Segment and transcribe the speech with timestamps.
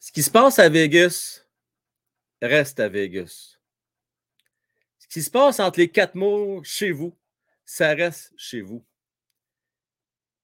[0.00, 1.44] Ce qui se passe à Vegas
[2.40, 3.58] reste à Vegas.
[4.98, 7.18] Ce qui se passe entre les quatre mots chez vous,
[7.64, 8.84] ça reste chez vous.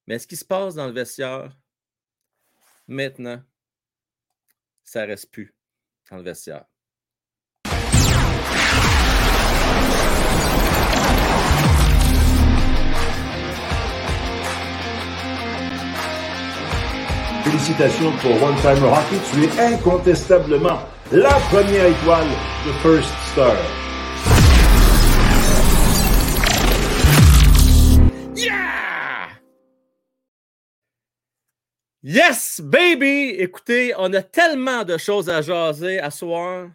[0.07, 1.57] Mais ce qui se passe dans le vestiaire,
[2.87, 3.43] maintenant,
[4.83, 5.55] ça reste plus
[6.11, 6.67] dans le vestiaire.
[17.55, 19.17] Félicitations pour One Timer Hockey.
[19.33, 20.81] Tu es incontestablement
[21.13, 22.27] la première étoile
[22.67, 23.57] de First Star.
[28.35, 29.39] Yeah!
[32.03, 33.37] Yes, baby!
[33.39, 36.71] Écoutez, on a tellement de choses à jaser à soir.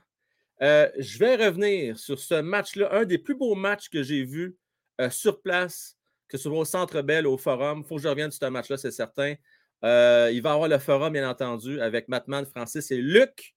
[0.62, 4.56] Euh, je vais revenir sur ce match-là, un des plus beaux matchs que j'ai vu
[5.02, 5.98] euh, sur place,
[6.30, 7.82] que ce soit au Centre Bell, au Forum.
[7.84, 9.36] Il faut que je revienne sur ce match-là, c'est certain.
[9.84, 13.56] Euh, il va avoir le Forum, bien entendu, avec Matman, Francis et Luc.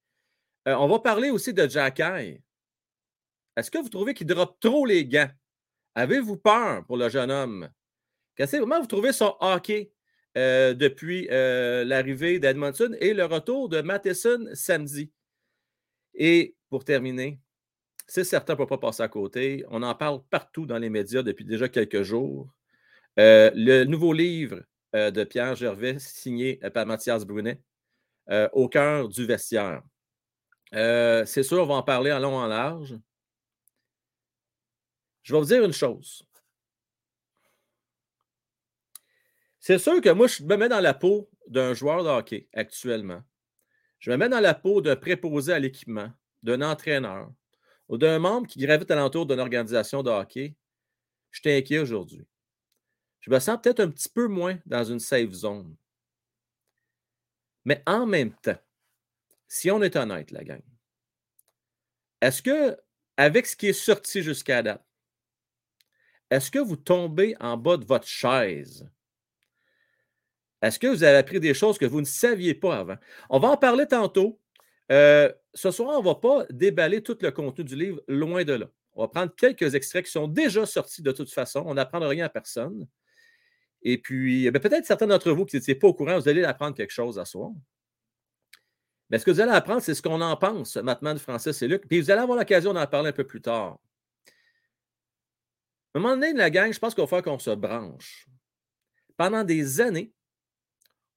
[0.66, 2.40] on va parler aussi de Jacky.
[3.56, 5.30] Est-ce que vous trouvez qu'il drop trop les gants?
[5.94, 7.68] Avez-vous peur pour le jeune homme?
[8.36, 9.92] Comment vous trouvez son hockey
[10.34, 15.10] depuis l'arrivée d'Edmonton et le retour de Matheson samedi?
[16.14, 17.40] Et pour terminer,
[18.06, 19.64] c'est certain, on ne peut pas passer à côté.
[19.68, 22.54] On en parle partout dans les médias depuis déjà quelques jours.
[23.16, 27.60] le nouveau livre de Pierre Gervais, signé par Mathias Brunet,
[28.52, 29.82] Au cœur du vestiaire.
[30.72, 32.96] c'est sûr, on va en parler en long en large.
[35.22, 36.24] Je vais vous dire une chose.
[39.60, 43.22] C'est sûr que moi, je me mets dans la peau d'un joueur de hockey actuellement.
[44.00, 46.10] Je me mets dans la peau d'un préposé à l'équipement,
[46.42, 47.30] d'un entraîneur
[47.88, 50.56] ou d'un membre qui gravite alentour d'une organisation de hockey.
[51.30, 52.26] Je inquiet aujourd'hui.
[53.22, 55.74] Je me sens peut-être un petit peu moins dans une safe zone.
[57.64, 58.58] Mais en même temps,
[59.48, 60.62] si on est honnête, la gang,
[62.20, 62.76] est-ce que,
[63.16, 64.84] avec ce qui est sorti jusqu'à date,
[66.30, 68.88] est-ce que vous tombez en bas de votre chaise?
[70.62, 72.96] Est-ce que vous avez appris des choses que vous ne saviez pas avant?
[73.28, 74.40] On va en parler tantôt.
[74.90, 78.52] Euh, ce soir, on ne va pas déballer tout le contenu du livre, loin de
[78.54, 78.66] là.
[78.94, 81.62] On va prendre quelques extraits qui sont déjà sortis de toute façon.
[81.66, 82.86] On n'apprend rien à personne.
[83.82, 86.76] Et puis, eh peut-être certains d'entre vous qui n'étaient pas au courant, vous allez apprendre
[86.76, 87.50] quelque chose à soir.
[89.10, 91.68] Mais ce que vous allez apprendre, c'est ce qu'on en pense, maintenant de Francis et
[91.68, 91.86] Luc.
[91.86, 93.78] Puis vous allez avoir l'occasion d'en parler un peu plus tard.
[95.94, 98.26] À un moment donné, la gang, je pense qu'il va qu'on se branche.
[99.18, 100.14] Pendant des années,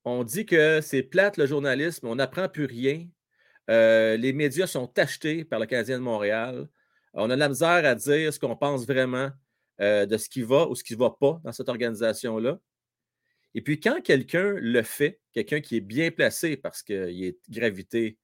[0.04, 3.08] on dit que c'est plate le journalisme, on n'apprend plus rien.
[3.70, 6.68] Euh, les médias sont achetés par le Canadien de Montréal.
[7.14, 9.32] On a de la misère à dire ce qu'on pense vraiment
[9.82, 12.60] euh, de ce qui va ou ce qui ne va pas dans cette organisation-là.
[13.54, 18.18] Et puis, quand quelqu'un le fait, quelqu'un qui est bien placé parce qu'il est gravité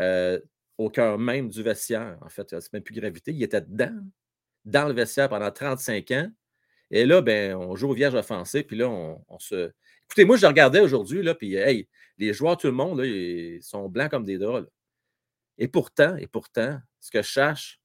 [0.00, 0.40] euh,
[0.78, 3.94] au cœur même du vestiaire, en fait, c'est même plus gravité, il était dedans
[4.64, 6.30] dans le vestiaire pendant 35 ans.
[6.90, 9.72] Et là, ben, on joue au vierge offensé, puis là, on, se.
[10.04, 13.62] Écoutez, moi, je regardais aujourd'hui, là, puis hey, les joueurs, tout le monde, là, ils
[13.62, 14.68] sont blancs comme des draps.
[15.58, 17.80] Et pourtant, et pourtant, ce que je cherche,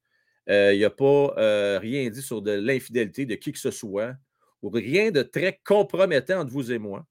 [0.51, 4.16] il n'y a pas euh, rien dit sur de l'infidélité de qui que ce soit,
[4.62, 7.06] ou rien de très compromettant entre vous et moi,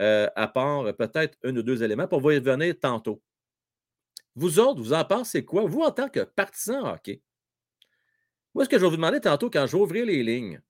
[0.00, 3.22] euh, à part peut-être un ou deux éléments, pour vous y revenir tantôt.
[4.34, 5.64] Vous autres, vous en pensez quoi?
[5.66, 7.22] Vous, en tant que partisan hockey,
[8.54, 10.60] moi, ce que je vais vous demander tantôt, quand ouvrir les lignes,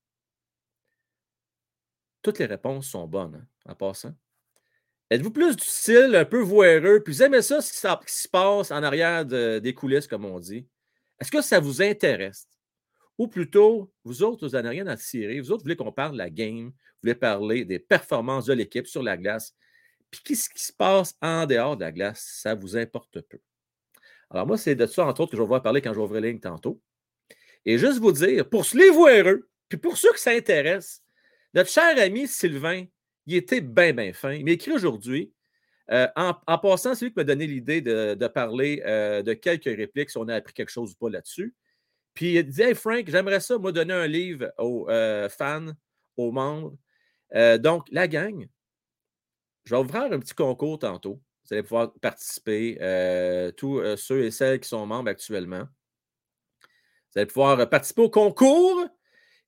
[2.23, 4.15] toutes les réponses sont bonnes, hein, en passant.
[5.11, 8.71] Êtes-vous plus du style un peu voireux, puis vous aimez ça, ce qui, se passe
[8.71, 10.67] en arrière des coulisses, comme on dit?
[11.23, 12.49] Est-ce que ça vous intéresse?
[13.17, 15.39] Ou plutôt, vous autres, vous n'en avez rien à tirer.
[15.39, 18.55] Vous autres, vous voulez qu'on parle de la game, vous voulez parler des performances de
[18.55, 19.55] l'équipe sur la glace.
[20.11, 22.41] Puis qu'est-ce qui se passe en dehors de la glace?
[22.43, 23.39] Ça vous importe peu.
[24.31, 26.33] Alors, moi, c'est de ça, entre autres, que je vais vous parler quand ouvrir les
[26.33, 26.81] lignes tantôt.
[27.65, 31.05] Et juste vous dire, pour les voireux, puis pour ceux qui s'intéressent,
[31.55, 32.87] notre cher ami Sylvain,
[33.27, 34.33] il était bien, bien fin.
[34.33, 35.33] Il écrit aujourd'hui.
[35.91, 40.11] Euh, en, passant, c'est lui qui m'a donné l'idée de, parler euh, de quelques répliques,
[40.11, 41.55] si on a appris quelque chose ou pas là-dessus.
[42.15, 45.73] Puis il dit Hey Frank, j'aimerais ça, moi, donner un livre aux euh, fans,
[46.17, 46.77] aux membres.
[47.59, 48.47] donc, la gang,
[49.65, 51.21] je vais ouvrir un petit concours tantôt.
[51.45, 52.77] Vous allez pouvoir participer,
[53.57, 55.67] tous ceux et celles qui sont membres actuellement.
[57.11, 58.87] Vous allez pouvoir participer au concours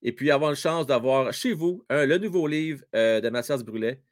[0.03, 4.03] et puis avoir une chance d'avoir chez vous le nouveau livre de Mathias Brulet,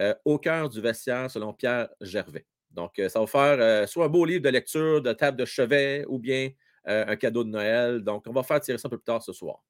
[0.00, 2.46] euh, Au cœur du vestiaire, selon Pierre Gervais.
[2.70, 6.04] Donc, euh, ça va faire soit un beau livre de lecture, de table de chevet,
[6.08, 6.50] ou bien
[6.84, 8.00] un cadeau de Noël.
[8.00, 9.62] Donc, on va faire tirer ça un peu plus tard ce soir.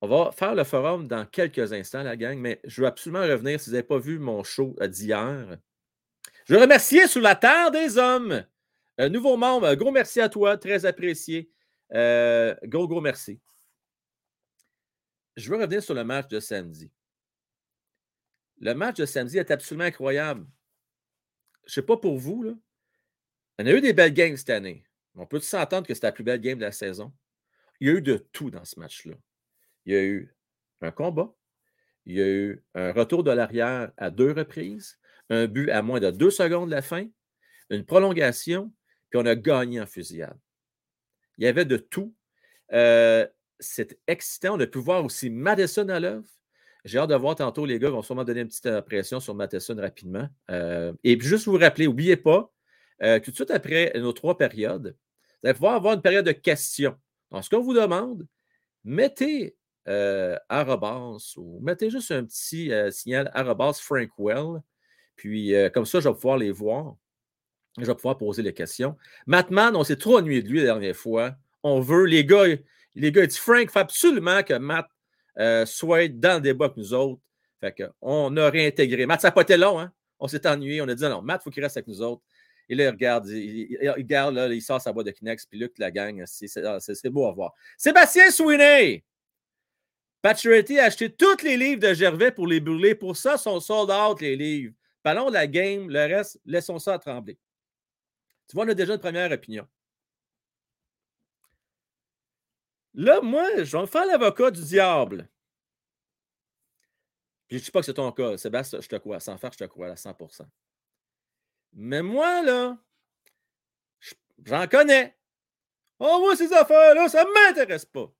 [0.00, 3.60] On va faire le forum dans quelques instants, la gang, mais je veux absolument revenir.
[3.60, 5.58] Si vous n'avez pas vu mon show d'hier,
[6.46, 8.44] Je veux remercier sur la terre des hommes.
[8.98, 11.50] Nouveau membre, gros merci à toi, très apprécié.
[11.94, 13.40] Euh, gros, gros merci.
[15.36, 16.90] Je veux revenir sur le match de samedi.
[18.62, 20.46] Le match de samedi est absolument incroyable.
[21.64, 22.52] Je ne sais pas pour vous, là.
[23.58, 24.84] On a eu des belles games cette année.
[25.16, 27.12] On peut s'entendre que c'était la plus belle game de la saison?
[27.80, 29.14] Il y a eu de tout dans ce match-là.
[29.84, 30.34] Il y a eu
[30.80, 31.34] un combat.
[32.06, 34.96] Il y a eu un retour de l'arrière à deux reprises,
[35.28, 37.08] un but à moins de deux secondes de la fin,
[37.68, 38.72] une prolongation,
[39.10, 40.38] puis on a gagné en fusillade.
[41.36, 42.14] Il y avait de tout.
[42.72, 43.26] Euh,
[43.58, 44.56] c'est excitant.
[44.56, 46.28] On a pu voir aussi Madison à l'œuvre.
[46.84, 49.76] J'ai hâte de voir tantôt, les gars vont sûrement donner une petite impression sur Madison
[49.76, 50.28] rapidement.
[50.50, 52.52] Euh, et puis juste vous rappeler, n'oubliez pas,
[53.02, 54.96] euh, tout de suite après nos trois périodes,
[55.42, 56.96] vous allez pouvoir avoir une période de questions.
[57.30, 58.26] Donc, ce qu'on vous demande,
[58.84, 59.56] mettez
[59.88, 60.36] euh,
[61.36, 64.60] ou mettez juste un petit signal arrobas Frankwell.
[65.16, 66.96] Puis comme ça, je vais pouvoir les voir.
[67.78, 68.96] Je vais pouvoir poser les questions.
[69.26, 71.34] Mattman, on s'est trop ennuyé de lui la dernière fois.
[71.62, 72.44] On veut, les gars,
[72.94, 74.86] les gars, Frank, il faut absolument que Matt
[75.38, 77.20] euh, soit dans le débat avec nous autres.
[77.60, 79.06] Fait qu'on a réintégré.
[79.06, 79.92] Matt, ça n'a pas été long, hein?
[80.18, 80.82] On s'est ennuyé.
[80.82, 82.22] On a dit non, Matt, il faut qu'il reste avec nous autres.
[82.68, 85.78] Et là, il regarde, il, regarde, là, il sort sa boîte de Kinex, puis Luc
[85.78, 86.22] la gang.
[86.22, 87.52] Ah, c'est beau à voir.
[87.76, 89.04] Sébastien Sweeney!
[90.22, 92.94] Paturity a acheté tous les livres de Gervais pour les brûler.
[92.94, 94.72] Pour ça, sont sold out, les livres.
[95.02, 95.90] Parlons de la game.
[95.90, 97.36] Le reste, laissons ça trembler.
[98.48, 99.66] Tu vois, on a déjà une première opinion.
[102.94, 105.28] Là, moi, je vais me faire l'avocat du diable.
[107.48, 108.36] je ne dis pas que c'est ton cas.
[108.36, 109.20] Sébastien, je te crois.
[109.20, 110.46] Sans faire, je te crois à 100%
[111.72, 112.78] Mais moi, là,
[114.44, 115.16] j'en connais.
[115.98, 118.12] Oh, moi, ces affaires-là, ça ne m'intéresse pas.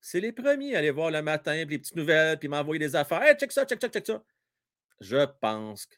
[0.00, 2.96] C'est les premiers à aller voir le matin, puis les petites nouvelles, puis m'envoyer des
[2.96, 3.38] affaires.
[3.38, 4.22] Check ça, check, check, check ça.
[5.00, 5.88] Je pense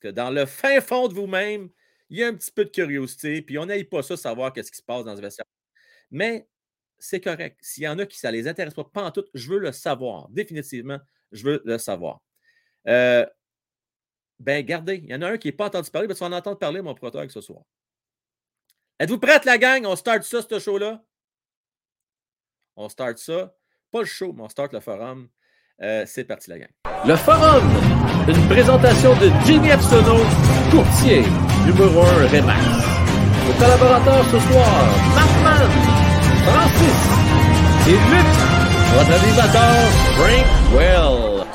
[0.00, 1.68] que dans le fin fond de vous-même,
[2.08, 4.70] il y a un petit peu de curiosité, puis on n'aille pas ça savoir qu'est-ce
[4.70, 5.46] qui se passe dans ce vestiaire.
[6.10, 6.48] Mais
[6.98, 7.58] c'est correct.
[7.60, 9.72] S'il y en a qui ça les intéresse pas, pas en tout, je veux le
[9.72, 10.28] savoir.
[10.30, 10.98] Définitivement,
[11.32, 12.20] je veux le savoir.
[12.88, 13.26] Euh,
[14.38, 15.00] ben, gardez.
[15.02, 16.58] Il y en a un qui n'est pas entendu parler, mais tu vas en entendre
[16.58, 17.62] parler, mon protocole, ce soir.
[18.98, 19.84] Êtes-vous prête, la gang?
[19.86, 21.02] On start ça, ce show-là?
[22.76, 23.54] On start ça.
[23.90, 25.28] Pas le show, mais on start le forum.
[25.82, 26.70] Euh, c'est parti, la gang.
[27.06, 27.64] Le forum!
[28.28, 30.16] Une présentation de Jimmy Epsono,
[30.70, 31.22] courtier
[31.64, 32.64] numéro 1 Remax.
[33.46, 35.95] Nos collaborateurs ce soir, Markman,
[36.46, 37.00] Francis
[37.88, 38.30] et Luc,
[38.94, 41.46] votre animateur Frank Well.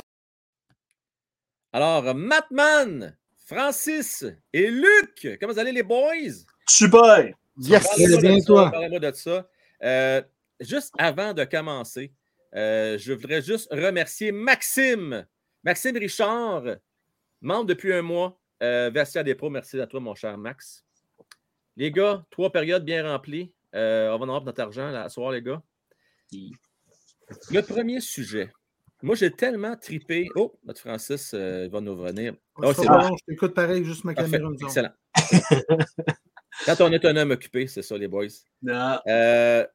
[1.72, 3.16] Alors, Matman,
[3.48, 6.44] Francis et Luc, comment vous allez les boys?
[6.68, 7.34] Super!
[7.58, 7.88] Yes!
[8.22, 8.70] bien toi?
[8.70, 9.48] Parlez-moi de ça.
[9.82, 10.22] Euh,
[10.60, 12.12] juste avant de commencer,
[12.54, 15.26] euh, je voudrais juste remercier Maxime,
[15.64, 16.64] Maxime Richard,
[17.40, 18.92] membre depuis un mois, euh,
[19.24, 19.50] des pros.
[19.50, 20.84] Merci à toi, mon cher Max.
[21.78, 23.54] Les gars, trois périodes bien remplies.
[23.76, 25.62] Euh, on va en avoir notre argent là, ce soir, les gars.
[26.32, 28.52] Le premier sujet.
[29.02, 30.28] Moi, j'ai tellement tripé.
[30.36, 32.36] Oh, notre Francis euh, va nous revenir.
[32.58, 33.16] Oh, c'est bon.
[33.18, 34.50] Je t'écoute pareil, juste ma caméra.
[34.62, 34.92] Excellent.
[36.66, 38.28] Quand on est un homme occupé, c'est ça, les boys.
[39.08, 39.66] Euh,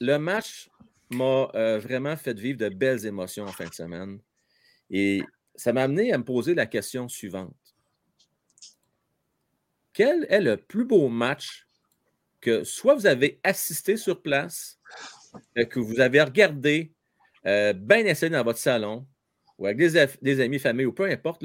[0.00, 0.70] le match
[1.10, 4.20] m'a vraiment fait vivre de belles émotions en fin de semaine.
[4.88, 5.22] Et
[5.54, 7.54] ça m'a amené à me poser la question suivante.
[9.92, 11.65] Quel est le plus beau match
[12.46, 14.78] que soit vous avez assisté sur place,
[15.58, 16.92] euh, que vous avez regardé,
[17.44, 19.04] euh, bien essayé dans votre salon,
[19.58, 21.44] ou avec des, amis, famille, ou peu importe,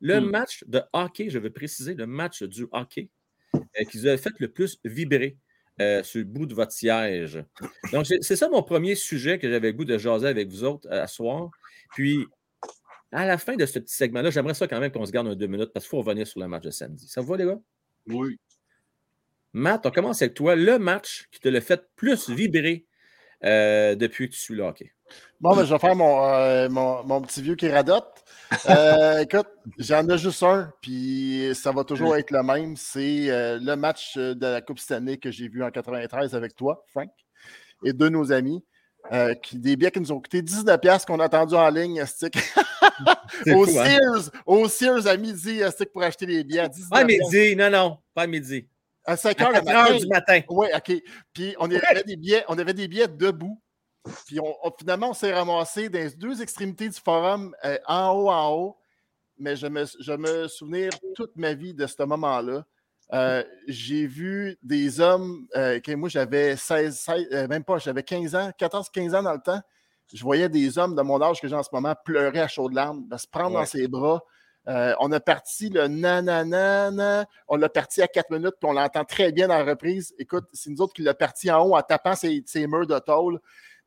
[0.00, 0.24] le hmm.
[0.24, 3.10] match de hockey, je veux préciser, le match du hockey
[3.54, 5.36] euh, qui vous a fait le plus vibrer
[6.02, 7.44] sur le bout de votre siège.
[7.92, 10.90] Donc, c'est ça mon premier sujet que j'avais le goût de jaser avec vous autres
[10.90, 11.50] à soir.
[11.94, 12.26] Puis,
[13.12, 15.36] à la fin de ce petit segment-là, j'aimerais ça quand même qu'on se garde un
[15.36, 17.06] deux minutes parce qu'il faut revenir sur le match de samedi.
[17.06, 17.60] Ça vous va, les gars?
[18.08, 18.40] Oui.
[19.58, 20.54] Matt, on commence avec toi.
[20.54, 22.86] Le match qui te l'a fait plus vibrer
[23.44, 24.72] euh, depuis que tu suis là.
[25.40, 28.24] Bon, ben, je vais faire mon, euh, mon, petit vieux qui radote.
[28.68, 29.48] Euh, écoute,
[29.78, 32.76] j'en ai juste un, puis ça va toujours être le même.
[32.76, 33.26] C'est
[33.60, 37.10] le match de la Coupe Stanley que j'ai vu en 93 avec toi, Frank,
[37.84, 38.64] et deux de nos amis.
[39.42, 42.36] qui, des billets qui nous ont coûté 19$ qu'on a attendu en ligne, stick.
[43.46, 43.66] au, hein?
[43.66, 46.68] Sears, au Sears à midi, stick pour acheter les billets.
[46.90, 48.68] Pas à midi, non, non, pas à midi.
[49.08, 50.40] À 5 h, du matin.
[50.50, 50.92] Oui, OK.
[51.32, 53.58] Puis on avait, des billets, on avait des billets debout.
[54.26, 58.28] Puis on, finalement, on s'est ramassé dans les deux extrémités du forum, euh, en haut,
[58.28, 58.76] en haut.
[59.38, 62.66] Mais je me, je me souvenir toute ma vie de ce moment-là.
[63.14, 68.50] Euh, j'ai vu des hommes, euh, moi j'avais 16, 16 même pas, j'avais 15 ans,
[68.60, 69.60] 14-15 ans dans le temps.
[70.12, 72.74] Je voyais des hommes de mon âge que j'ai en ce moment pleurer à chaudes
[72.74, 74.22] larmes, se prendre dans ses bras.
[74.68, 79.04] Euh, on a parti le nanana, on l'a parti à 4 minutes, puis on l'entend
[79.04, 80.14] très bien dans la reprise.
[80.18, 83.40] Écoute, c'est nous autres qui l'a parti en haut en tapant ses, murs de tôle.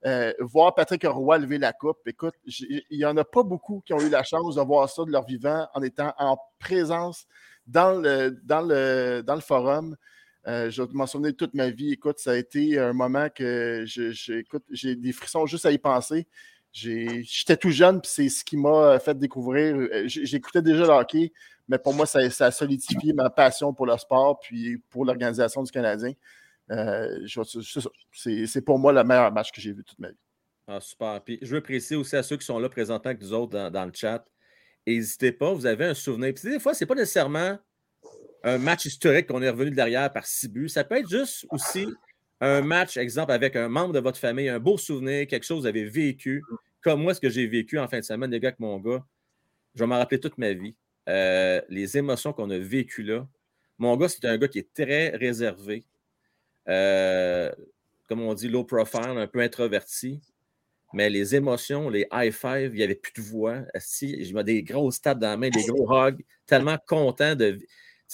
[0.03, 1.99] Euh, voir Patrick Roy lever la coupe.
[2.07, 5.05] Écoute, il n'y en a pas beaucoup qui ont eu la chance de voir ça
[5.05, 7.27] de leur vivant en étant en présence
[7.67, 9.95] dans le, forum.
[10.47, 11.91] Euh, je vais m'en souvenir toute ma vie.
[11.91, 16.27] Écoute, ça a été un moment que j'ai des frissons juste à y penser.
[16.73, 19.75] J'étais tout jeune, puis c'est ce qui m'a fait découvrir.
[19.75, 21.33] Euh, j'écoutais déjà le hockey,
[21.67, 25.71] mais pour moi, ça, a solidifié ma passion pour le sport, puis pour l'organisation du
[25.71, 26.13] Canadien.
[26.69, 27.27] Euh,
[28.13, 30.17] c'est pour moi le meilleur match que j'ai vu toute ma vie.
[30.67, 31.21] Ah, super.
[31.21, 33.85] Puis je veux préciser aussi à ceux qui sont là présentement avec nous autres dans,
[33.85, 34.25] le chat,
[34.87, 36.33] n'hésitez pas, vous avez un souvenir.
[36.33, 37.57] Puis des fois, ce n'est pas nécessairement
[38.43, 40.69] un match historique qu'on est revenu derrière par six buts.
[40.69, 41.87] Ça peut être juste aussi
[42.41, 45.61] un match, exemple, avec un membre de votre famille, un beau souvenir, quelque chose que
[45.61, 46.43] vous avez vécu,
[46.81, 49.05] comme moi, ce que j'ai vécu en fin de semaine, les gars, avec mon gars.
[49.75, 50.75] Je vais m'en rappeler toute ma vie.
[51.07, 53.27] Euh, les émotions qu'on a vécues là.
[53.77, 55.85] Mon gars, c'est un gars qui est très réservé.
[56.67, 57.51] Euh,
[58.09, 60.19] comme on dit, low profile, un peu introverti.
[60.93, 63.59] Mais les émotions, les high five, il n'y avait plus de voix.
[63.79, 67.59] Si, je mets des grosses tapes dans la main, des gros hugs, tellement content de,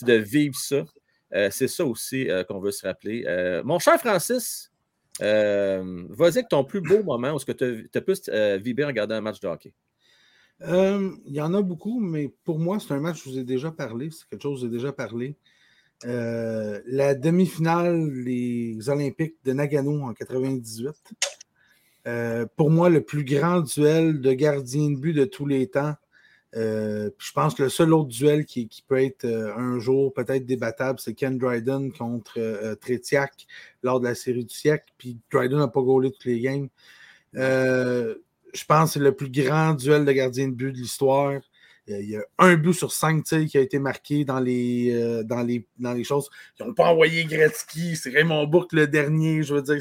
[0.02, 0.86] de vivre ça.
[1.34, 3.26] Euh, c'est ça aussi euh, qu'on veut se rappeler.
[3.28, 4.72] Euh, mon cher Francis,
[5.20, 8.30] vas-y avec ton plus beau moment où tu as, plus
[8.64, 9.74] vibré en regardant un match de hockey.
[10.62, 13.44] Il y en a beaucoup, mais pour moi, c'est un match que je vous ai
[13.44, 14.10] déjà parlé.
[14.12, 15.36] C'est quelque chose que j'ai déjà parlé.
[16.04, 20.96] la demi-finale des Olympiques de Nagano en 98.
[22.56, 25.96] pour moi, le plus grand duel de gardien de but de tous les temps
[26.58, 30.46] euh, je pense que le seul autre duel qui, peut être euh, un jour peut-être
[30.46, 33.46] débattable, c'est Ken Dryden contre euh, Tretiak
[33.84, 34.92] lors de la série du siècle.
[34.98, 36.68] Puis Dryden n'a pas gaulé toutes les games.
[37.34, 41.40] je pense que c'est le plus grand duel de gardien de but de l'histoire.
[41.90, 45.66] Il y a un but sur cinq qui a été marqué dans les, dans les,
[45.78, 46.30] dans les choses.
[46.60, 49.42] Ils n'ont pas envoyé Gretzky, c'est Raymond Bourque le dernier.
[49.44, 49.78] Je veux dire,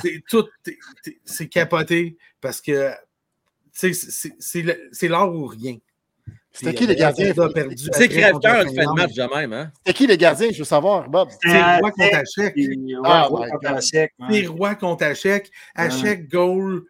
[0.00, 0.46] c'est tout,
[1.24, 2.90] c'est capoté parce que
[3.70, 5.76] c'est l'or ou rien.
[6.56, 7.32] C'était qui les gardiens?
[7.92, 9.52] C'est Crève-Cœur qui fait le match de même.
[9.52, 9.70] Hein?
[9.78, 10.48] C'était qui les gardiens?
[10.50, 11.28] Je veux savoir, Bob.
[11.42, 12.54] C'est Roi contre Hachek.
[13.04, 13.28] Ah,
[13.80, 15.50] C'est Roi contre Hachek.
[15.74, 16.84] Hachek goal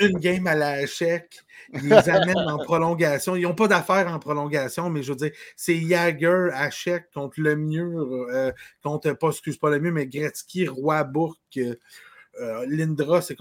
[0.00, 1.40] une game à la Hachek.
[1.72, 3.36] Ils les amènent en prolongation.
[3.36, 7.54] Ils n'ont pas d'affaires en prolongation, mais je veux dire, c'est Jagger, Hachek contre le
[7.54, 8.50] mur, euh,
[8.82, 13.36] contre, pas, excuse pas le mieux, mais Gretzky, Roy Bourque, euh, Lindra, c'est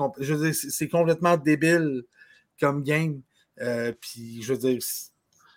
[0.87, 2.03] complètement débile
[2.59, 3.21] comme game.
[3.61, 4.79] Euh, puis, je veux dire,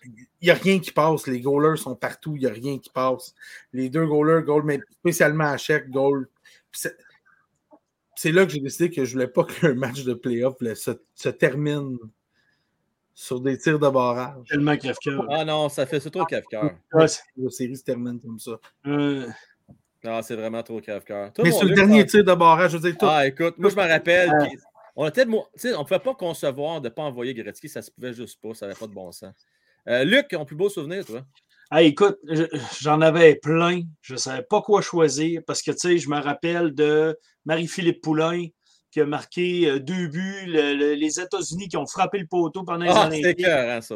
[0.04, 1.26] il n'y a rien qui passe.
[1.26, 2.34] Les goalers sont partout.
[2.36, 3.34] Il n'y a rien qui passe.
[3.72, 6.28] Les deux goalers, goal, mais spécialement à chaque goal.
[6.72, 11.28] C'est là que j'ai décidé que je ne voulais pas qu'un match de playoff se,
[11.28, 11.98] termine
[13.14, 14.46] sur des tirs de barrage.
[14.48, 15.26] Tellement crève-cœur.
[15.30, 16.72] Ah non, ça fait trop crève-cœur.
[16.92, 17.06] La
[17.50, 18.58] série se termine comme ça.
[18.86, 19.28] Euh...
[20.04, 21.30] Non, c'est vraiment trop crève-cœur.
[21.42, 23.06] Mais sur le dernier tir de barrage, je veux dire, tout...
[23.08, 24.30] Ah, écoute, moi, je me rappelle.
[24.94, 28.54] On ne pouvait pas concevoir de ne pas envoyer Gretzky, ça se pouvait juste pas,
[28.54, 29.32] ça n'avait pas de bon sens.
[29.88, 31.24] Euh, Luc, ton plus beau souvenir, toi?
[31.70, 32.18] Ah, écoute,
[32.80, 33.80] j'en avais plein.
[34.02, 38.02] Je ne savais pas quoi choisir parce que, tu sais, je me rappelle de Marie-Philippe
[38.02, 38.46] Poulain
[38.90, 42.90] qui a marqué euh, deux buts, les États-Unis qui ont frappé le poteau pendant les
[42.90, 43.46] ah, Olympiques.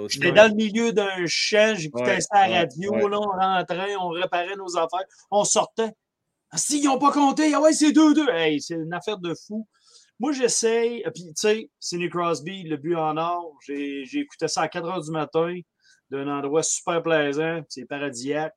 [0.09, 4.09] J'étais dans le milieu d'un champ, j'écoutais ça à la radio, là, on rentrait, on
[4.09, 5.91] réparait nos affaires, on sortait.
[6.51, 8.31] Ah, si, ils n'ont pas compté, ah ouais, c'est 2-2.
[8.33, 9.69] Hey, c'est une affaire de fou.
[10.19, 11.03] Moi, j'essaye.
[11.15, 15.05] Puis, tu sais, Sidney Crosby, le but en or, j'ai écouté ça à 4 h
[15.05, 15.55] du matin
[16.11, 17.61] d'un endroit super plaisant.
[17.69, 18.55] C'est paradisiaque.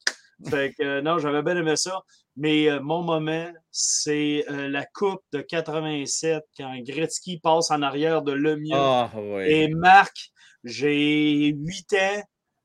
[0.47, 2.01] Fait que, euh, non, j'avais bien aimé ça.
[2.37, 8.21] Mais euh, mon moment, c'est euh, la Coupe de 87 quand Gretzky passe en arrière
[8.21, 8.71] de Lemieux.
[8.73, 9.11] Ah,
[9.45, 10.31] Et Marc,
[10.63, 12.23] j'ai 8 ans.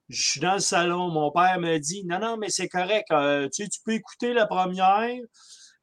[0.09, 1.09] Je suis dans le salon.
[1.09, 3.07] Mon père me dit Non, non, mais c'est correct.
[3.09, 5.19] tu, sais, tu peux écouter la première.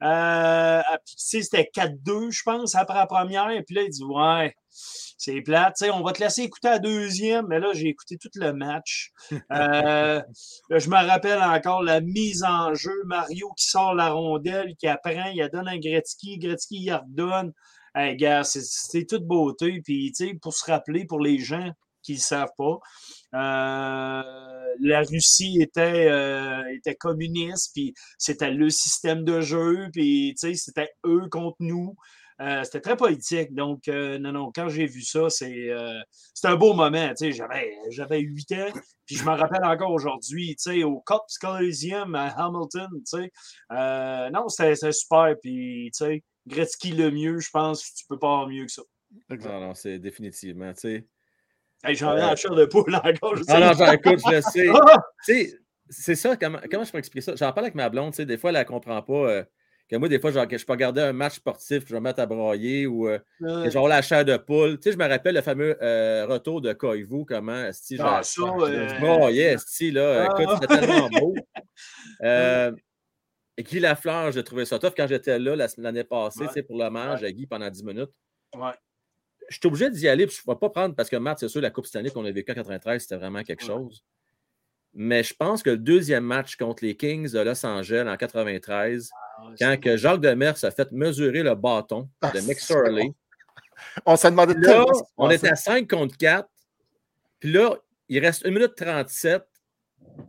[0.04, 3.50] Euh, ah, c'était 4-2, je pense, après la première.
[3.52, 5.76] Et puis là, il dit Ouais, c'est plate.
[5.94, 7.46] on va te laisser écouter la deuxième.
[7.48, 9.12] Mais là, j'ai écouté tout le match.
[9.52, 10.22] Euh,
[10.70, 13.04] je me rappelle encore la mise en jeu.
[13.06, 16.38] Mario qui sort la rondelle, qui apprend, il donne un Gretzky.
[16.38, 17.54] Gretzky, il redonne.
[17.94, 19.82] Hey, gars, c'est toute beauté.
[19.84, 22.80] Puis, pour se rappeler, pour les gens qui ne savent pas,
[23.34, 31.28] la Russie était, euh, était communiste, puis c'était le système de jeu, puis c'était eux
[31.30, 31.96] contre nous.
[32.42, 33.54] Euh, c'était très politique.
[33.54, 35.70] Donc, non, non, quand j'ai vu ça, c'est
[36.44, 37.14] un beau moment.
[37.90, 42.90] J'avais 8 ans, puis je me rappelle encore aujourd'hui, au Cops Coliseum à Hamilton.
[43.70, 45.36] non, c'était super.
[45.42, 45.92] Puis,
[46.48, 48.82] Gretzky le mieux, je pense, tu peux pas avoir mieux que ça.
[49.30, 50.74] Non, non, c'est définitivement.
[51.84, 53.36] Hey, J'en ai la chair de poule encore.
[53.36, 54.68] je Ah non, j'en écoute, je le sais.
[54.74, 55.04] Ah!
[55.24, 55.60] Sais,
[55.90, 57.36] c'est ça, comment, comment je peux expliquer ça?
[57.36, 59.14] J'en parle avec ma blonde, tu sais, des fois, elle ne comprend pas.
[59.14, 59.44] euh,
[59.90, 62.06] que moi, des fois, genre, que je peux regarder un match sportif, je vais me
[62.06, 64.78] mettre à broyer ou euh, que genre la chair de poule.
[64.80, 68.46] Tu sais, je me rappelle le fameux euh, retour de Koivu, comment, si Ah, ça,
[69.28, 70.30] esti, là.
[70.30, 70.42] Ah.
[70.42, 71.36] Écoute, c'était tellement beau.
[72.24, 72.72] Euh,
[73.60, 76.48] Guy Lafleur, j'ai trouvé ça tough quand j'étais là la- l'année passée, Ouais.
[76.48, 78.12] tu sais, pour le match, à Guy pendant 10 minutes.
[79.52, 81.50] Je suis obligé d'y aller, puis je ne vais pas prendre parce que Matt, c'est
[81.50, 84.04] sûr, la Coupe Stanley qu'on a vécue en 93, c'était vraiment quelque chose.
[84.94, 89.10] Mais je pense que le deuxième match contre les Kings de Los Angeles en 93,
[89.14, 93.12] Ah, quand que Jacques Demers a fait mesurer le bâton Ah, de c'est McSorley,
[94.06, 96.48] On s'est demandé là, qui se on était à 5 contre 4.
[97.40, 97.76] Puis là,
[98.10, 99.44] il reste 1 minute 37.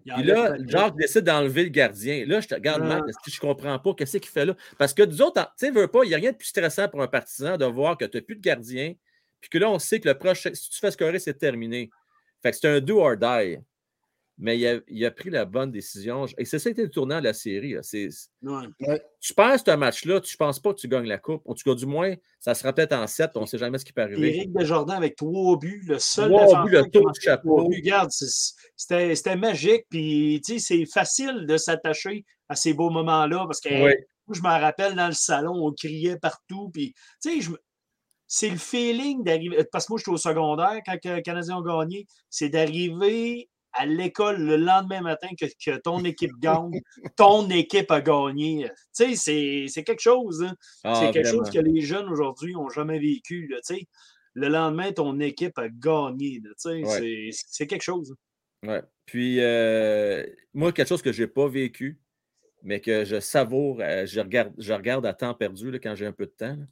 [0.07, 0.57] il Puis là.
[0.67, 2.25] Jacques décide d'enlever le gardien.
[2.27, 2.89] Là, je te regarde, Ah.
[2.89, 3.95] Matt, est-ce que je comprends pas?
[3.95, 4.55] Qu'est-ce qu'il fait là?
[4.79, 6.47] Parce que nous autres, en- tu sais, veux pas, il n'y a rien de plus
[6.49, 8.95] stressant pour un partisan de voir que tu n'as plus de gardien,
[9.43, 11.91] puis que là, on sait que le prochain, si tu fais scorer, c'est terminé.
[12.43, 13.59] Fait que c'est un do or die.
[14.39, 16.25] Mais il a, il a pris la bonne décision.
[16.39, 17.75] Et c'est ça qui était le tournant de la série.
[17.75, 17.83] là.
[17.83, 18.09] C'est-
[18.43, 19.01] Ouais.
[19.21, 21.43] tu perds ce match-là, tu ne penses pas que tu gagnes la coupe.
[21.45, 23.85] En tout cas, du moins, ça sera peut-être en 7, on ne sait jamais ce
[23.85, 24.29] qui peut arriver.
[24.39, 27.57] Éric Desjardins avec trois buts, le seul Trois buts, le tour du chapeau.
[27.59, 27.77] trois buts.
[27.77, 29.85] Regarde, c'était c'était magique.
[29.91, 33.91] Puis, tu sais, c'est facile de s'attacher à ces beaux moments-là parce que moi,
[34.33, 36.71] je me rappelle dans le salon, on criait partout.
[36.73, 37.59] Puis, tu sais, je me-
[38.35, 39.63] c'est le feeling d'arriver.
[39.71, 42.07] Parce que moi, j'étais au secondaire quand les Canadiens ont gagné.
[42.31, 46.81] C'est d'arriver à l'école le lendemain matin que, que ton équipe gagne.
[47.17, 48.71] ton équipe a gagné.
[48.97, 50.43] Tu sais, c'est- c'est quelque chose.
[50.43, 50.55] hein.
[50.83, 51.45] Ah, c'est quelque vraiment.
[51.45, 53.49] chose que les jeunes aujourd'hui n'ont jamais vécu.
[53.49, 53.87] Là, tu sais.
[54.35, 56.41] le lendemain, ton équipe a gagné.
[56.65, 56.85] Ouais.
[56.85, 58.15] c'est- C'est quelque chose.
[58.67, 58.81] Ouais.
[59.05, 60.25] Puis, euh,
[60.55, 62.01] moi, quelque chose que je n'ai pas vécu,
[62.63, 66.07] mais que je savoure, euh, je, regarde, je regarde à temps perdu là, quand j'ai
[66.07, 66.65] un peu de temps, là,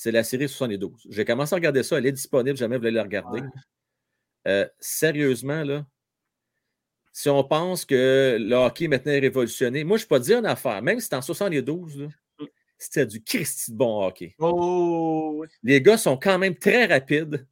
[0.00, 1.08] c'est la série 72.
[1.10, 3.40] J'ai commencé à regarder ça, elle est disponible, jamais vous voulez la regarder.
[3.40, 3.46] Ouais.
[4.46, 5.84] Euh, sérieusement, là,
[7.12, 10.46] si on pense que le hockey maintenant est révolutionné, moi, je peux pas dire une
[10.46, 12.06] affaire, même si c'était en 72, là,
[12.38, 12.44] Mm.
[12.78, 14.36] c'était du Christy de bon hockey.
[14.38, 15.48] Oh, oui.
[15.64, 17.44] Les gars sont quand même très rapides,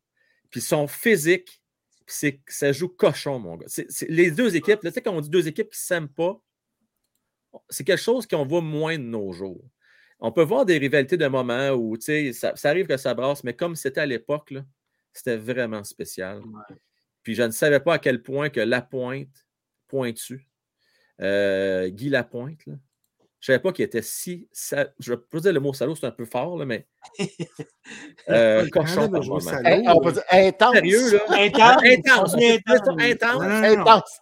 [0.48, 1.60] puis sont physiques,
[2.06, 3.66] puis c'est- ça joue cochon, mon gars.
[3.68, 5.86] C'est- c'est- les deux équipes, là, tu sais, quand on dit deux équipes qui ne
[5.86, 6.40] s'aiment pas,
[7.70, 9.64] c'est quelque chose qu'on voit moins de nos jours.
[10.20, 13.12] On peut voir des rivalités de moments où, tu sais, ça, ça arrive que ça
[13.14, 14.54] brasse, mais comme c'était à l'époque,
[15.12, 16.38] c'était vraiment spécial.
[16.40, 16.76] Ouais.
[17.22, 19.46] Puis je ne savais pas à quel point que Lapointe,
[19.88, 20.48] pointu,
[21.20, 22.74] euh, Guy Lapointe, là,
[23.40, 24.48] je ne savais pas qu'il était si.
[24.50, 26.86] sa- je vais pas dire le mot salaud, c'est un peu fort, là, mais.
[28.28, 29.38] euh, cochon par moment.
[29.40, 29.68] salaud.
[29.68, 30.74] Hey, on peut dire intense.
[30.74, 31.24] Sérieux, là?
[31.30, 31.82] Intense.
[31.84, 32.34] Intense.
[32.98, 33.42] Intense.
[33.42, 34.18] intense.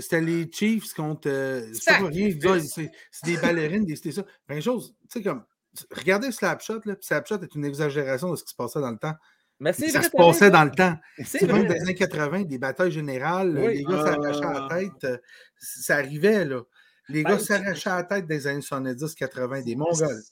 [0.00, 1.28] C'était les Chiefs contre.
[1.28, 2.30] euh, c'est pas rien,
[2.62, 2.90] c'est
[3.24, 4.24] des ballerines, c'était ça.
[4.46, 4.94] Plein de choses.
[5.10, 5.44] Tu sais, comme.
[5.90, 9.14] Regardez Slapshot, là, Slapshot est une exagération de ce qui se passait dans le temps.
[9.60, 10.96] Mais c'est Ça vrai, se passait dans le temps.
[11.24, 11.64] C'est même vrai.
[11.68, 13.78] dans les années 80, des batailles générales, Oui.
[13.78, 14.74] les gars s'arrachaient la Ah.
[14.74, 15.04] tête.
[15.04, 15.18] euh,
[15.58, 16.62] Ça arrivait, là.
[17.08, 19.94] Les Ben, gars s'arrachaient la tête des années 70-80, des Mongols.
[20.08, 20.22] C'était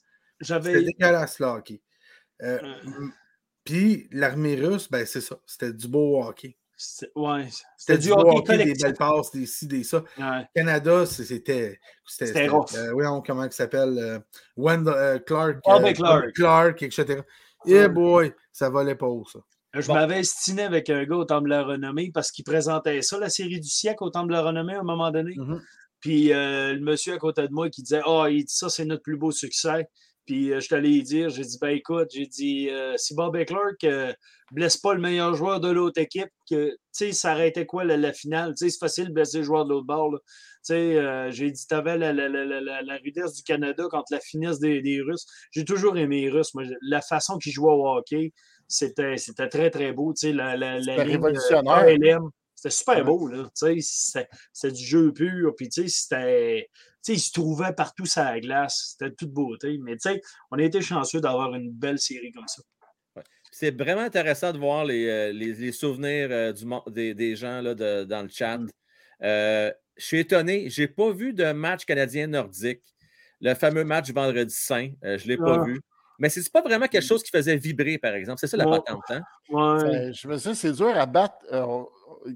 [0.41, 0.83] J'avais.
[0.83, 1.81] dégueulasse, le hockey.
[2.41, 2.73] Euh, Euh.
[2.85, 3.11] m-
[3.63, 5.37] Puis l'armée russe, ben c'est ça.
[5.47, 6.55] C'était du beau hockey.
[7.15, 10.03] Ouais, C'était du hockey hockey, des belles passes, des ci, des ça.
[10.17, 10.45] Ouais.
[10.53, 11.79] Canada, c'était.
[12.05, 12.73] C'était rough.
[12.75, 13.97] euh, voyons comment il s'appelle.
[13.97, 14.19] euh,
[14.57, 15.59] Wendell euh, Clark.
[15.63, 16.21] Bobby euh, Clark.
[16.21, 17.21] Bobby Clark, etc.
[17.65, 19.39] Yeah, boy, ça valait pas haut, ça.
[19.73, 19.93] Je Bon.
[19.95, 23.29] m'avais estiné avec un gars au Temple de la Renommée parce qu'il présentait ça, la
[23.29, 25.33] série du siècle au Temple de la Renommée à un moment donné.
[25.35, 25.61] Mhm.
[25.99, 28.85] Puis euh, le monsieur à côté de moi qui disait Ah, il dit ça, c'est
[28.85, 29.89] notre plus beau succès.
[30.25, 33.37] Puis euh, je t'allais y dire, j'ai dit Ben écoute, j'ai dit euh, si Bob
[33.45, 34.11] Clark euh,
[34.51, 37.97] blesse pas le meilleur joueur de l'autre équipe, que tu sais, ça arrêtait quoi la,
[37.97, 38.53] la finale?
[38.57, 40.17] Tu sais, c'est facile de blesser le joueur de l'autre bord.
[40.65, 44.99] Tu euh, j'ai dit, t'avais la, la, rudesse du Canada contre la finesse des, des
[44.99, 45.25] Russes.
[45.51, 46.55] J'ai toujours aimé les Russes.
[46.55, 48.33] Moi, la façon qu'ils jouaient au hockey,
[48.67, 49.15] c'était
[49.49, 50.11] très, très beau.
[50.13, 52.19] Tu sais, la, la, la ligne, révolutionnaire.
[52.69, 53.03] C'était super Ouais.
[53.03, 53.27] beau.
[53.27, 55.53] Là, tu sais, c'était du jeu pur.
[55.55, 56.69] Puis, tu sais, c'était.
[57.03, 58.95] Tu sais, ils se trouvaient partout sur la glace.
[58.97, 59.77] C'était toute beauté.
[59.81, 62.61] Mais, tu sais, on a été chanceux d'avoir une belle série comme ça.
[63.51, 67.61] C'est vraiment intéressant de voir les, euh, les- les souvenirs euh, du, des, des gens
[67.61, 68.57] là, de- dans le chat.
[68.57, 68.67] Mm.
[69.23, 72.81] Euh, je suis étonné, je n'ai pas vu de match canadien nordique.
[73.39, 75.63] Le fameux match vendredi saint, euh, je ne l'ai pas Ah.
[75.65, 75.79] vu.
[76.19, 78.39] Mais c'est pas vraiment quelque chose qui faisait vibrer, par exemple.
[78.39, 78.77] C'est ça la Ouais.
[78.79, 79.03] patente.
[79.09, 79.21] hein?
[79.49, 79.61] Ouais.
[79.61, 81.35] Euh, je me dis, c'est dur à battre.
[81.53, 81.83] Euh,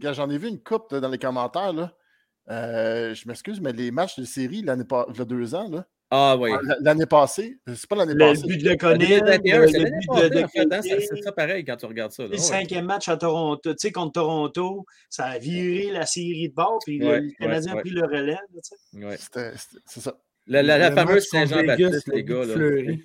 [0.01, 1.73] J'en ai vu une coupe dans les commentaires.
[1.73, 1.93] Là.
[2.49, 5.69] Euh, je m'excuse, mais les matchs de série l'année pas il y a deux ans,
[5.69, 6.49] là, Ah oui.
[6.51, 8.47] l- l'année passée, c'est pas l'année Le passée.
[8.47, 12.23] but de 2021, le, le but de, c'est c'est ça pareil quand tu regardes ça.
[12.23, 12.29] là.
[12.29, 12.39] Le Ouais.
[12.41, 16.79] cinquième match à Toronto, tu sais, contre Toronto, ça a viré la série de bord,
[16.83, 17.77] puis Ouais, le Canadien ouais.
[17.79, 18.37] a pris le relais.
[18.51, 19.05] tu sais.
[19.05, 19.17] Ouais.
[19.17, 20.17] C'était- c'était- C'est ça.
[20.47, 22.45] La, la- la Le fameuse Saint-Jean-Baptiste, les le gars.
[22.45, 22.53] là.
[22.55, 23.03] Fleury.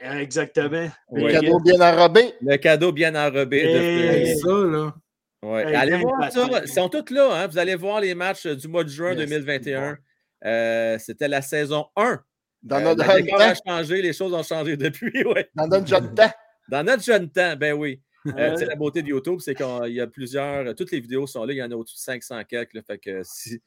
[0.00, 0.88] Exactement.
[1.12, 2.32] Le cadeau bien enrobé.
[2.40, 4.94] Le cadeau bien enrobé de Et- ça, là.
[5.42, 5.74] Ouais.
[5.74, 6.48] Allez voir ça.
[6.62, 7.30] Ils sont tous là.
[7.42, 7.46] Hein?
[7.46, 9.96] Vous allez voir les matchs euh, du mois de juin Yes, 2021.
[10.44, 12.20] Euh, C'était la saison 1.
[12.62, 13.60] Dans Euh, notre jeune décor a temps.
[13.66, 15.12] changé, les choses ont changé depuis.
[15.24, 15.48] Ouais.
[15.54, 16.30] Dans notre jeune temps.
[16.68, 18.00] Dans notre jeune temps, ben oui.
[18.26, 18.50] Euh, Ouais.
[18.52, 20.74] tu sais, la beauté de YouTube, c'est qu'il y a plusieurs.
[20.74, 21.52] Toutes les vidéos sont là.
[21.52, 22.74] Il y en a au-dessus de 500 quelques.
[22.74, 23.62] là, fait que si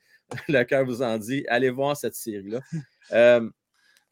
[0.49, 2.59] le cœur vous en dit, allez voir cette série-là.
[3.13, 3.49] Euh,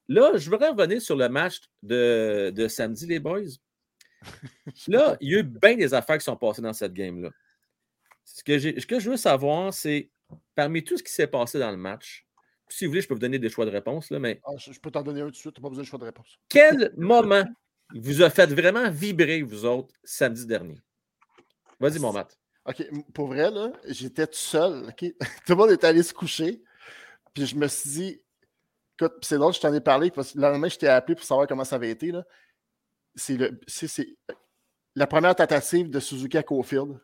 [0.09, 3.41] là, je voudrais revenir sur le match de, de samedi, les boys.
[4.87, 7.29] Là, il y a eu bien des affaires qui sont passées dans cette game-là.
[8.35, 10.09] Ce que, j'ai- ce que je veux savoir, c'est
[10.55, 12.25] parmi tout ce qui s'est passé dans le match,
[12.69, 14.79] si vous voulez, je peux vous donner des choix de réponse, là, mais Ah, je,
[14.79, 16.37] peux t'en donner un tout de suite, tu n'as pas besoin de choix de réponse.
[16.47, 17.43] quel moment
[17.95, 20.79] vous a fait vraiment vibrer, vous autres, samedi dernier?
[21.79, 22.37] Vas-y, mon Matt.
[22.65, 24.93] OK, pour vrai, là, j'étais tout seul.
[24.99, 25.13] Tout
[25.49, 26.61] le monde est allé se coucher.
[27.33, 28.21] Puis je me suis dit,
[28.99, 31.23] écoute, c'est drôle, je t'en ai parlé, parce que le lendemain, je t'ai appelé pour
[31.25, 32.11] savoir comment ça avait été.
[33.15, 33.37] c'est
[34.95, 36.99] la première tentative de Suzuki à Cofield.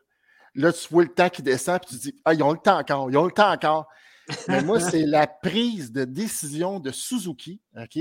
[0.56, 2.58] Là, tu vois le temps qui descend, puis tu te dis, ah, ils ont le
[2.58, 3.86] temps encore, ils ont le temps encore.
[4.48, 7.60] Mais moi, c'est la prise de décision de Suzuki.
[7.76, 7.98] OK?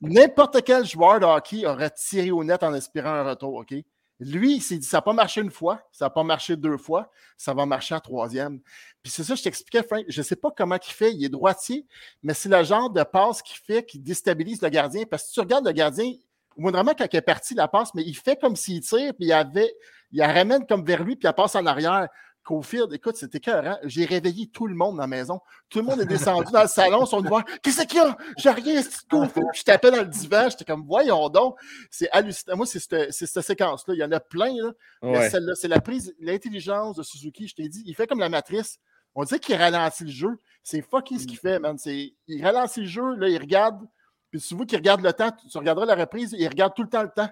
[0.00, 3.54] N'importe quel joueur de hockey aurait tiré au net en espérant un retour.
[3.54, 3.74] OK?
[4.18, 6.78] Lui, il s'est dit, ça n'a pas marché une fois, ça n'a pas marché deux
[6.78, 8.60] fois, ça va marcher en troisième.
[9.02, 11.28] Puis c'est ça, je t'expliquais, Frank, je ne sais pas comment il fait, il est
[11.28, 11.86] droitier,
[12.22, 15.04] mais c'est le genre de passe qu'il fait qui déstabilise le gardien.
[15.04, 16.14] Parce que si tu regardes le gardien,
[16.56, 19.32] moment, quand il est parti la passe, mais il fait comme s'il tire, puis il,
[19.32, 19.74] avait,
[20.12, 22.08] il la ramène comme vers lui, puis il passe en arrière.
[22.46, 23.76] Cofield, écoute, c'était écœurant.
[23.82, 25.40] J'ai réveillé tout le monde dans la maison.
[25.68, 28.16] Tout le monde est descendu dans le salon, sont voir Qu'est-ce qu'il y a?
[28.38, 29.48] J'ai rien, c'est Cofield.
[29.52, 31.56] Je tapais dans le divan, j'étais comme Voyons donc.
[31.90, 32.56] C'est hallucinant.
[32.56, 33.94] Moi, c'est cette, c'est cette séquence-là.
[33.94, 34.70] Il y en a plein, là.
[35.02, 37.48] Mais celle-là, c'est la prise, l'intelligence de Suzuki.
[37.48, 38.78] Je t'ai dit, il fait comme la matrice.
[39.16, 40.38] On dirait qu'il ralentit le jeu.
[40.62, 41.76] C'est fucking ce qu'il fait, man.
[41.78, 43.84] C'est, il ralentit le jeu, là, il regarde.
[44.30, 45.30] Puis tu vois qu'il regarde le temps.
[45.50, 47.28] Tu, regarderas la reprise, il regarde tout le temps le temps.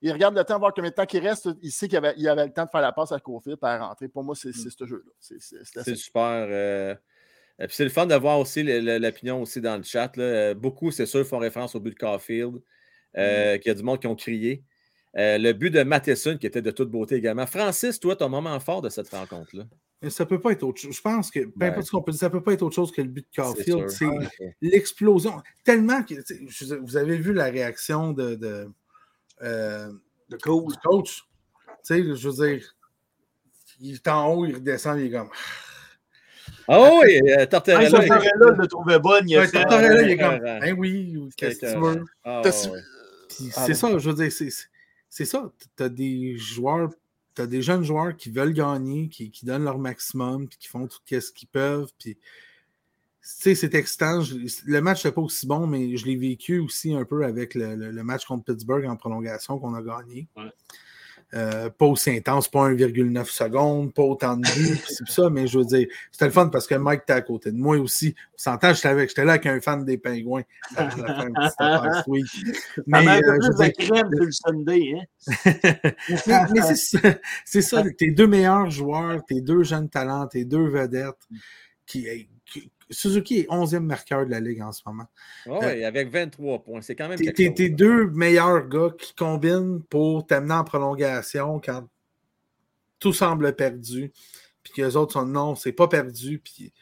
[0.00, 1.48] Il regarde le temps, voir combien de temps qu'il reste.
[1.62, 3.68] Il sait qu'il avait, il avait le temps de faire la passe à Cofield pour
[3.68, 4.08] rentrer.
[4.08, 5.12] Pour moi, c'est, c'est ce jeu-là.
[5.20, 6.46] C'est, super.
[6.50, 6.94] euh,
[7.58, 10.16] et puis c'est le fun de voir aussi l'opinion aussi dans le chat.
[10.16, 10.24] là.
[10.24, 12.60] Euh, Beaucoup, c'est sûr, font référence au but de Caulfield,
[13.16, 14.64] euh, qu'il y a du monde qui ont crié.
[15.18, 17.46] Euh, le but de Matheson, qui était de toute beauté également.
[17.46, 19.64] Francis, toi, ton moment fort de cette rencontre-là?
[20.00, 20.96] Mais ça peut pas être autre chose.
[20.96, 21.66] Je pense que, peu Ouais.
[21.68, 23.42] importe ce qu'on peut dire, ça peut pas être autre chose que le but de
[23.42, 23.88] Caulfield.
[23.90, 24.06] C'est
[24.62, 25.42] l'explosion.
[25.64, 26.14] Tellement que,
[26.48, 28.68] je vous avez vu la réaction de, de,
[29.42, 29.92] euh,
[30.30, 30.72] Le coach.
[30.82, 31.22] coach.
[31.68, 32.74] Tu sais, je veux dire,
[33.80, 35.28] il est en haut, il redescend, il est comme.
[36.68, 39.28] Ah oui, euh, Ah, Tortorella, je le trouvais bonne.
[39.28, 39.56] Il Ouais, il
[40.10, 40.46] est euh, comme.
[40.46, 42.04] euh, Ben oui, qu'est-ce que tu veux?
[42.24, 42.50] Ah, Ah,
[43.66, 44.68] c'est ça, je veux dire, c'est-
[45.12, 45.52] c'est ça.
[45.76, 46.90] Tu as des joueurs,
[47.34, 50.86] tu des jeunes joueurs qui veulent gagner, qui, qui donnent leur maximum, puis qui font
[50.86, 51.90] tout ce qu'ils peuvent.
[51.98, 52.16] Puis,
[53.20, 54.22] c'est excitant.
[54.64, 57.76] Le match n'était pas aussi bon, mais je l'ai vécu aussi un peu avec le,
[57.76, 60.28] le- le match contre Pittsburgh en prolongation qu'on a gagné.
[60.34, 60.50] Ouais.
[61.34, 65.58] Euh, pas aussi intense, pas 1,9 secondes, pas autant de buts, c'est ça, mais je
[65.58, 68.14] veux dire, c'était le fun parce que Mike était à côté de moi aussi.
[68.34, 70.42] On s'entend, j'étais là avec un fan des pingouins.
[70.76, 70.90] Ça
[72.86, 74.94] Mais, euh, je dire, crème le Sunday.
[74.94, 75.04] Hein?
[76.26, 76.74] mais, mais
[77.46, 81.16] c'est ça, tes deux meilleurs joueurs, tes deux jeunes talents, tes deux vedettes.
[81.86, 82.28] Qui-
[82.92, 85.06] Suzuki est 11e marqueur de la Ligue en ce moment.
[85.46, 86.80] Ah ouais, avec 23 points.
[86.82, 91.88] C'est quand même Tes, tes- deux meilleurs gars qui combinent pour t'amener en prolongation quand
[92.98, 94.12] tout semble perdu,
[94.62, 96.72] puis que les autres sont non, c'est pas perdu, puis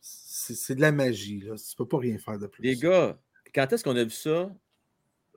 [0.00, 1.40] c'est de la magie.
[1.40, 1.56] Là.
[1.56, 2.62] Tu peux pas rien faire de plus.
[2.62, 3.18] Les gars,
[3.54, 4.48] quand est-ce qu'on a vu ça?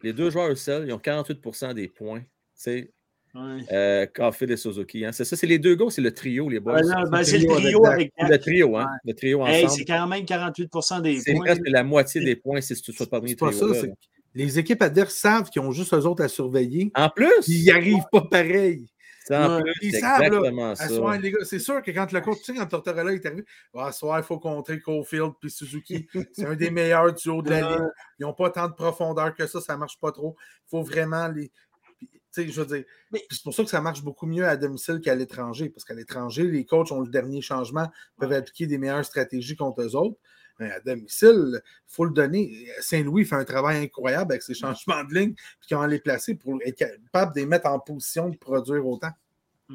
[0.03, 2.21] Les deux joueurs seuls, ils ont 48% des points.
[2.21, 2.91] Tu sais,
[3.35, 3.61] Ouais.
[3.71, 5.05] euh, Caulfield et Suzuki.
[5.05, 5.11] hein.
[5.11, 6.81] C'est ça, c'est les deux gars, c'est le trio, les boys?
[6.81, 8.87] Ouais, ben, c'est le trio avec avec le trio, hein?
[9.05, 9.79] Le trio Hey, ensemble.
[9.79, 10.69] c'est quand même 48
[11.03, 11.45] des c'est points.
[11.45, 13.93] presque la moitié des points si tu ne sois parmi C'est les pas ça, c'est
[14.35, 17.71] les équipes adverses savent qu'ils ont juste eux autres à surveiller, En plus, ils n'y
[17.71, 18.87] arrivent pas pareil.
[19.25, 19.61] c'est en Ouais.
[19.63, 20.87] plus, Ils c'est savent, là, exactement ça.
[20.87, 23.43] soir, les gars, c'est sûr que quand le coach, tu sais, quand Tortorella est arrivé,
[23.75, 26.07] ah, à soir, il faut contrer Cofield puis Suzuki.
[26.33, 27.87] C'est un des meilleurs duos de la ligue.
[28.19, 30.35] Ils n'ont pas tant de profondeur que ça, ça ne marche pas trop.
[30.39, 31.51] Il faut vraiment les.
[32.35, 35.15] Je veux dire, Mais- c'est pour ça que ça marche beaucoup mieux à domicile qu'à
[35.15, 39.55] l'étranger, parce qu'à l'étranger, les coachs ont le dernier changement, peuvent appliquer des meilleures stratégies
[39.55, 40.17] contre eux autres.
[40.59, 42.67] Mais à domicile, il faut le donner.
[42.81, 46.59] Saint-Louis fait un travail incroyable avec ses changements de ligne, puis comment les placer pour
[46.65, 49.11] être capable de les mettre en position de produire autant.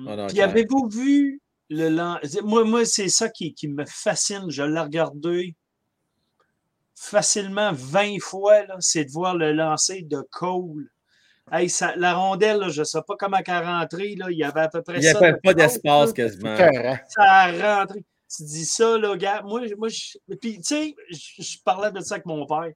[0.07, 1.41] Ah non, Puis avez-vous vu
[1.71, 4.51] le lan- Moi, moi c'est ça qui, qui me fascine.
[4.51, 5.55] Je l'ai regardé
[6.95, 8.67] facilement 20 fois.
[8.67, 10.91] là, C'est de voir le lancer de Cole.
[11.53, 14.15] Hey, ça- la rondelle, là, je ne sais pas comment elle a rentré.
[14.17, 15.19] Là, il y avait à peu près Il n'y ça.
[15.19, 16.57] avait de pas d'espace quasiment.
[16.57, 18.05] Ça a rentré.
[18.35, 19.43] Tu dis ça, là, gars.
[19.43, 20.19] Moi, moi je...
[20.41, 22.71] Puis, tu sais, je, je parlais de ça avec mon père.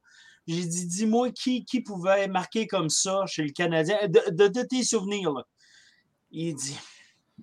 [0.47, 4.61] J'ai dit, dis-moi qui, qui pouvait marquer comme ça chez le Canadien, de, de, de
[4.61, 5.31] tes souvenirs.
[5.31, 5.43] Là.
[6.31, 6.77] Il dit,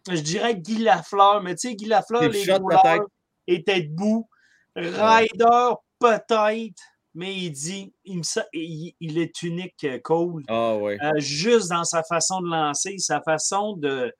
[0.09, 3.07] je dirais Guy Lafleur, mais tu sais, Guy Lafleur, les peut-être.
[3.47, 4.29] étaient debout.
[4.77, 6.83] Ryder, peut-être,
[7.17, 10.45] mais il dit, il, me il- il est unique, euh, Cole.
[10.49, 10.97] Ah ouais.
[11.03, 14.13] Euh, juste dans sa façon de lancer, sa façon de,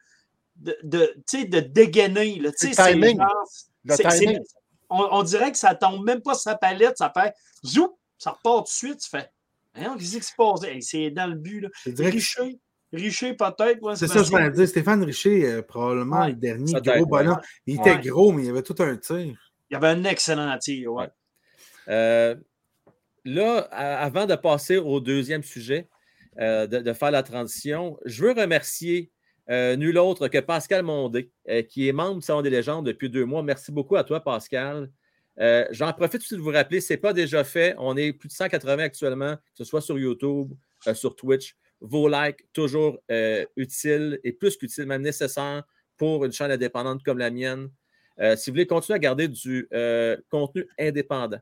[0.57, 2.41] de, de, tu sais, de dégainer.
[2.41, 3.19] Là, tu Le sais, c'est timing.
[3.19, 3.49] genre-
[3.85, 4.39] Le timing.
[4.91, 7.33] on, on dirait que ça tombe même pas sur sa palette, ça fait
[7.65, 9.29] zoup, ça repart tout de suite, tu fais.
[9.75, 10.65] Hein, Qu'est-ce qui se passe?
[10.65, 11.61] Hey, c'est dans le but.
[11.61, 11.69] Là.
[11.85, 12.53] Que
[12.93, 13.83] Richer, peut-être.
[13.83, 14.67] ouais, c'est ça, je voulais dire.
[14.67, 16.29] Stéphane Richer, euh, probablement Ouais.
[16.29, 17.05] le dernier gros ouais.
[17.05, 17.41] bonhomme.
[17.67, 18.01] Il était Ouais.
[18.01, 19.17] gros, mais il y avait tout un tir.
[19.19, 20.93] Il y avait un excellent tir.
[20.93, 21.03] Ouais.
[21.03, 21.11] Ouais.
[21.89, 22.35] Euh,
[23.27, 25.89] là, avant de passer au deuxième sujet,
[26.39, 29.11] euh, de, faire la transition, je veux remercier
[29.49, 33.09] euh, nul autre que Pascal Mondé, euh, qui est membre du Salon des légendes depuis
[33.09, 33.43] deux mois.
[33.43, 34.91] Merci beaucoup à toi, Pascal.
[35.71, 37.75] J'en profite aussi de vous rappeler, ce n'est pas déjà fait.
[37.79, 40.53] On est plus de 180 actuellement, que ce soit sur YouTube,
[40.95, 41.55] sur Twitch.
[41.81, 42.99] Vos likes, toujours
[43.57, 45.63] utiles et plus qu'utiles, même nécessaires
[45.99, 47.69] pour une chaîne indépendante comme la mienne.
[48.19, 49.69] Si vous voulez continuer à garder du
[50.31, 51.41] contenu indépendant,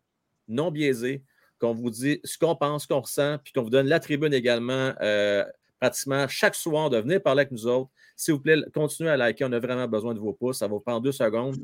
[0.49, 1.23] non biaisé,
[1.65, 4.35] qu'on vous dit ce qu'on pense, ce qu'on ressent, puis qu'on vous donne la tribune
[4.35, 5.45] également euh,
[5.81, 7.91] pratiquement chaque soir de venir parler avec nous autres.
[8.17, 9.45] S'il vous plaît, continuez à liker.
[9.47, 10.59] On a vraiment besoin de vos pouces.
[10.59, 11.57] Ça va vous prendre deux secondes.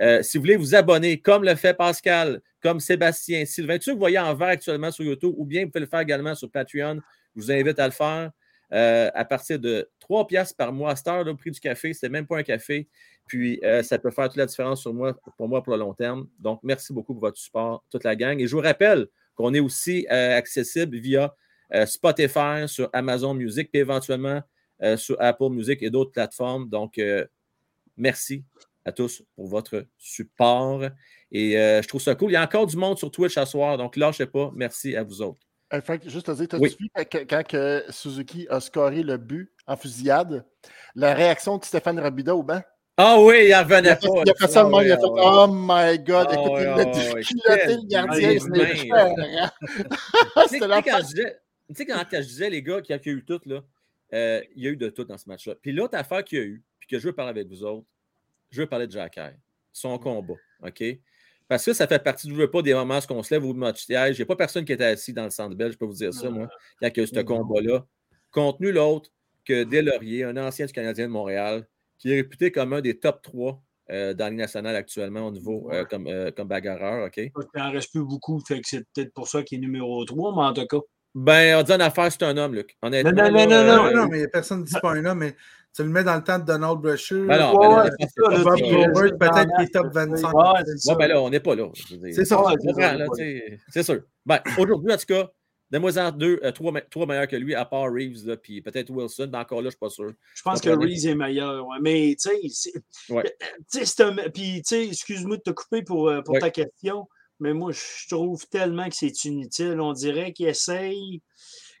[0.00, 3.96] Euh, si vous voulez vous abonner, comme le fait Pascal, comme Sébastien, Sylvain, ceux que
[3.96, 6.50] vous voyez en vert actuellement sur YouTube, ou bien vous pouvez le faire également sur
[6.50, 7.00] Patreon,
[7.36, 8.30] je vous invite à le faire.
[8.72, 12.08] Euh, à partir de 3 piastres par mois à cette au prix du café, c'est
[12.08, 12.88] même pas un café.
[13.26, 16.26] Puis ça peut faire toute la différence sur moi, pour moi pour le long terme.
[16.38, 18.40] Donc, merci beaucoup pour votre support, toute la gang.
[18.40, 21.34] Et je vous rappelle qu'on est aussi euh, accessible via
[21.74, 24.42] euh, Spotify, sur Amazon Music, puis éventuellement
[24.82, 26.68] euh, sur Apple Music et d'autres plateformes.
[26.68, 27.00] Donc,
[27.96, 28.44] merci
[28.84, 30.84] à tous pour votre support.
[31.30, 32.30] Et je trouve ça cool.
[32.30, 34.50] Il y a encore du monde sur Twitch ce soir, donc lâchez pas.
[34.54, 35.40] Merci à vous autres.
[35.84, 36.76] Frank, juste te dire, t'as-tu Oui.
[36.78, 40.44] vu quand, quand que Suzuki a scoré le but en fusillade,
[40.94, 42.60] la réaction de Stéphane Rabida au banc?
[43.04, 44.22] Ah oui, il en Il a fait, pas.
[44.24, 45.02] il a fait ça même, il a fait.
[45.06, 46.76] Oh my god, Ah écoute, il ah
[47.52, 48.38] a quel le gardien, c'est
[50.48, 50.90] C'était la tu
[51.74, 53.64] sais, quand je disais, je les gars, qu'il y a eu tout, là,
[54.14, 55.54] euh, il y a eu de tout dans ce match-là.
[55.60, 57.86] Puis l'autre affaire qu'il y a eu, puis que je veux parler avec vous autres,
[58.50, 59.32] je veux parler de Jacquard,
[59.72, 60.84] son combat, OK?
[61.48, 63.52] Parce que ça fait partie du veux pas des moments où on se lève au
[63.52, 64.16] match siège.
[64.16, 65.94] Il n'y a pas personne qui était assis dans le centre belge, je peux vous
[65.94, 66.46] dire ça, moi,
[66.80, 67.24] quand il y a eu ce Non.
[67.24, 67.84] combat-là.
[68.30, 69.10] Contenu l'autre
[69.44, 71.66] que Delaurier, un ancien du Canadien de Montréal,
[72.02, 75.70] qui est réputé comme un des top 3 euh, dans Ligue nationale actuellement au niveau
[75.72, 77.16] euh, comme, euh, comme bagarreur, OK?
[77.18, 80.34] Il n'en reste plus beaucoup, fait que c'est peut-être pour ça qu'il est numéro 3,
[80.34, 80.84] mais en tout cas.
[81.14, 82.76] Ben, on dit une affaire, c'est un homme, Luc.
[82.82, 83.12] Honnêtement.
[83.12, 85.36] Non, non, là, non, Non, euh, non, mais personne ne dit pas un homme, mais
[85.76, 87.24] tu le mets dans le temps de Donald Brusher.
[87.26, 90.34] Ben non, Ouais, ben là, Bob Gilbert, peut-être qu'il est top la- 25.
[90.34, 91.68] Ouais, ben là, on n'est pas là.
[92.10, 92.42] C'est ça.
[93.68, 94.00] C'est sûr.
[94.26, 95.30] Ben, aujourd'hui, en tout cas,
[95.72, 98.90] donne-moi-en deux, euh, trois, me- trois meilleurs que lui, à part Reeves, là, puis peut-être
[98.90, 100.12] Wilson, mais encore là, je ne suis pas sûr.
[100.34, 100.68] Je pense que?
[100.70, 101.66] Reese est meilleur.
[101.66, 101.78] ouais.
[101.80, 102.72] Mais, tu sais,
[103.08, 103.24] Ouais.
[104.00, 104.16] un.
[104.30, 106.40] Puis, excuse-moi de te couper pour, euh, pour Ouais.
[106.40, 107.08] ta question,
[107.40, 109.80] mais moi, je trouve tellement que c'est inutile.
[109.80, 111.22] On dirait qu'il essaye.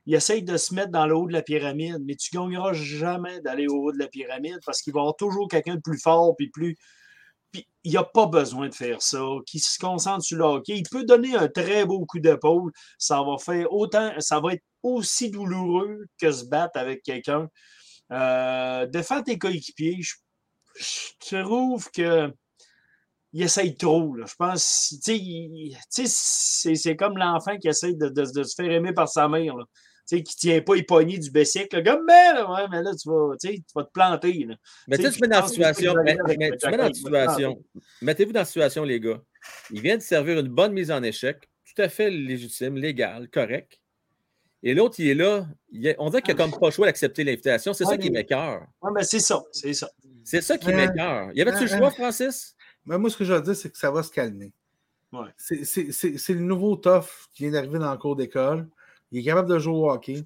[0.04, 2.72] Il essaye de se mettre dans le haut de la pyramide, mais tu ne gagneras
[2.72, 5.80] jamais d'aller au haut de la pyramide parce qu'il va y avoir toujours quelqu'un de
[5.80, 6.76] plus fort puis plus.
[7.84, 9.20] Il n'y a pas besoin de faire ça.
[9.46, 10.62] Qui se concentre sur le.
[10.68, 12.72] Il peut donner un très beau coup d'épaule.
[12.98, 14.12] Ça va faire autant.
[14.20, 17.48] Ça va être aussi douloureux que se battre avec quelqu'un.
[18.12, 20.14] Euh, défendre tes coéquipiers, je,
[21.30, 22.32] trouve que
[23.32, 24.14] il essaye trop.
[24.26, 24.94] Je pense,
[25.88, 29.54] c'est comme l'enfant qui essaye de, se faire aimer par sa mère.
[30.08, 31.72] Tu sais, qui ne tient pas les poignées du bessic.
[31.72, 31.80] là.
[31.82, 34.32] Comme, mais, là, ouais, mais là, tu vas, tu sais, tu vas te planter.
[34.48, 34.56] là.
[34.88, 35.94] Mais tu sais, Tu mets dans la situation.
[36.04, 37.64] mais- mais tu mets dans la situation.
[38.02, 39.20] Mettez-vous dans la situation, les gars.
[39.70, 43.78] Il vient de servir une bonne mise en échec, tout à fait légitime, légale, correct.
[44.64, 45.46] Et l'autre, il est là.
[45.70, 47.72] il est- on dirait qu'il n'a comme pas le choix d'accepter l'invitation.
[47.72, 48.66] C'est ça qui m'écœure.
[48.82, 49.88] Ouais, mais c'est ça, c'est ça.
[50.24, 51.30] C'est ça qui Euh, m'écœure.
[51.34, 52.54] Y avait-tu le euh, choix, Francis?
[52.86, 54.52] Mais moi, ce que je veux dire, c'est que ça va se calmer.
[55.12, 55.28] Ouais.
[55.36, 58.68] C'est- C'est c'est- c'est le nouveau tough qui vient d'arriver dans le cours d'école.
[59.12, 60.24] Il est capable de jouer au hockey.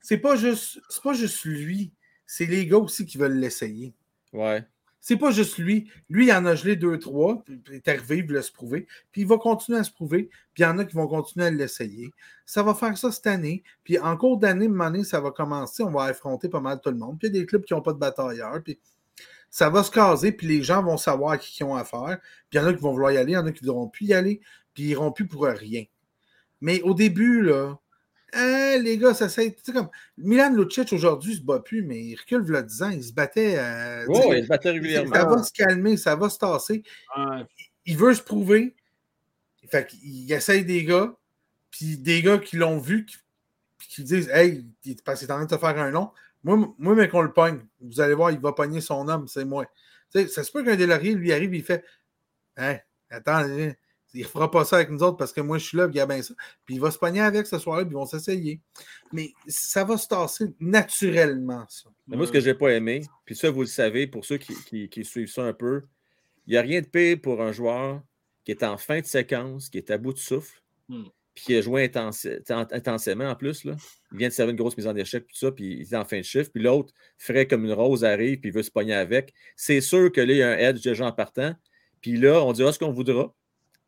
[0.00, 1.92] C'est pas juste, c'est pas juste lui,
[2.26, 3.94] c'est les gars aussi qui veulent l'essayer.
[4.32, 4.66] Ouais.
[5.00, 5.90] C'est pas juste lui.
[6.08, 8.86] Lui, il en a gelé deux, trois, puis il est arrivé, il voulait se prouver,
[9.12, 11.44] puis il va continuer à se prouver, puis il y en a qui vont continuer
[11.44, 12.10] à l'essayer.
[12.46, 15.82] Ça va faire ça cette année, puis en cours d'année, une année, ça va commencer,
[15.82, 17.74] on va affronter pas mal tout le monde, puis il y a des clubs qui
[17.74, 18.78] n'ont pas de batailleurs, puis
[19.50, 22.58] ça va se caser, puis les gens vont savoir à qui ils ont affaire, puis
[22.58, 23.68] il y en a qui vont vouloir y aller, il y en a qui ne
[23.68, 24.40] voudront plus y aller,
[24.72, 25.84] puis ils iront plus pour rien.
[26.62, 27.78] Mais au début, là,
[28.34, 29.52] hein, les gars, ça c'est.
[29.54, 32.90] Tu sais, comme Milan Lucic aujourd'hui se bat plus, mais il recule le 10 ans,
[32.90, 33.56] il se battait.
[33.58, 35.14] euh, Ouais, il se battait régulièrement.
[35.14, 36.82] ça va se calmer, ça va se tasser.
[37.16, 37.44] Ouais.
[37.86, 38.74] Il veut se prouver.
[39.70, 41.14] Fait qu'il essaye des gars,
[41.70, 43.16] puis des gars qui l'ont vu, qui,
[43.78, 46.10] puis qui disent Hey, il est passé en train de te faire un long,
[46.42, 49.44] Moi, moi mais qu'on le pogne, vous allez voir, il va pogner son homme, c'est
[49.46, 49.64] moi.
[50.12, 51.82] Tu sais, ça se peut qu'un Delaurier lui arrive, il fait
[52.56, 52.76] Hein,
[53.10, 53.42] attends,
[54.14, 55.96] il ne fera pas ça avec nous autres parce que moi, je suis là, puis
[55.96, 56.34] il y a bien ça.
[56.64, 58.60] Puis il va se pogner avec ce soir-là, puis ils vont s'essayer.
[59.12, 61.90] Mais ça va se tasser naturellement, ça.
[62.06, 64.38] Mais moi, ce que je n'ai pas aimé, puis ça, vous le savez, pour ceux
[64.38, 65.82] qui, qui suivent ça un peu,
[66.46, 68.02] il n'y a rien de pire pour un joueur
[68.44, 71.04] qui est en fin de séquence, qui est à bout de souffle, hmm.
[71.34, 73.64] puis qui a joué intensément en plus.
[73.64, 73.76] Là.
[74.12, 76.04] Il vient de servir une grosse mise en échec, tout ça, puis il est en
[76.04, 78.94] fin de chiffre, puis l'autre, frais comme une rose, arrive, puis il veut se pogner
[78.94, 79.32] avec.
[79.56, 81.54] C'est sûr que là, il y a un edge déjà en partant.
[82.00, 83.34] Puis là, on dira ce qu'on voudra.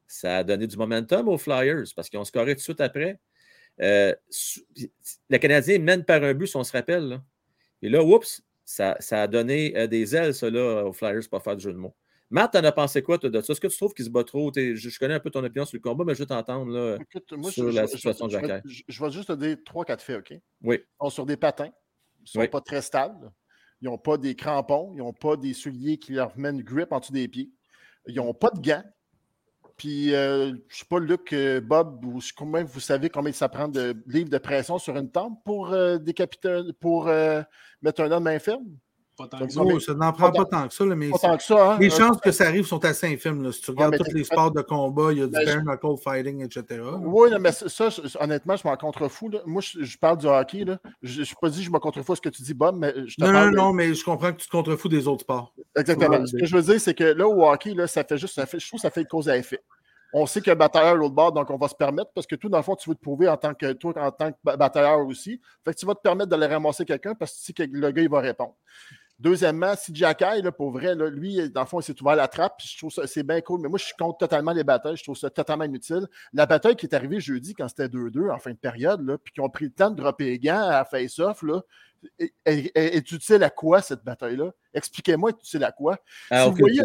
[0.06, 3.18] Ça a donné du momentum aux Flyers parce qu'ils ont scoré tout de suite après.
[3.80, 4.14] Euh,
[5.28, 7.20] le Canadien mène par un but, si on se rappelle.
[7.82, 11.56] Et là, oups, ça, a donné euh, des ailes, ça, là, aux Flyers, pour faire
[11.56, 11.94] du jeu de mots.
[12.28, 13.52] Matt, t'en as pensé quoi toi, de ça?
[13.52, 14.50] Est-ce que tu trouves qu'il se bat trop?
[14.52, 16.98] Je, connais un peu ton opinion sur le combat, mais je veux t'entendre là,
[17.50, 18.62] sur la situation de Jacques.
[18.64, 20.38] Je, vais juste te dire trois, quatre faits, OK?
[20.62, 20.80] Oui.
[20.80, 21.70] Ils sont sur des patins.
[22.20, 23.30] Ils ne sont pas très stables.
[23.80, 24.92] Ils n'ont pas des crampons.
[24.94, 27.52] Ils n'ont pas des souliers qui leur mènent grip en dessous des pieds.
[28.08, 28.84] Ils n'ont pas de gants.
[29.76, 33.48] Puis, euh, je ne sais pas, Luc, euh, Bob, vous, combien vous savez combien ça
[33.48, 37.06] prend de livres de pression sur une tempe pour euh, décapiter, pour
[37.82, 38.64] mettre un homme infirme?
[39.80, 39.94] Ça.
[39.94, 41.76] n'en prend pas, tant que ça, mais hein.
[41.80, 43.50] les chances que ça arrive sont assez infimes.
[43.52, 46.44] Si tu regardes tous les sports de combat, il y a du bare knuckle fighting,
[46.44, 46.82] etc.
[47.02, 47.88] Oui, mais ça,
[48.20, 49.30] honnêtement, je m'en contrefous.
[49.46, 50.64] Moi, je, parle du hockey.
[51.02, 52.76] Je ne suis pas dit que je me contrefous à ce que tu dis, Bob,
[52.78, 53.54] mais je te non, parle.
[53.54, 55.52] Non, non, mais je comprends que tu te contrefous des autres sports.
[55.76, 56.24] Exactement.
[56.26, 58.46] Ce que je veux dire, c'est que là, au hockey, là, ça fait juste, ça
[58.46, 59.60] fait, je trouve que ça fait cause à effet.
[60.12, 62.26] On sait qu'il y a un batailleur l'autre bord, donc on va se permettre, parce
[62.26, 64.32] que tout, dans le fond, tu veux te prouver en tant que toi, en tant
[64.32, 65.40] que batailleur aussi.
[65.64, 67.90] Fait que tu vas te permettre d'aller ramasser quelqu'un parce que tu sais que le
[67.90, 68.54] gars, il va répondre.
[69.18, 72.60] Deuxièmement, si Jacky, là, pour vrai, lui, dans le fond, il s'est ouvert la trappe.
[72.62, 73.60] je trouve ça c'est bien cool.
[73.62, 74.96] Mais moi, je compte totalement les batailles.
[74.96, 76.06] Je trouve ça totalement inutile.
[76.34, 79.32] La bataille qui est arrivée jeudi quand c'était 2-2 en fin de période, là, puis
[79.32, 81.42] qui ont pris le temps de dropper les gants à face-off,
[82.44, 84.52] est, utile à quoi cette bataille-là?
[84.74, 85.98] Expliquez-moi, est utile à quoi?
[86.30, 86.82] Ah, si vous voyez,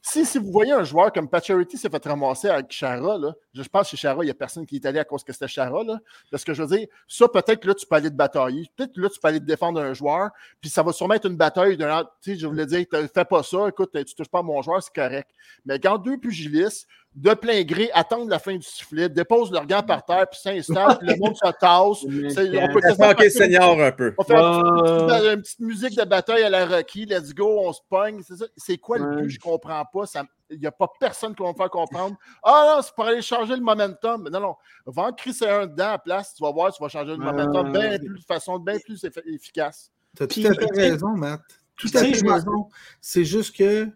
[0.00, 3.68] si, si, vous voyez un joueur comme Pacharity s'est fait ramasser avec Chara, là, je
[3.68, 5.48] pense que chez Chara, il n'y a personne qui est allé à cause que c'était
[5.48, 5.84] Chara.
[5.84, 5.98] Là,
[6.30, 8.68] parce que je veux dire, ça, peut-être que là, tu peux aller te batailler.
[8.76, 10.30] Peut-être que là, tu peux aller te défendre un joueur.
[10.60, 11.76] Puis ça va sûrement être une bataille.
[11.76, 11.84] Tu
[12.20, 13.68] sais, je voulais dire, fais pas ça.
[13.68, 15.30] Écoute, tu touches pas à mon joueur, c'est correct.
[15.64, 19.82] Mais quand deux pugilistes, de plein gré, attendent la fin du sifflet, déposent leur gant
[19.82, 22.02] par terre, puis s'installent, puis le monde se tasse.
[22.74, 24.14] On peut manquer senior un peu?
[24.18, 28.20] On fait une, petite, musique de bataille à la Rocky, let's go, on se pogne.
[28.56, 29.30] C'est quoi le but?
[29.30, 30.06] Je comprends pas.
[30.50, 32.16] Il n'y a pas personne qui va me faire comprendre.
[32.42, 34.28] Ah non, c'est pour aller changer le momentum.
[34.28, 34.56] non, non.
[34.86, 37.72] Va en crisser un dedans à place, tu vas voir, tu vas changer le momentum
[37.72, 39.90] bien plus, de façon bien plus efficace.
[40.16, 41.42] Tu as tout à fait raison, Matt.
[41.76, 42.68] Tout à fait raison.
[43.00, 43.88] C'est juste que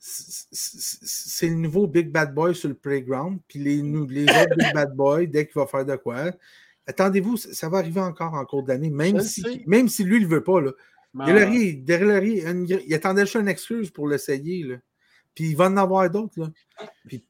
[0.00, 3.38] c'est le nouveau Big Bad Boy sur le playground.
[3.48, 6.30] Puis les, les autres Big Bad Boy, dès qu'il va faire de quoi,
[6.86, 10.28] attendez-vous, ça va arriver encore en cours d'année, même, si, même si lui, il ne
[10.28, 10.60] veut pas.
[10.60, 10.72] Là.
[11.26, 14.78] Il, il, il, attendait juste une excuse pour l'essayer.
[15.38, 16.50] Puis il va en avoir d'autres.
[17.06, 17.22] Puis,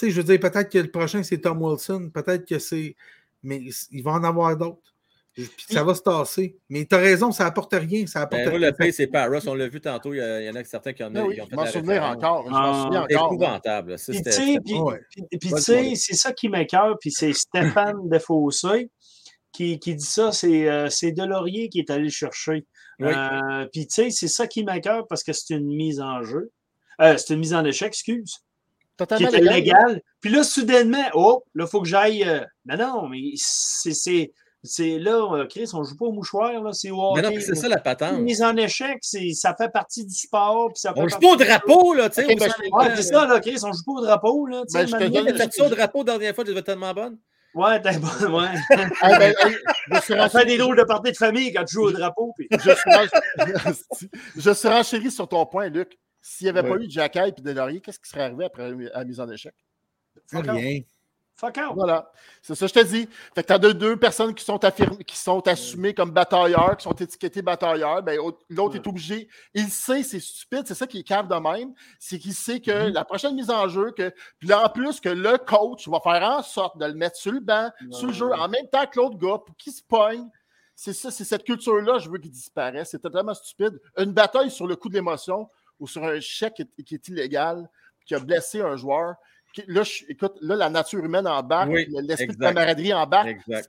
[0.00, 2.08] je veux dire, peut-être que le prochain, c'est Tom Wilson.
[2.08, 2.96] Peut-être que c'est.
[3.42, 4.94] Mais il va en avoir d'autres.
[5.34, 6.56] Puis ça va se tasser.
[6.70, 8.06] Mais tu as raison, ça n'apporte rien.
[8.06, 9.46] Ça apporte ben, le pays, c'est pas Ross.
[9.46, 10.14] On l'a vu tantôt.
[10.14, 11.50] Il y, en a certains qui en, ben oui, ont fait.
[11.50, 12.44] Je m'en souviens encore.
[12.46, 13.32] Je m'en souviens encore.
[13.32, 13.96] épouvantable.
[13.98, 16.96] Puis, tu sais, c'est ça qui m'écœure.
[16.98, 18.90] Puis c'est Stéphane Defossé
[19.52, 20.32] qui, qui dit ça.
[20.32, 22.64] C'est euh, Delaurier qui est allé le chercher.
[23.02, 26.50] Euh, puis, tu sais, c'est ça qui m'écœure parce que c'est une mise en jeu.
[27.00, 28.38] Euh, c'est une mise en échec, excuse.
[28.96, 30.00] Totalement qui était légal.
[30.20, 32.24] Puis là, soudainement, oh, là, il faut que j'aille.
[32.24, 34.32] Euh, mais non, mais c'est
[34.66, 37.54] c'est là, euh, Chris, on ne joue pas au mouchoir, là, c'est Mais non, c'est
[37.54, 38.18] ça la patente.
[38.20, 40.68] Mise en échec, ça fait partie du sport.
[40.68, 42.24] Puis ça on ne joue pas au drapeau, là, tu sais.
[42.24, 42.50] Okay, ben,
[42.96, 44.62] c'est ça, là, Chris, on ne joue pas au drapeau, là.
[44.72, 47.18] Ben, je te donne ça au drapeau la dernière fois, tu étais tellement bonne.
[47.54, 48.48] Ouais, t'es bonne, ouais.
[49.02, 49.34] ah, ben,
[49.92, 52.32] je fait des drôles de parties de famille quand tu joues au drapeau.
[52.36, 52.48] Puis...
[54.36, 55.98] je, suis renchéri sur ton point, Luc.
[56.26, 59.20] S'il n'y avait pas eu Jacky et Delaurier, qu'est-ce qui serait arrivé après la mise
[59.20, 59.54] en échec?
[60.32, 60.80] Rien.
[61.36, 61.74] Fuck out.
[61.74, 62.10] Voilà.
[62.40, 63.06] C'est ça, je te dis.
[63.34, 64.58] Fait que tu as deux, deux, personnes qui sont,
[65.06, 68.02] qui sont assumées comme batailleurs, qui sont étiquetées batailleurs.
[68.02, 68.18] Ben,
[68.48, 69.28] l'autre est obligé.
[69.52, 71.74] Il sait, c'est stupide, c'est ça qui est cave de même.
[71.98, 72.92] C'est qu'il sait que mm-hmm.
[72.94, 76.22] la prochaine mise en jeu, que, puis là, en plus, que le coach va faire
[76.22, 78.98] en sorte de le mettre sur le banc, sur le jeu, en même temps que
[78.98, 80.26] l'autre gars, pour qu'il se pogne.
[80.74, 82.90] C'est ça, c'est cette culture-là, je veux qu'il disparaisse.
[82.92, 83.78] C'est totalement stupide.
[83.98, 85.50] Une bataille sur le coup de l'émotion
[85.80, 87.68] ou sur un chèque qui est illégal,
[88.06, 89.16] qui a blessé un joueur
[89.66, 93.24] là, écoute, là, la nature humaine en bas, l'esprit de camaraderie en bas,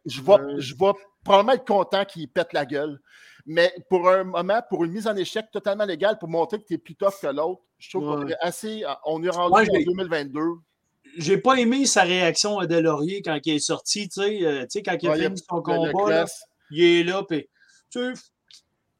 [0.05, 0.91] je vais, je vais
[1.23, 2.99] probablement être content qu'il pète la gueule.
[3.45, 6.73] Mais pour un moment, pour une mise en échec totalement légale, pour montrer que tu
[6.73, 8.83] es plus tough que l'autre, je trouve qu'on est assez.
[9.05, 10.41] On est rendu en 2022
[11.17, 14.97] j'ai pas aimé sa réaction à Delaurier quand il est sorti, tu sais, euh, quand
[15.01, 16.25] il a fini son combat.
[16.71, 17.47] il est là, puis
[17.89, 18.13] tu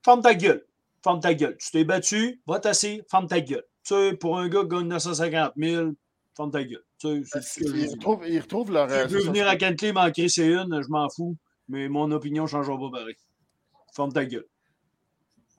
[0.01, 0.66] ferme ta gueule.
[1.06, 1.56] Ferme ta gueule.
[1.60, 3.64] Tu t'es battu, va t'asseoir, ferme ta gueule.
[3.84, 5.91] Tu sais, pour un gars qui gagne 950 000,
[6.36, 6.84] ferme ta gueule.
[6.97, 8.91] Tu sais, c'est Ils retrouvent, ils retrouvent leur.
[8.91, 11.38] euh, Tu veux c'est venir à Kentley m'en crisser une, je m'en fous.
[11.70, 13.16] Mais mon opinion ne changera pas pareil.
[13.95, 14.45] Ferme ta gueule.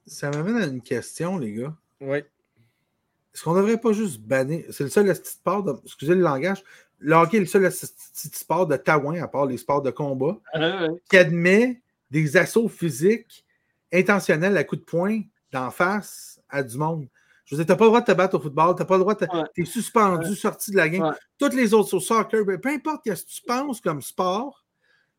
[0.04, 1.76] Ça m'amène à une question, les gars.
[2.00, 2.18] Oui.
[2.18, 5.74] Est-ce qu'on ne devrait pas juste bannir C'est le seul petit sport, de...
[5.84, 6.64] excusez le langage,
[6.98, 10.38] le hockey est le seul petit sport de taouin, à part les sports de combat,
[10.54, 10.88] Ah, ouais.
[11.08, 11.80] qui admet
[12.10, 13.44] des assauts physiques
[13.92, 15.20] intentionnels à coups de poing
[15.56, 17.08] d'en face à du monde.
[17.44, 18.86] Je veux dire, tu n'as pas le droit de te battre au football, tu n'as
[18.86, 19.26] pas le droit de.
[19.26, 19.44] Ouais.
[19.54, 21.02] Tu es suspendu, sorti de la game.
[21.02, 21.14] Ouais.
[21.38, 24.64] Toutes les autres sur soccer, ben, peu importe ce que tu penses comme sport,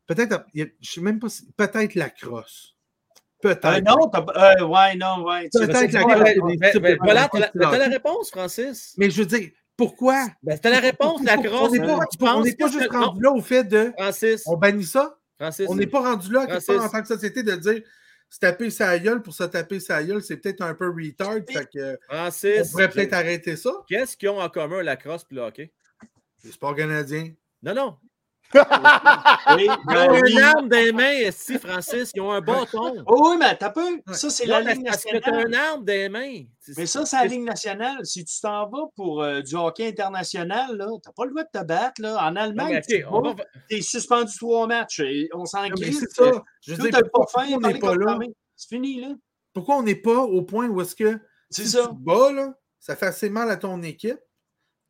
[0.07, 1.49] peut-être, je sais même pas si.
[1.55, 2.75] Peut-être la crosse.
[3.41, 3.65] Peut-être.
[3.65, 5.49] Euh, non, t'as pas- euh, ouais, non, ouais.
[5.53, 6.03] Peut-être la.
[6.03, 8.93] Ben, ben, types ben, de- voilà, t'as la, t'as la réponse, Francis?
[8.97, 10.27] Mais je veux dire, pourquoi?
[10.43, 11.71] Ben, t'as la réponse, la On crosse.
[11.71, 13.93] n'est pas, Tu on n'est pas que juste rendu là au fait de.
[13.97, 15.17] Francis, On bannit ça?
[15.39, 17.81] Francis, On n'est pas rendu là, en tant que société, de dire
[18.29, 21.35] se taper sa gueule pour se taper sa gueule, c'est peut-être un peu retard.
[21.47, 23.71] Fait que, on Francis, pourrait peut-être arrêter ça.
[23.87, 25.73] qu'est-ce qu'ils ont en commun, la crosse et le hockey?
[26.43, 27.31] Les sports canadiens.
[27.63, 27.97] Non, non.
[28.53, 28.61] Oui,
[29.65, 32.11] Ils ont ben une arme des mains, si, Francis.
[32.15, 33.03] Ils ont un bâton.
[33.07, 33.99] Oh, oui, mais t'as peu.
[34.13, 35.47] Ça, c'est la ligne parce que t'as nationale.
[35.47, 36.43] une arme des mains.
[36.77, 38.05] Mais ça, c'est la ligne nationale.
[38.05, 41.59] Si tu t'en vas pour euh, du hockey international, là, t'as pas le droit de
[41.59, 42.01] te battre.
[42.01, 42.17] Là.
[42.25, 43.35] En Allemagne, tu va-
[43.69, 44.99] t'es suspendu trois matchs.
[45.01, 45.93] Et on s'en crie.
[45.93, 46.31] c'est ça.
[46.61, 48.17] Je veux Tout dire, pas pourquoi, fin, on n'est pas là?
[48.55, 49.09] C'est fini, là.
[49.53, 51.19] Pourquoi on n'est pas au point où est-ce que
[51.49, 51.83] si ça.
[51.83, 54.19] tu te bats, là, ça fait assez mal à ton équipe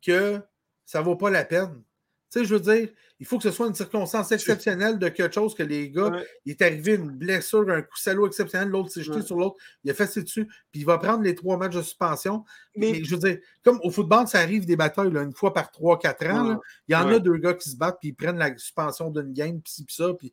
[0.04, 0.40] que
[0.84, 1.82] ça ne vaut pas la peine.
[2.30, 2.88] Tu sais, je veux dire,
[3.20, 6.26] il faut que ce soit une circonstance exceptionnelle de quelque chose que les gars, Ouais.
[6.44, 9.24] il est arrivé une blessure, un coup salaud exceptionnel, l'autre s'est jeté Ouais.
[9.24, 11.80] sur l'autre, il a fait ses dessus, puis il va prendre les trois matchs de
[11.82, 12.44] suspension.
[12.76, 15.54] Mais- Mais, je veux dire, comme au football, ça arrive des batailles là, une fois
[15.54, 16.42] par trois, quatre ans.
[16.50, 16.60] là.
[16.86, 19.32] Il y en a deux gars qui se battent, puis ils prennent la suspension d'une
[19.32, 20.32] game, puis puis ça, puis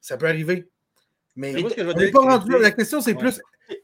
[0.00, 0.66] ça peut arriver.
[1.36, 2.58] Mais on n'est pas rendu là.
[2.58, 3.40] La question, c'est plus.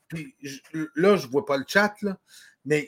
[0.09, 0.61] puis je-
[0.97, 2.19] là, je ne vois pas le chat, là,
[2.65, 2.87] mais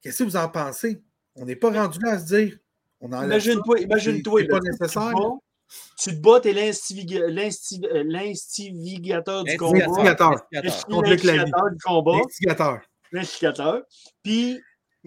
[0.00, 1.02] qu'est-ce que vous en pensez?
[1.36, 2.58] On n'est pas rendu là à se dire.
[3.02, 4.40] Imagine-toi, imagine-toi.
[4.42, 5.38] c'est pas nécessaire, Tu te bats,
[5.98, 9.86] tu te bats, t'es l'instiga- l'insti- euh, l'instigateur du combat.
[9.86, 10.30] Instigateur.
[10.52, 10.86] Instigateur.
[10.88, 11.38] Complique la vie.
[11.38, 12.12] L'instigateur du combat.
[12.16, 12.80] L'instigateur.
[13.12, 13.82] l'instigateur.
[14.22, 14.60] Puis,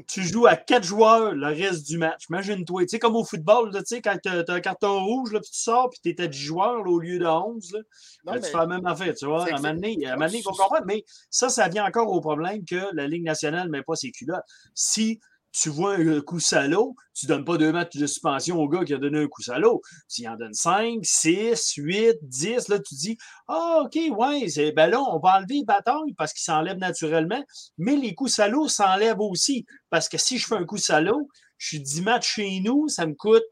[0.08, 2.24] tu joues à quatre joueurs le reste du match.
[2.30, 2.82] Imagine-toi.
[2.82, 5.40] Tu sais, comme au football, là, tu sais, quand tu as un carton rouge, là,
[5.40, 7.80] puis tu sors, puis tu es à 10 joueurs là, au lieu de 11, là,
[7.80, 7.86] Non,
[8.26, 9.14] ben, mais- tu fais la même affaire.
[9.14, 10.86] Tu vois, c'est à un que moment donné, à un moment donné, il faut comprendre.
[10.88, 14.12] Mais ça, ça vient encore au problème que la Ligue nationale ne met pas ses
[14.12, 14.42] culottes.
[14.74, 15.20] Si
[15.54, 18.84] tu vois un coup salaud, tu ne donnes pas deux matchs de suspension au gars
[18.84, 19.82] qui a donné un coup salaud.
[20.10, 22.70] Tu en donnes 5, 6, 8, 10.
[22.70, 26.34] Là, tu dis Ah, OK, ouais, c'est, ben là, on va enlever les batailles parce
[26.34, 27.44] qu'ils s'enlèvent naturellement.
[27.78, 29.66] Mais les coups salauds s'enlèvent aussi.
[29.92, 31.30] Parce que si je fais un coup salaud,
[31.60, 33.44] je suis 10 matchs chez nous, ça me coûte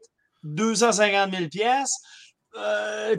[0.42, 1.94] 250 000 pièces.
[2.52, 2.60] tu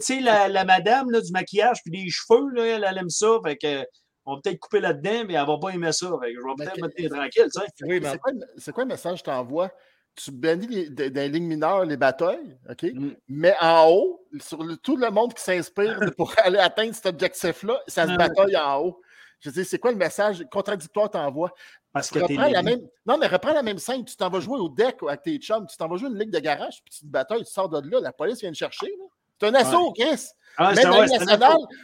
[0.01, 3.37] sais, la, la madame là, du maquillage puis des cheveux, là, elle, elle aime ça.
[3.45, 3.85] Fait que,
[4.25, 6.07] on va peut-être couper là-dedans, mais elle va pas aimer ça.
[6.21, 7.47] Fait que je vais peut-être me tenir tranquille.
[7.83, 9.71] Oui, mais C'est quoi, le- c'est quoi le message que tu envoies?
[10.15, 12.83] Tu bannis les- dans les lignes mineures les batailles, OK?
[12.83, 13.11] Mm.
[13.29, 17.79] Mais en haut, sur le- tout le monde qui s'inspire pour aller atteindre cet objectif-là,
[17.87, 18.17] ça se Ah.
[18.17, 19.01] bataille en haut.
[19.39, 21.51] Je veux dire, c'est quoi le message contradictoire que tu envoies?
[21.91, 22.79] Parce que t'es Reprends la même...
[23.05, 24.05] Non, mais reprends la même scène.
[24.05, 25.67] Tu t'en vas jouer au deck avec tes chums.
[25.67, 27.89] Tu t'en vas jouer une ligue de garage, puis tu te batailles, tu sors de
[27.89, 27.99] là.
[27.99, 28.87] La police vient te chercher.
[28.87, 29.05] là.
[29.43, 30.25] C'est un assaut, Chris.
[30.57, 31.39] Ah, c'est dans un nationale,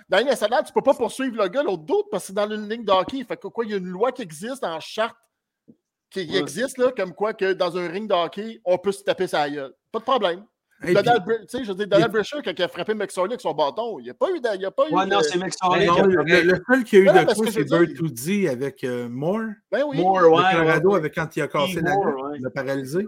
[0.10, 2.70] dans tu ne peux pas poursuivre le gars, l'autre d'autre, parce que c'est dans une
[2.70, 3.24] ligne de hockey.
[3.24, 5.16] Fait que quoi, il y a une loi qui existe en charte
[6.12, 6.38] qui Ouais.
[6.40, 9.50] existe, là, comme quoi que dans un ring de hockey, on peut se taper sa
[9.50, 9.74] gueule.
[9.92, 10.44] Pas de problème.
[10.84, 13.42] Et Donald, puis- Br- je veux dire, Donald Brescher, quand il a frappé McSorley avec
[13.42, 14.48] son bâton, il n'y a pas eu de.
[14.56, 16.64] Il y a pas eu Ouais, de- non, c'est Mec Sorley non, qui a- le,
[16.70, 19.42] seul qui a eu Non, de je c'est Bertuzzi avec euh, Moore.
[19.72, 19.98] Ben oui.
[19.98, 22.38] Moore, ouais, Colorado ouais, avec quand il a cassé la ouais.
[22.38, 23.06] il l'a paralysé.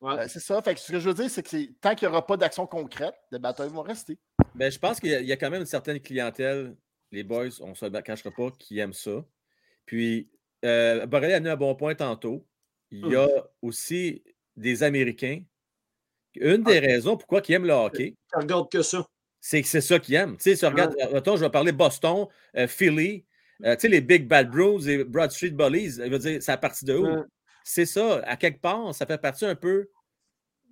[0.00, 0.16] Ouais.
[0.16, 0.60] Ben, c'est ça.
[0.62, 2.66] Fait que ce que je veux dire, c'est que tant qu'il n'y aura pas d'action
[2.66, 4.18] concrète, les batailles vont rester.
[4.54, 6.76] Ben, je pense qu'il y, a- il y a quand même une certaine clientèle,
[7.12, 9.24] les boys, on ne se cachera pas, qui aiment ça.
[9.86, 10.28] Puis,
[10.64, 12.46] euh, Borrelli a amené un bon point tantôt.
[12.90, 13.28] Il y a
[13.62, 14.22] aussi
[14.56, 15.42] des Américains.
[16.34, 19.04] Une des raisons pourquoi ils aiment le hockey, Tu regardes que ça.
[19.40, 20.36] c'est que c'est ça qu'ils aiment.
[20.36, 22.26] Tu sais, si on regarde, mettons, je vais parler Boston,
[22.56, 23.24] euh, Philly,
[23.64, 26.52] euh, tu sais, les Big Bad Bros et Broad Street Bullies, il veut dire, c'est
[26.52, 27.24] à partir de où?
[27.72, 29.88] C'est ça, à quelque part, ça fait partie un peu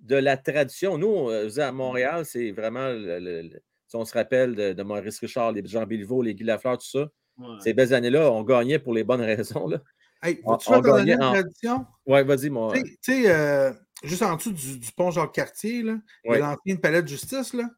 [0.01, 0.97] de la tradition.
[0.97, 4.83] Nous, euh, à Montréal, c'est vraiment, le- le- le- si on se rappelle de, de
[4.83, 7.55] Maurice Richard, les Jean Béliveau, les Guy Lafleur, tout ça, Ouais.
[7.61, 9.21] ces belles années-là, on gagnait pour les bonnes
[9.61, 9.67] raisons.
[9.67, 9.81] Là.
[10.21, 11.85] Hey, On- tu on gagnait en- tradition?
[12.05, 12.71] Ouais, vas-y, mon.
[12.73, 13.71] Tu sais- euh,
[14.03, 16.41] juste en dessous du, du pont Jacques-Cartier, là, il y Ouais.
[16.41, 17.53] a l'ancienne palais de justice.
[17.53, 17.69] Là.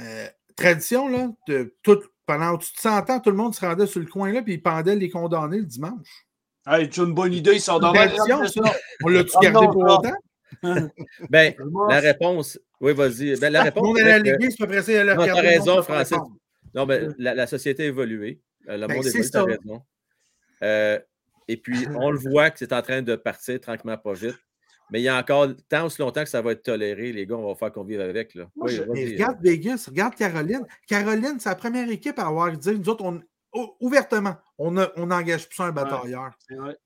[0.00, 0.26] Euh,
[0.56, 4.00] tradition, là, de tout, pendant au-dessus de 100 ans, tout le monde se rendait sur
[4.00, 6.26] le coin là, puis il pendait les condamnés le dimanche.
[6.66, 7.92] Hey, tu as une bonne idée, ils sont C'est une
[8.62, 8.70] dans.
[9.04, 9.88] On l'a-tu Ah gardé non, pour non.
[9.88, 10.14] longtemps?
[11.30, 11.54] Ben,
[11.88, 12.58] la réponse.
[12.80, 13.38] Oui, vas-y.
[13.40, 13.82] Ben, la le réponse.
[13.84, 14.16] monde allait à
[14.50, 16.16] c'est il allait Non, t'as raison, Francis.
[16.74, 18.40] Non, ben, la, la société a évolué.
[18.68, 19.82] Euh, Le Ben, monde évolue, t'as raison.
[20.62, 20.98] Euh,
[21.48, 24.36] et puis, on le voit que c'est en train de partir tranquillement, pas vite.
[24.90, 27.36] Mais il y a encore tant aussi longtemps que ça va être toléré, les gars,
[27.36, 28.34] on va faire qu'on vive avec.
[28.34, 28.44] Là.
[28.54, 29.12] Moi, Oui, je- Mais vas-y.
[29.14, 30.66] regarde Vegas, regarde Caroline.
[30.86, 33.22] Caroline, c'est la première équipe à avoir dit, nous autres, on, ou-
[33.80, 36.30] ouvertement, on a- on n'engage plus ça un batailleur.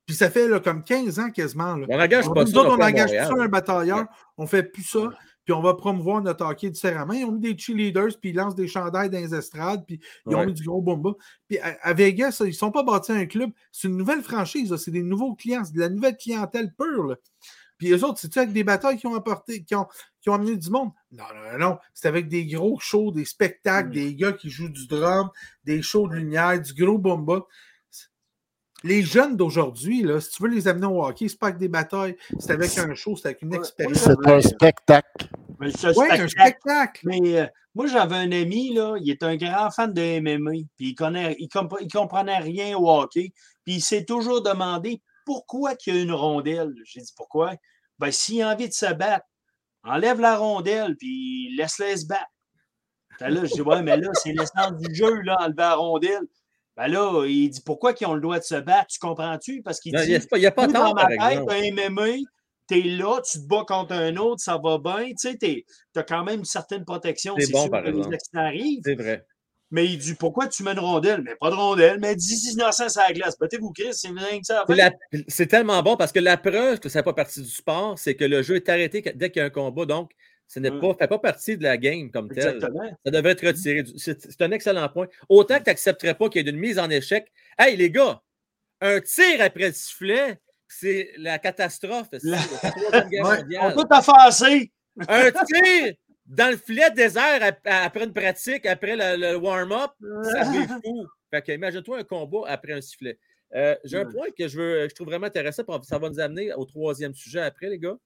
[0.06, 1.76] Puis ça fait là, comme 15 ans quasiment.
[1.76, 1.86] Là.
[1.88, 2.58] On n'engage pas dit, ça.
[2.58, 4.06] nous autres, on n'engage plus un batailleur,
[4.36, 5.10] on fait plus ça.
[5.44, 7.12] Puis on va promouvoir notre hockey différemment.
[7.12, 10.34] Ils ont mis des cheerleaders, puis ils lancent des chandails dans les estrades, puis ils
[10.34, 10.46] ont Ouais.
[10.46, 11.10] mis du gros bomba.
[11.48, 13.50] Puis à, à Vegas, ils ne sont pas bâtis un club.
[13.70, 14.74] C'est une nouvelle franchise.
[14.74, 15.62] C'est des nouveaux clients.
[15.64, 17.04] C'est de la nouvelle clientèle pure.
[17.04, 17.14] là.
[17.78, 19.86] Puis eux autres, c'est-tu avec des batailles qui ont apporté, qui ont,
[20.20, 20.90] qui ont amené du monde?
[21.12, 21.78] Non, non, non.
[21.94, 23.92] C'est avec des gros shows, des spectacles, Mm.
[23.92, 25.30] des gars qui jouent du drum,
[25.64, 27.40] des shows de lumière, du gros bomba.
[28.84, 31.68] Les jeunes d'aujourd'hui, là, si tu veux les amener au hockey, c'est pas avec des
[31.68, 33.98] batailles, c'est avec un show, c'est avec une expérience.
[33.98, 35.28] C'est un spectacle.
[35.58, 37.00] Ouais, un spectacle.
[37.04, 40.88] Mais euh, moi, j'avais un ami, là, il est un grand fan de MMA, puis
[40.90, 43.32] il connaît, il, compre- il comprenait rien au hockey,
[43.64, 46.72] puis il s'est toujours demandé pourquoi qu'il y a une rondelle?
[46.84, 47.52] J'ai dit pourquoi?
[47.98, 49.26] Ben, s'il a envie de se battre,
[49.82, 52.30] enlève la rondelle, puis laisse-les se battre.
[53.20, 56.26] Là, je dis, ouais, mais là, c'est l'essence du jeu, là, enlever la rondelle.
[56.76, 59.62] Ben là, il dit pourquoi qu'ils ont le droit de se battre, tu comprends-tu?
[59.62, 60.02] Parce qu'il dit.
[60.04, 62.26] Il n'y a, pas- il y a pas Moi, tort, dans ma tête, un MMA,
[62.66, 65.06] t'es là, tu te bats contre un autre, ça va bien.
[65.18, 65.64] Tu sais,
[65.94, 67.34] t'as quand même une certaine protection.
[67.38, 68.14] C'est bon, sûr par exemple.
[68.84, 69.26] C'est vrai.
[69.72, 71.22] Mais il dit pourquoi tu mets une rondelle?
[71.22, 73.36] Mais pas de rondelle, mais 10 innocents sur la glace.
[73.38, 74.08] Battez-vous, Chris, c'est
[74.44, 74.64] ça.
[74.64, 74.90] à
[75.28, 78.14] C'est tellement bon parce que la preuve que ça n'est pas partie du sport, c'est
[78.14, 79.84] que le jeu est arrêté dès qu'il y a un combat.
[79.84, 80.12] Donc,
[80.46, 80.80] ce n'est Mm.
[80.80, 82.54] pas, fait pas partie de la game comme telle.
[82.54, 82.96] Exactement.
[83.04, 83.82] Ça devrait être retiré.
[83.82, 85.08] du- C'est un excellent point.
[85.28, 87.26] Autant que tu n'accepterais pas qu'il y ait une mise en échec.
[87.58, 88.22] Hey, les gars,
[88.80, 90.38] un tir après le sifflet,
[90.68, 92.06] c'est la catastrophe.
[92.22, 92.38] La-
[92.92, 93.42] la Ouais,
[93.74, 94.70] On affassé.
[95.08, 95.94] Un tir
[96.28, 99.90] dans le filet désert ap- après une pratique, après le, le warm-up,
[100.24, 101.06] ça fait fou.
[101.30, 103.18] Fait que imagine-toi un combat après un sifflet.
[103.54, 106.20] Euh, J'ai un point que je, veux, que je trouve vraiment intéressant, ça va nous
[106.20, 107.96] amener au troisième sujet après, les gars.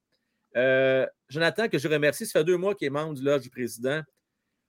[0.56, 3.50] Euh, Jonathan, que je remercie, ça fait deux mois qu'il est membre du Lodge du
[3.50, 4.02] président.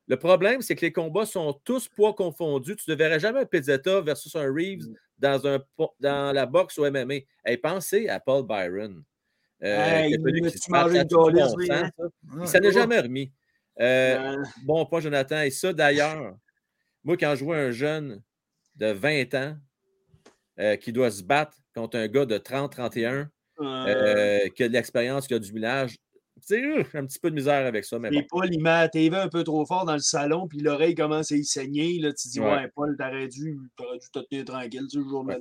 [0.08, 2.76] Le problème, c'est que les combats sont tous poids confondus.
[2.76, 4.96] Tu ne verrais jamais un Pizzetta versus un Reeves Mm.
[5.20, 5.60] dans, un,
[6.00, 7.14] dans la boxe au MMA.
[7.46, 9.04] Hey, pensez à Paul Byron.
[9.64, 10.30] euh, Hey, il se bon
[11.72, 11.90] hein?
[11.94, 12.08] ça?
[12.42, 13.32] Il s'en est jamais remis.
[13.82, 15.42] Euh, Bon point, Jonathan.
[15.42, 16.36] Et ça, d'ailleurs,
[17.04, 18.22] moi, quand je vois un jeune
[18.76, 19.58] de 20 ans
[20.60, 23.28] euh, qui doit se battre contre un gars de 30-31
[23.60, 25.98] euh, qui a de l'expérience, qui a du village,
[26.50, 28.24] j'ai un petit peu de misère avec ça, mais bon.
[28.30, 31.32] Paul, il met la TV un peu trop fort dans le salon, puis l'oreille commence
[31.32, 32.00] à y saigner.
[32.00, 32.52] Là, tu te dis, Ouais.
[32.52, 35.38] ouais, Paul, t'aurais dû, t'aurais dû te tenir tranquille ce jour-là.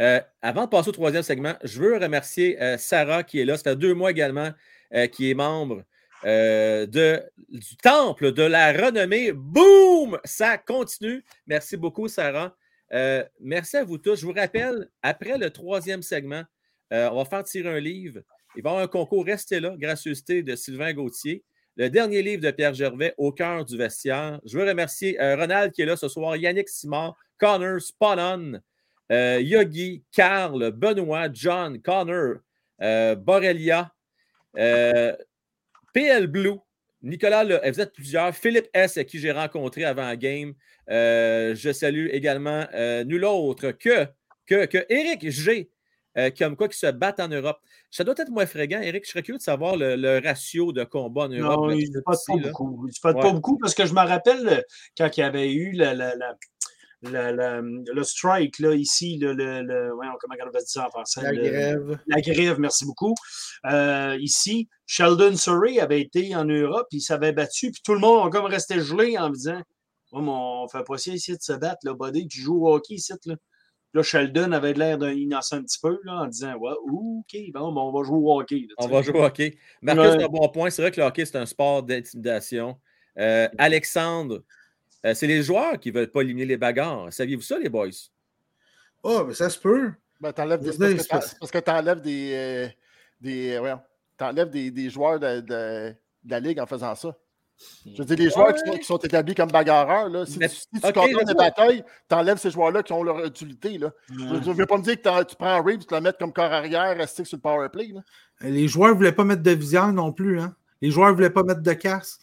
[0.00, 3.56] Euh, avant de passer au troisième segment, je veux remercier euh, Sarah qui est là.
[3.56, 4.50] Ça fait deux mois également
[4.94, 5.82] euh, qui est membre
[6.24, 9.32] euh, de, du temple de la renommée.
[9.32, 10.18] Boum!
[10.24, 11.24] Ça continue.
[11.46, 12.56] Merci beaucoup, Sarah.
[12.92, 14.20] Euh, merci à vous tous.
[14.20, 16.42] Je vous rappelle, après le troisième segment,
[16.92, 18.20] euh, on va faire tirer un livre.
[18.54, 19.24] Il va y avoir un concours.
[19.24, 21.42] Restez là, gracieuseté de Sylvain Gauthier.
[21.76, 24.40] Le dernier livre de Pierre Gervais, Au cœur du vestiaire.
[24.44, 27.80] Je veux remercier Ronald qui est là ce soir, Yannick Simard, Connor
[29.10, 32.36] euh, Yogi, Carl, Benoît, John, Connor,
[32.78, 33.90] Borrelia,
[34.58, 35.16] euh,
[35.92, 36.58] PL Blue,
[37.02, 40.54] Nicolas, Le- vous êtes plusieurs, Philippe S, qui j'ai rencontré avant la game.
[40.90, 44.06] Euh, je salue également euh, nul autre que,
[44.46, 45.70] que, que Eric G,
[46.18, 47.58] euh, comme quoi qui se battent en Europe.
[47.90, 49.04] Ça doit être moins fréquent, Eric.
[49.04, 51.60] Je serais curieux de savoir le, le ratio de combat en Europe.
[51.60, 52.42] Non, il ne pas là.
[52.48, 52.86] beaucoup.
[52.88, 53.20] Il se fait Ouais.
[53.20, 54.64] pas beaucoup parce que je me rappelle
[54.96, 56.36] quand il y avait eu la, la, la-
[57.02, 59.90] la- la- le strike là, ici, le, le, le-
[60.20, 61.22] comment on va dire ça en français?
[61.22, 61.98] La le- grève.
[62.06, 63.14] la grève, merci beaucoup.
[63.70, 68.26] Euh, ici, Sheldon Surrey avait été en Europe, il s'avait battu, puis tout le monde
[68.26, 69.60] a comme resté gelé en disant
[70.12, 72.74] oh, mais on fait pas ça ici de se battre, là, Buddy, tu joues au
[72.74, 73.12] hockey ici.
[73.26, 73.34] Là.
[73.94, 77.72] Là, Sheldon avait l'air d'un innocent un petit peu là, en disant ouais, OK, bon,
[77.72, 78.66] ben, on va jouer au hockey.
[78.68, 79.58] là, On va jouer au hockey.
[79.82, 80.10] Marcus, Ouais.
[80.18, 80.70] c'est un bon point.
[80.70, 82.78] C'est vrai que le hockey, c'est un sport d'intimidation.
[83.18, 84.42] Euh, Alexandre,
[85.04, 87.12] euh, c'est les joueurs qui ne veulent pas éliminer les bagarres.
[87.12, 87.88] Saviez-vous ça, les boys?
[89.02, 89.92] Oh, mais ça se peut.
[90.20, 90.70] Ben, t'enlèves des,
[91.08, 92.68] parce que parce que tu enlèves des, euh,
[93.20, 95.94] des, euh, des, des joueurs de, de-
[96.24, 97.16] de la Ligue en faisant ça.
[97.84, 100.48] Je veux dire, les joueurs qui sont, qui sont établis comme bagarreurs, là, si, Mais-
[100.48, 103.78] tu, si tu contrôles des batailles, tu enlèves ces joueurs-là qui ont leur utilité.
[103.78, 103.92] Là.
[104.08, 104.14] Je
[104.48, 106.96] ne veux pas me dire que tu prends Reeves, tu le mets comme corps arrière,
[106.96, 107.88] rester sur le power play.
[107.92, 108.00] Là.
[108.40, 110.40] Les joueurs ne voulaient pas mettre de visière non plus.
[110.40, 110.54] Hein?
[110.80, 112.22] Les joueurs ne voulaient pas mettre de casque.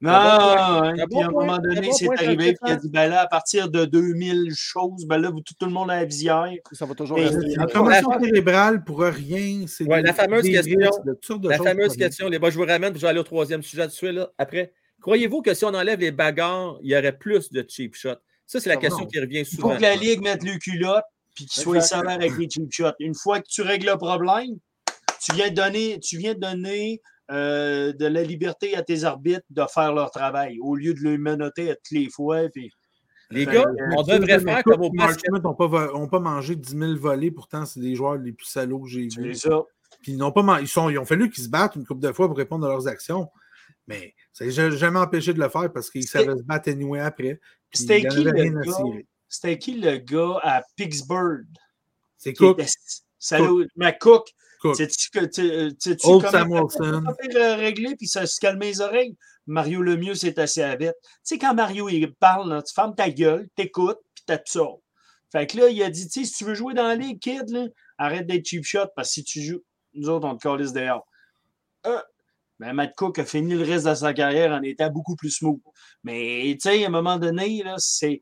[0.00, 1.44] Non, bon hein, puis à un point.
[1.46, 5.06] moment donné, c'est arrivé, puis il a dit ben là, à partir de 2000 choses,
[5.06, 6.46] ben là, vous- tout, tout le monde a la visière.
[6.72, 7.56] Ça va toujours rester.
[7.56, 9.64] La commotion cérébrale pour rien.
[9.66, 12.64] C'est Ouais, la fameuse des question- risques de La fameuse question, les boys, je vous
[12.66, 14.72] ramène, puis je vais aller au troisième sujet de suite là, après.
[15.00, 18.10] Croyez-vous que si on enlève les bagarres, il y aurait plus de cheap shots?
[18.46, 19.06] Ça, c'est la Ah, question non.
[19.06, 19.70] qui revient Il souvent.
[19.70, 22.94] faut que la Ligue mette le culotte puis qu'il soit sévère avec les cheap shots.
[23.00, 24.58] Une fois que tu règles le problème,
[25.24, 29.44] tu viens de donner, tu viens de donner euh, de la liberté à tes arbitres
[29.50, 32.48] de faire leur travail au lieu de le menotter à toutes les fois.
[32.48, 32.72] Puis,
[33.30, 35.26] Les gars, euh, on devrait faire comme au basket.
[35.26, 38.32] Schmidt n'ont pas, vo- ont pas mangé 10 000 volets, pourtant, c'est des joueurs les
[38.32, 39.34] plus salauds que j'ai c'est vus.
[39.34, 39.62] ça.
[40.02, 42.00] Puis ils n'ont pas man- ils, sont, ils ont fallu qu'ils se battent une couple
[42.00, 43.28] de fois pour répondre à leurs actions.
[43.86, 47.00] Mais ça les a jamais empêché de le faire parce qu'ils savaient se battre anyway
[47.00, 47.40] après.
[47.72, 48.08] C'était qui
[49.58, 51.46] qui le gars à Pittsburgh?
[52.16, 52.70] C'est qui Cook, était-
[53.18, 54.28] Salaud, mais Cook.
[54.74, 57.04] Sais-tu que tu sais-tu Old Sam Wilson.
[57.04, 59.16] pour régler puis ça se calmer les oreilles?
[59.46, 60.96] Mario Lemieux, c'est assez à vite.
[61.02, 64.80] Tu sais, quand Mario il parle, là, tu fermes ta gueule, t'écoutes, puis t'absorbes.
[65.32, 67.18] Fait que là, il a dit, tu sais, si tu veux jouer dans la ligue,
[67.18, 67.66] kid, là,
[67.98, 69.62] arrête d'être cheap shot parce que si tu joues,
[69.94, 71.06] nous autres, on te calisse dehors.
[71.86, 72.00] Euh,
[72.58, 75.60] ben, Matt Cook a fini le reste de sa carrière en étant beaucoup plus smooth.
[76.02, 78.20] Mais, tu sais, à un moment donné, c'est,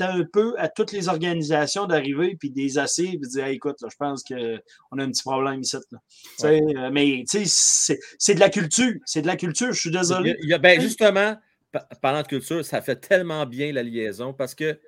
[0.00, 3.80] un peu à toutes les organisations d'arriver puis des assez et de dire, Hey, écoute,
[3.82, 5.76] là, je pense qu'on a un petit problème ici.
[5.90, 5.98] Là.
[6.44, 8.94] Euh, mais, tu sais, c'est, de la culture.
[9.04, 9.72] C'est de la culture.
[9.72, 10.36] Je suis désolé.
[10.42, 11.36] il y a- ben, justement,
[11.70, 14.78] pa- parlant de culture, ça fait tellement bien la liaison parce qu'il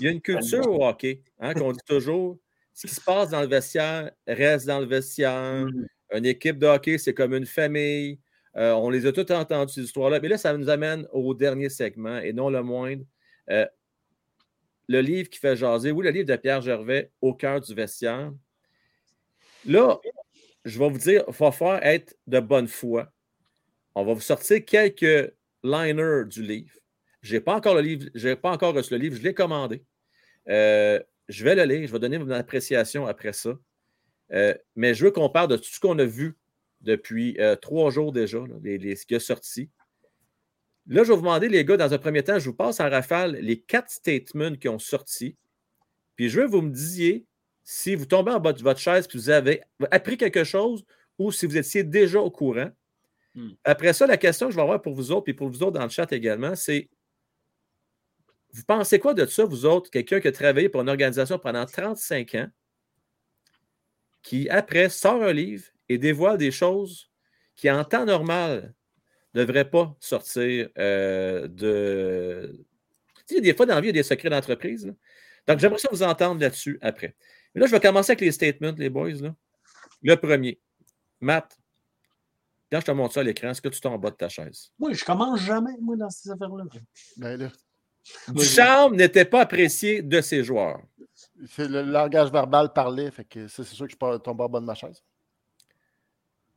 [0.00, 2.38] y a une culture au hockey, hein, qu'on dit toujours,
[2.72, 5.66] ce qui se passe dans le vestiaire reste dans le vestiaire.
[5.66, 5.86] Mm.
[6.14, 8.18] Une équipe de hockey, c'est comme une famille.
[8.56, 10.20] Euh, on les a toutes entendues, ces histoires-là.
[10.20, 13.04] Mais là, ça nous amène au dernier segment, et non le moindre.
[13.50, 13.66] Euh,
[14.88, 18.32] le livre qui fait jaser, oui, le livre de Pierre Gervais, Au cœur du vestiaire.
[19.64, 19.98] Là,
[20.64, 23.10] je vais vous dire, il va falloir être de bonne foi.
[23.94, 25.32] On va vous sortir quelques
[25.62, 26.74] liners du livre.
[27.22, 29.34] Je n'ai pas encore le livre, je n'ai pas encore reçu le livre, je l'ai
[29.34, 29.84] commandé.
[30.48, 33.54] Euh, je vais le lire, je vais donner mon appréciation après ça.
[34.74, 36.36] Mais je veux qu'on parle de tout ce qu'on a vu
[36.82, 39.70] depuis euh, trois jours déjà, là, les, les- ce qui est sorti.
[40.86, 42.90] Là, je vais vous demander, les gars, dans un premier temps, je vous passe en
[42.90, 45.36] rafale les quatre statements qui ont sorti.
[46.16, 47.24] Puis je veux que vous me disiez
[47.62, 49.62] si vous tombez en bas de votre chaise et vous avez
[49.92, 50.84] appris quelque chose
[51.18, 52.70] ou si vous étiez déjà au courant.
[53.34, 53.50] Hmm.
[53.64, 55.78] Après ça, la question que je vais avoir pour vous autres et pour vous autres
[55.78, 56.90] dans le chat également, c'est
[58.52, 61.64] vous pensez quoi de ça, vous autres, quelqu'un qui a travaillé pour une organisation pendant
[61.64, 62.48] 35 ans,
[64.22, 67.10] qui après sort un livre et dévoile des choses
[67.56, 68.74] qui en temps normal
[69.34, 72.64] ne devraient pas sortir euh, de.
[73.26, 74.92] Tu sais, des fois, dans la vie, il y a des secrets d'entreprise.
[75.46, 77.14] Donc, j'aimerais ça vous entendre là-dessus après.
[77.54, 79.10] Mais là, je vais commencer avec les statements, les boys.
[79.10, 79.34] là.
[80.02, 80.60] Le premier.
[81.20, 81.56] Matt,
[82.70, 84.72] quand je te montre ça à l'écran, est-ce que tu t'en bas de ta chaise?
[84.78, 86.64] Moi, je commence jamais, moi, dans ces affaires-là.
[87.16, 90.80] Ben là, n'était pas apprécié de ses joueurs.
[91.48, 94.48] c'est le langage verbal parlait, fait que ça, c'est sûr que je suis tombé en
[94.48, 95.02] bas de ma chaise.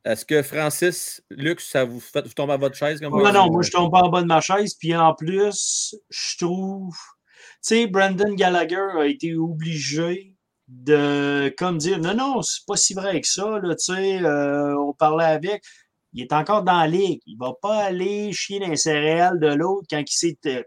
[0.06, 3.50] Est-ce que Francis, Lux, ça vous fait vous tomber à votre chaise comme Non, non,
[3.50, 4.74] moi, je tombe pas en bas de ma chaise.
[4.74, 6.94] Puis en plus, je trouve.
[6.94, 10.36] Tu sais, Brandon Gallagher a été obligé
[10.68, 13.58] de comme dire non, non, c'est pas si vrai que ça.
[13.58, 15.64] Là, tu sais, euh, on parlait avec.
[16.12, 17.20] Il est encore dans la ligue.
[17.26, 20.62] Il va pas aller chier dans les céréales de l'autre quand il s'est euh,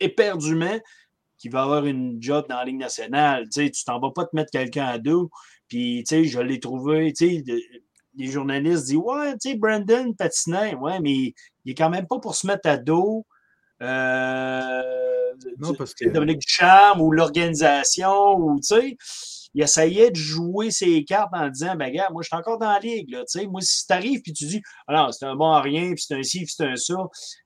[0.00, 0.80] éperdument
[1.36, 3.44] qu'il va avoir une job dans la Ligue nationale.
[3.44, 5.30] Tu sais, tu t'en vas pas te mettre quelqu'un à dos.
[5.68, 7.44] Puis, tu sais, je l'ai trouvé, tu sais,
[8.16, 10.74] les journalistes disent Ouais, tu sais, Brandon patinait.
[10.74, 11.34] Ouais, mais
[11.64, 13.26] il est quand même pas pour se mettre à dos.
[13.82, 14.82] Euh,
[15.58, 18.96] Non, parce que- Dominique Ducharme ou l'organisation, ou tu sais,
[19.54, 22.70] il essayait de jouer ses cartes en disant Ben, gars, moi, je suis encore dans
[22.72, 23.10] la ligue.
[23.10, 25.60] Là, tu sais, moi, si tu arrives puis tu dis Alors, c'est un bon à
[25.60, 26.94] rien, puis c'est un ci, puis c'est un ça,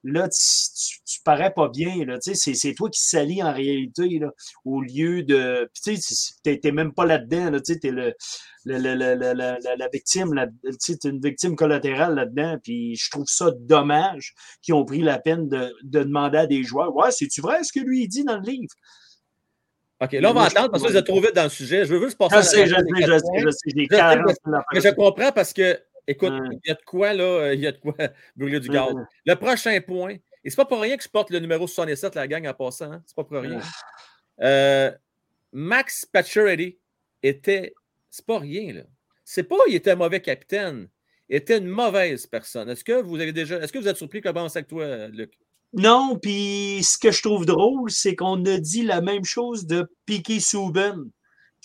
[0.05, 2.05] là, tu, tu, parais pas bien.
[2.05, 4.31] Là, tu sais, c'est, toi qui salis en réalité, là,
[4.65, 5.69] au lieu de.
[5.85, 7.51] Tu sais, t'es, même pas là-dedans.
[7.51, 8.15] Là, tu sais, t'es le,
[8.65, 10.47] le- la, la- la victime, là,
[10.85, 12.59] t'es une victime collatérale là-dedans.
[12.63, 16.63] Puis je trouve ça dommage qu'ils ont pris la peine de, de demander à des
[16.63, 18.75] joueurs Ouais, c'est-tu vrai ce que lui dit dans le livre
[20.01, 21.49] OK, là, on va Moi, je attendre parce que vous êtes trop vite dans le
[21.49, 21.85] sujet.
[21.87, 23.59] Je veux juste passer Je à la- sais, je sais, je sais, je sais.
[23.75, 26.71] J'ai Je sais, 40 mais- sur la Mais je comprends parce que, écoute, il y
[26.71, 27.95] a de quoi, là, euh, il y a de quoi
[28.37, 28.93] brûler du gaz.
[29.25, 32.29] Le prochain point, et c'est pas pour rien que je porte le numéro 67, la
[32.29, 33.59] gang en passant, hein, c'est pas pour rien.
[34.43, 34.91] Euh,
[35.53, 36.79] Max Pacioretty
[37.23, 37.75] était,
[38.11, 38.83] c'est pas rien, là.
[39.25, 40.89] C'est pas il était un mauvais capitaine,
[41.31, 42.69] il était une mauvaise personne.
[42.69, 45.33] Est-ce que vous avez déjà, est-ce que vous êtes surpris comment c'est avec toi, Luc?
[45.73, 49.91] Non, puis ce que je trouve drôle, c'est qu'on a dit la même chose de
[50.07, 51.11] Piquet Souben.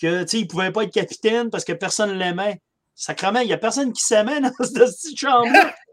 [0.00, 2.60] Que, tu sais, il pouvait pas être capitaine parce que personne l'aimait.
[2.94, 5.74] Sacrement, il y a personne qui s'aimait dans cette petite chambre-là.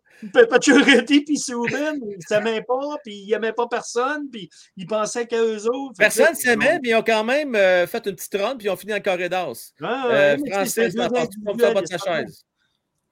[1.26, 5.66] Puis Souben, ils s'aimaient pas, puis ils aimaient pas personne, puis ils pensaient qu'à eux
[5.68, 5.95] autres.
[5.97, 8.70] Personne là, s'aimait, mais ils ont quand même euh, fait une petite run, puis ils
[8.70, 9.55] ont fini en corridor.
[9.82, 11.10] Ah, Euh, ouais, sais, Francis, en
[11.55, 12.45] bas de individuels, chaise?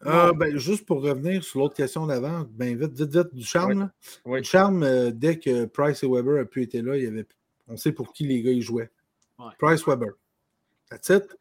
[0.06, 3.90] Euh, ben, juste pour revenir sur l'autre question d'avant, ben vite, vite, vite, du charme.
[4.26, 7.26] Du charme, euh, dès que Price et Weber a pu être là, il n'y avait
[7.68, 8.92] On sait pour qui les gars ils jouaient.
[9.40, 9.52] Ouais.
[9.58, 10.10] Price Weber.
[10.90, 11.36] That's it.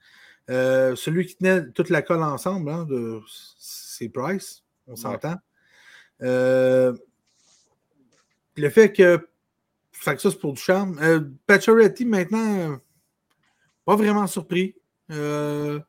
[0.49, 3.21] Euh, celui qui tenait toute la colle ensemble, hein, de-
[3.59, 4.65] c'est Price.
[4.87, 5.37] On s'entend.
[6.21, 6.95] Le
[8.71, 9.29] fait que.
[9.93, 10.99] Fait que ça, c'est pour du charme.
[11.47, 12.79] Pacioretty, maintenant,
[13.85, 14.75] pas vraiment surpris.
[15.11, 15.81] Euh,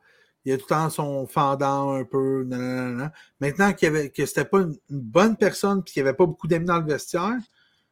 [0.48, 2.44] il a tout le temps son fendant un peu.
[2.44, 3.12] nanana.
[3.40, 6.26] Maintenant qu'il avait, que c'était pas une, une bonne personne et qu'il n'y avait pas
[6.26, 7.36] beaucoup d'amis dans le vestiaire,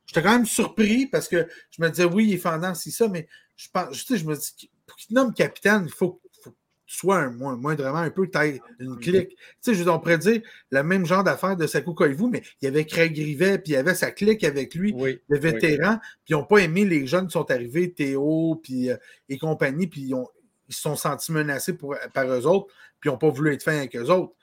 [0.07, 3.09] j'étais quand même surpris parce que je me disais, oui, il est fendant, c'est ça,
[3.09, 6.21] mais je pense, tu sais, je me dis, pour qu'il te nomme capitaine, il faut,
[6.43, 9.31] faut que tu sois un, moins, moindrement un peu, aies une clique.
[9.31, 10.41] Tu sais, je on pourrait dire
[10.71, 13.75] le même genre d'affaire de Sakou Koivu, mais il y avait Craig Rivet, puis il
[13.75, 15.21] y avait sa clique avec lui Oui.
[15.29, 18.97] de vétérans, puis ils n'ont pas aimé les jeunes qui sont arrivés, Théo puis, euh,
[19.29, 20.29] et compagnie, puis ils, ont-
[20.69, 22.67] ils se sont sentis menacés pour- par eux autres,
[23.01, 24.35] puis ils n'ont pas voulu être fins avec eux autres.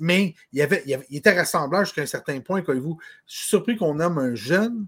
[0.00, 2.98] Mais il, y avait, il, avait- il était rassembleur jusqu'à un certain point, vous.
[3.26, 4.86] Je suis surpris qu'on nomme un jeune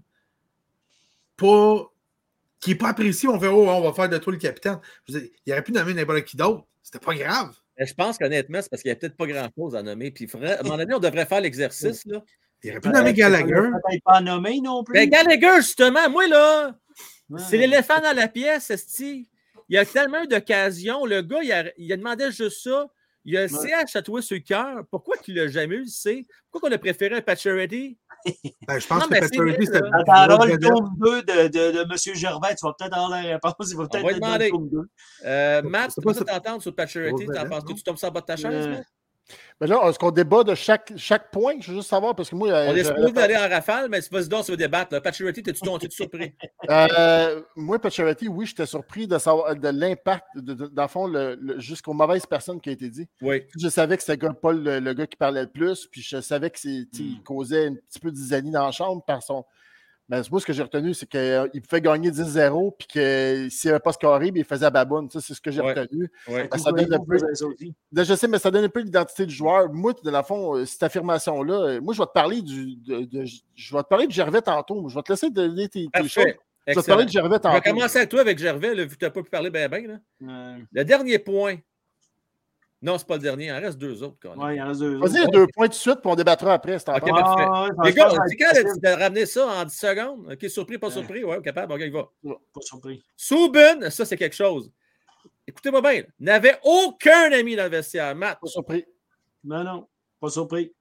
[1.35, 1.91] pas
[2.59, 3.29] qui n'est pas apprécié.
[3.29, 4.79] On fait Oh, on va faire de toi le capitaine.
[5.07, 6.65] Je dire, il aurait pu nommer n'importe qui d'autre.
[6.81, 7.55] C'était pas grave.
[7.77, 10.09] Mais je pense qu'honnêtement, c'est parce qu'il n'y a peut-être pas grand-chose à nommer.
[10.09, 12.03] Puis il à un moment donné, on devrait faire l'exercice.
[12.07, 12.23] là.
[12.63, 13.53] Il aurait pu nommer Il Gallagher.
[13.53, 14.93] peut-être pas nommé non plus.
[14.93, 16.75] Ben, Gallagher, justement, moi, là,
[17.29, 17.39] Ouais.
[17.47, 19.29] c'est l'éléphant dans la pièce, esti.
[19.69, 21.05] Il y a tellement d'occasions.
[21.05, 22.87] Le gars, il a, il a demandé juste ça.
[23.25, 24.85] Il a CH tatoué sur le cœur.
[24.89, 26.25] Pourquoi qu'il l'a jamais eu, le C?
[26.49, 27.97] Pourquoi qu'on a préféré un Pacioretty?
[28.65, 31.79] Ben, je pense Non, que c'est vrai, c'était Attends, le tome 2 de, de, de
[31.81, 32.15] M.
[32.15, 33.69] Gervais, tu vas peut-être avoir la réponse.
[33.69, 34.79] Il va peut-être être dans le tome 2.
[35.25, 36.71] Euh, Matt, tu pas peux t'entendre sur?
[36.71, 38.81] Grosse T'en penses que tu tombes sur le bas de ta chaise?
[39.29, 39.35] Euh?
[39.61, 41.53] Mais là, est-ce qu'on débat de chaque, chaque point?
[41.59, 42.49] Je veux juste savoir, parce que moi.
[42.49, 45.01] euh, On est je- supposé d'aller en rafale, mais vas-y donc, ça va débattre.
[45.01, 46.33] Pacioretty, t'es-tu surpris?
[46.69, 51.07] Euh, moi, Pacioretty, oui, j'étais surpris de savoir de l'impact, de, de- dans le fond,
[51.07, 53.07] le- le- jusqu'aux mauvaises personnes qui a été dit.
[53.21, 53.43] Oui.
[53.57, 56.49] Je savais que c'était pas le, le gars qui parlait le plus, puis je savais
[56.49, 57.07] que c'est, tu sais, Hmm.
[57.17, 59.43] il causait un petit peu d'isanie dans la chambre par son.
[60.09, 63.81] Mais moi, ce que j'ai retenu, c'est qu'il pouvait gagner 10-0, puis que s'il n'avait
[63.81, 65.09] pas scoré, ben, il faisait baboune.
[65.09, 65.73] Ça, c'est ce que j'ai Ouais.
[65.73, 66.09] retenu.
[66.49, 67.17] Ah, ça donne un peu-
[67.93, 69.71] je sais, mais ça donne un peu l'identité du joueur.
[69.73, 72.75] Moi, de la fond, euh, cette affirmation-là, euh, moi, je vais te parler du.
[72.77, 74.87] de- de- je vais te parler de Gervais tantôt.
[74.87, 76.23] Je vais te laisser donner tes, tes choses.
[76.67, 77.69] Je vais te parler de Gervais Je vais tantôt.
[77.69, 79.87] commencer avec toi, avec Gervais, là, vu que tu n'as pas pu parler bien, bien.
[79.87, 79.97] là.
[80.23, 81.55] Euh, Le dernier point.
[82.81, 83.45] Non, c'est pas le dernier.
[83.47, 84.17] Il en reste deux autres.
[84.37, 84.97] Ouais, il y en a deux.
[84.99, 86.77] Vas-y, deux points tout de suite, puis on débattra après.
[86.77, 87.15] C'est en Ok, temps.
[87.15, 87.45] parfait.
[87.47, 88.09] Ah, ouais, Les gars,
[88.53, 90.31] c'est quand de ramener ça en 10 secondes?
[90.31, 91.23] OK, surpris, pas surpris?
[91.23, 92.07] Ouais, capable, OK, il va.
[92.23, 93.03] Pas surpris.
[93.15, 94.71] Subin, ça, c'est quelque chose.
[95.47, 98.13] Écoutez-moi bien, n'avait aucun ami dans le vestiaire.
[98.15, 98.85] Matt, Pas surpris.
[99.43, 99.87] Non, non,
[100.19, 100.71] pas surpris.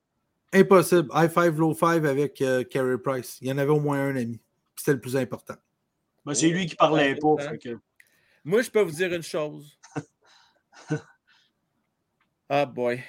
[0.53, 1.09] Impossible.
[1.15, 3.39] High five, low five avec euh, Carey Price.
[3.41, 4.37] Il y en avait au moins un ami.
[4.75, 5.55] Puis C'était le plus important.
[6.25, 7.29] Ben, c'est lui qui parlait pas.
[7.29, 7.49] Ouais.
[7.49, 7.79] fait que-
[8.45, 9.76] moi, je peux vous dire une chose.
[12.49, 13.03] Ah boy,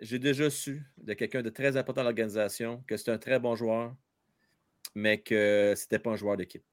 [0.00, 3.54] j'ai déjà su de quelqu'un de très important à l'organisation que c'est un très bon
[3.54, 3.94] joueur,
[4.94, 6.64] mais que c'était pas un joueur d'équipe.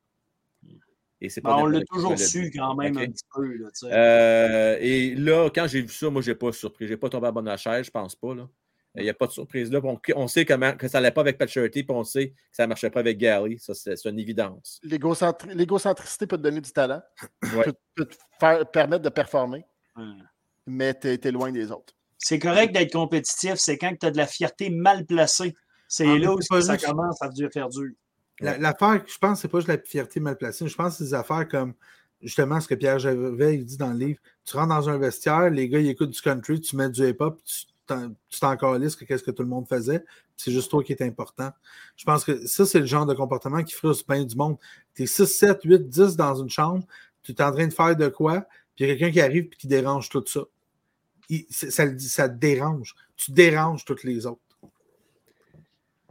[1.22, 3.46] Et c'est Ben, on l'a toujours l'a su quand même un petit peu.
[3.58, 3.70] Là.
[3.84, 6.88] Euh, et là, quand j'ai vu ça, moi, je n'ai pas surpris.
[6.88, 8.34] Je n'ai pas tombé à bonne chaise, je pense pas.
[8.34, 8.48] là.
[8.96, 9.80] Il n'y a pas de surprise là.
[9.84, 12.64] On, on sait comment, que ça n'allait pas avec Pacioretty, puis on sait que ça
[12.64, 13.60] ne marchait pas avec Gary.
[13.60, 14.80] Ça, c'est une évidence.
[14.84, 17.02] L'égocentri- L'égocentricité peut te donner du talent,
[17.56, 17.66] Ouais.
[17.66, 19.64] peut, peut te faire, permettre de performer,
[20.66, 21.94] mais tu es, loin des autres.
[22.20, 25.56] C'est correct d'être compétitif, c'est quand tu as de la fierté mal placée.
[25.88, 27.90] C'est Ah, là où ça juste- commence à faire dur.
[28.42, 30.68] La- L'affaire, je pense, c'est pas juste la fierté mal placée.
[30.68, 31.74] Je pense que c'est des affaires comme
[32.22, 34.20] justement ce que Pierre Gervais il dit dans le livre.
[34.46, 37.40] Tu rentres dans un vestiaire, les gars ils écoutent du country, tu mets du hip-hop,
[37.44, 40.04] tu t'en- calisses que qu'est-ce que tout le monde faisait.
[40.38, 41.50] C'est juste toi qui est important.
[41.96, 44.58] Je pense que ça, c'est le genre de comportement qui frustre bien du monde.
[44.94, 46.86] Tu es 6, 7, 8, 10 dans une chambre,
[47.24, 48.42] tu es en train de faire de quoi,
[48.76, 50.42] puis il y a quelqu'un qui arrive et qui dérange tout ça.
[51.30, 52.96] Il- ça, te dérange.
[53.16, 54.42] Tu déranges toutes les autres.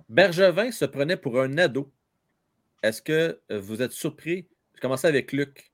[0.08, 1.90] Bergevin se prenait pour un ado.
[2.82, 4.46] Est-ce que euh, vous êtes surpris?
[4.74, 5.72] Je commençais avec Luc.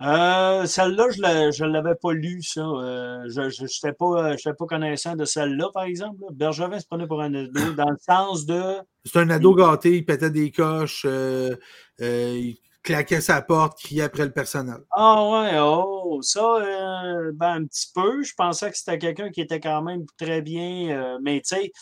[0.00, 1.04] Euh, celle-là,
[1.52, 2.60] je ne l'avais pas lu, ça.
[2.62, 6.20] Euh, je n'étais pas, j'étais pas connaissant de celle-là, par exemple.
[6.20, 6.26] là.
[6.32, 8.60] Bergevin se prenait pour un ado, dans le sens de.
[9.04, 11.54] C'est un ado gâté, il pétait des coches, euh,
[12.00, 14.76] euh, il claquait sa porte, criait après le personnel.
[14.92, 18.22] Ah ouais, oh, ça, euh, ben, un petit peu.
[18.22, 20.90] Je pensais que c'était quelqu'un qui était quand même très bien.
[20.90, 21.72] euh, mais tu sais,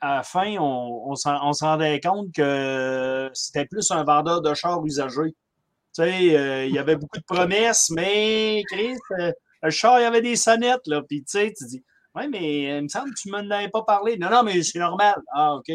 [0.00, 4.84] à la fin, on, on s'en rendait compte que c'était plus un vendeur de chars
[4.84, 5.36] usagés.
[5.94, 9.32] Tu sais, euh, il y avait beaucoup de promesses, mais Chris, euh,
[9.62, 11.02] le char, il y avait des sonnettes, là.
[11.02, 11.84] Puis tu sais, tu dis,
[12.18, 14.16] ouais, mais euh, il me semble que tu ne m'en avais pas parlé.
[14.18, 15.14] Non, non, mais c'est normal.
[15.34, 15.70] Ah, OK.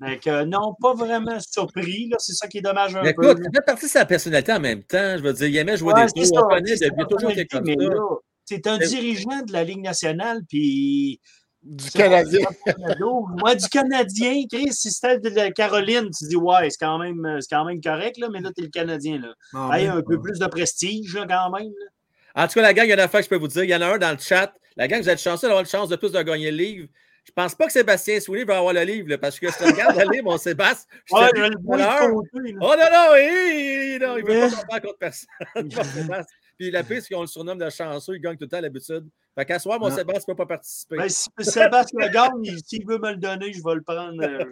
[0.00, 2.16] Donc, euh, non, pas vraiment surpris, là.
[2.18, 3.24] C'est ça qui est dommage un Mais peu.
[3.30, 3.44] écoute, là.
[3.44, 5.16] ça fait partie de sa personnalité en même temps.
[5.18, 6.44] Je veux dire, il aimait jouer Ouais, des c'est tours.
[6.44, 7.60] On connaît depuis toujours ça.
[7.60, 11.20] là, C'est un dirigeant de la Ligue nationale, puis
[11.62, 12.40] Du Canadien.
[12.66, 13.36] un.
[13.38, 17.38] Moi, du Canadien, Chris, si c'était de la Caroline, tu dis, ouais, c'est quand même,
[17.40, 19.18] c'est quand même correct, là, mais là, t'es le Canadien.
[19.20, 19.32] Là.
[19.52, 21.68] Non, Hey, même un peu plus de prestige, là, quand même.
[21.68, 22.42] là.
[22.44, 23.62] En tout cas, la gang, il y a une affaire que je peux vous dire.
[23.64, 24.52] Il y en a un dans le chat.
[24.76, 26.88] La gang, vous êtes chanceux d'avoir une chance de plus de gagner le livre.
[27.24, 29.64] Je pense pas que Sébastien Soulier va avoir le livre, là, parce que si tu
[29.64, 30.88] regardes le livre, mon Sébastien.
[31.06, 32.56] je Ouais, dis je le côté.
[32.60, 34.50] Oh non, non, il, non, il veut Ouais.
[34.50, 35.28] pas tomber contre personne.
[36.58, 39.08] Puis la c'est qu'on le surnomme de chanceux, il gagne tout le temps d'habitude.
[39.34, 39.94] Fait qu'à soir, mon Non.
[39.96, 40.96] Sébastien ne peut pas participer.
[40.98, 44.22] Ben, si Sébastien gagne, il- s'il veut me le donner, je vais le prendre.
[44.22, 44.44] euh,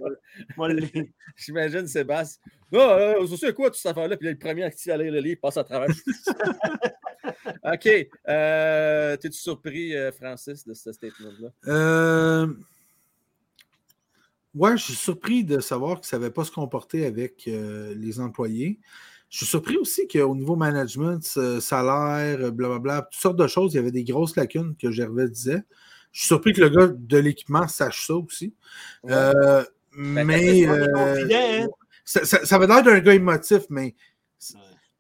[0.68, 0.86] le-
[1.36, 2.40] J'imagine Sébastien.
[2.72, 4.16] Ah, euh, c'est quoi toute cette affaire-là?
[4.16, 5.88] Puis là, le premier à qui à lire le livre passe à travers.
[7.64, 7.88] OK.
[8.28, 11.48] Euh, T'es-tu surpris, Francis, de ce statement-là?
[11.66, 12.46] Euh,
[14.52, 18.18] Ouais, je suis surpris de savoir qu'il ne savait pas se comporter avec euh, les
[18.18, 18.80] employés.
[19.30, 21.22] Je suis surpris aussi qu'au niveau management,
[21.60, 25.28] salaire, euh, blablabla, toutes sortes de choses, il y avait des grosses lacunes que Gervais
[25.28, 25.62] disait.
[26.12, 28.52] Je suis surpris que le gars de l'équipement sache ça aussi.
[29.08, 31.68] Euh, mais on est euh, hein?
[32.04, 33.94] ça, ça, ça avait l'air d'un gars émotif, mais.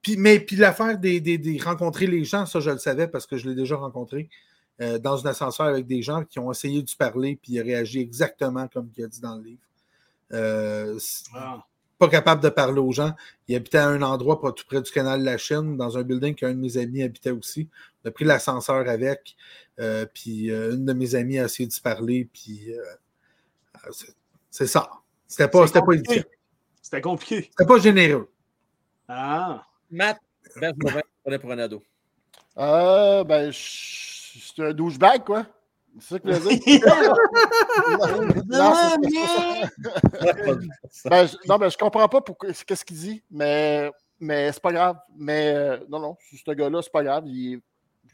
[0.02, 3.26] Puis, mais puis l'affaire des, des, des rencontrer les gens, ça je le savais parce
[3.26, 4.30] que je l'ai déjà rencontré
[4.80, 7.62] euh, dans un ascenseur avec des gens qui ont essayé de parler puis il a
[7.62, 9.62] réagi exactement comme il a dit dans le livre.
[10.32, 10.98] Euh,
[11.34, 11.66] Ah.
[12.00, 13.12] Pas capable de parler aux gens.
[13.46, 16.02] Il habitait à un endroit pas tout près du canal de la Chine, dans un
[16.02, 17.68] building qu'un de mes amis habitait aussi.
[18.04, 19.36] On a pris l'ascenseur avec,
[19.78, 22.82] euh, puis euh, une de mes amies a essayé de se parler, puis euh,
[24.50, 24.90] c'est- ça.
[25.28, 25.80] C'était pas, C'est c'était
[26.22, 26.28] pas.
[26.82, 27.50] C'était compliqué.
[27.50, 28.30] C'était pas généreux.
[29.06, 29.62] Ah.
[29.90, 30.18] Matt,
[30.82, 31.82] Mauvais, prenez pour un ado.
[32.56, 35.46] Euh, ben, je- c'est un douchebag, quoi.
[35.98, 36.80] C'est ça que je veux dire.
[38.48, 39.08] non, c'est-
[41.08, 44.96] ben, je, ben, je comprends pas pourquoi, qu'est-ce qu'il dit, mais, mais c'est pas grave.
[45.16, 47.24] Mais euh, non, non, ce gars-là, c'est pas grave.
[47.26, 47.60] Il,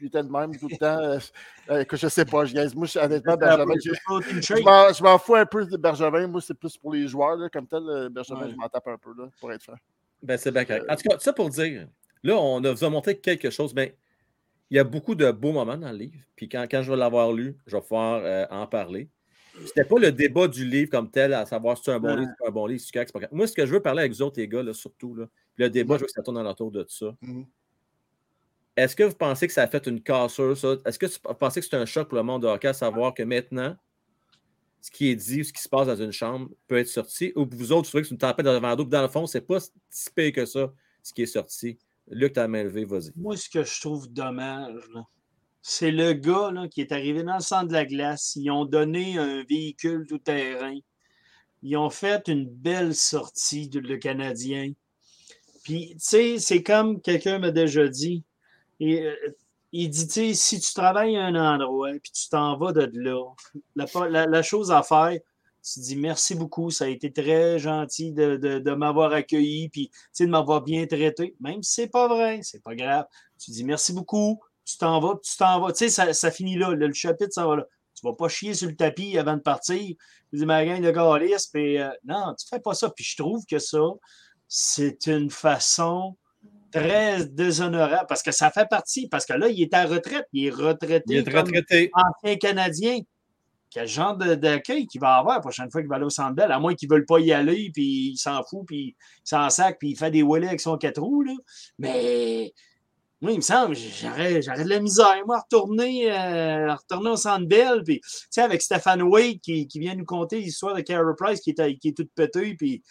[0.01, 0.99] était de même tout le temps.
[0.99, 1.17] euh,
[1.69, 2.69] euh, que je sais pas, je gagne.
[2.75, 6.27] Moi, je- honnêtement, Bergevin, je, m'en- fous un peu de Bergevin.
[6.27, 7.83] Moi, c'est plus pour les joueurs, là, comme tel.
[7.87, 8.51] euh, Bergevin, Ouais.
[8.51, 9.73] je m'en tape un peu, là, pour être franc.
[10.21, 10.85] Ben, c'est bien correct.
[10.89, 11.87] En tout cas, ça pour dire,
[12.23, 13.95] là, on a, vous a montré quelque chose, mais
[14.69, 16.19] il y a beaucoup de beaux moments dans le livre.
[16.35, 19.09] Puis quand, quand je vais l'avoir lu, je vais pouvoir euh, en parler.
[19.65, 22.17] C'était pas le débat du livre comme tel, à savoir si c'est un bon Ouais.
[22.17, 23.35] livre, si c'est pas un bon livre, si c'est correct, pas.
[23.35, 25.69] Moi, ce que je veux parler avec vous autres, les gars, là, surtout, là, le
[25.69, 27.15] débat, je veux que ça tourne autour de ça.
[27.21, 27.45] Mhm.
[28.75, 30.75] Est-ce que vous pensez que ça a fait une cassure, ça?
[30.85, 33.15] Est-ce que vous pensez que c'est un choc pour le monde de hockey à savoir
[33.15, 33.75] que maintenant,
[34.81, 37.47] ce qui est dit, ce qui se passe dans une chambre peut être sorti, ou
[37.49, 39.25] vous autres, vous trouvez que c'est une tempête dans le vent d'eau, dans le fond,
[39.25, 39.57] c'est pas
[39.89, 41.79] si pire que ça, ce qui est sorti?
[42.09, 43.11] Luc, t'as la main vas-y.
[43.15, 44.73] Moi, ce que je trouve dommage,
[45.61, 48.35] c'est le gars qui est arrivé dans le centre de la glace.
[48.37, 50.77] Ils ont donné un véhicule tout-terrain.
[51.63, 54.71] Ils ont fait une belle sortie, de- le Canadien.
[55.63, 58.23] Puis, tu sais, c'est comme quelqu'un m'a déjà dit.
[58.81, 59.13] Euh,
[59.73, 62.89] il dit, tu sais, si tu travailles à un endroit, puis tu t'en vas de
[62.93, 65.19] là, la chose à faire,
[65.63, 69.91] tu dis merci beaucoup, ça a été très gentil de, de- de m'avoir accueilli, puis
[70.19, 71.35] de m'avoir bien traité.
[71.41, 73.05] Même si c'est pas vrai, c'est pas grave.
[73.37, 75.71] Tu dis merci beaucoup, tu t'en vas, tu t'en vas.
[75.73, 77.65] Tu sais, ça, ça finit là, le, le chapitre s'en va là.
[77.95, 79.77] Tu vas pas chier sur le tapis avant de partir.
[80.29, 82.89] Tu dis, ma gang de galistes, puis euh, non, tu fais pas ça.
[82.89, 83.79] Puis je trouve que ça,
[84.47, 86.15] c'est une façon
[86.71, 90.45] très déshonorable parce que ça fait partie, parce que là, il est à retraite, il
[90.47, 91.05] est retraité.
[91.15, 91.91] Il est comme retraité.
[91.93, 92.99] ancien Canadien.
[93.69, 96.51] Quel genre d'accueil qu'il va avoir la prochaine fois qu'il va aller au Centre Bell,
[96.51, 99.49] à moins qu'ils ne veulent pas y aller, puis il s'en fout, puis il s'en
[99.49, 101.23] sac, puis il fait des wallets avec son quatre roues.
[101.23, 101.33] Là.
[101.77, 102.53] Mais
[103.19, 107.17] moi, il me semble, j'aurais de la misère, moi, à retourner, euh, à retourner au
[107.17, 110.81] Centre Bell, puis tu sais, avec Stéphane Wade qui, qui vient nous conter l'histoire de
[110.81, 112.83] Carey Price qui est, qui est toute pétée, puis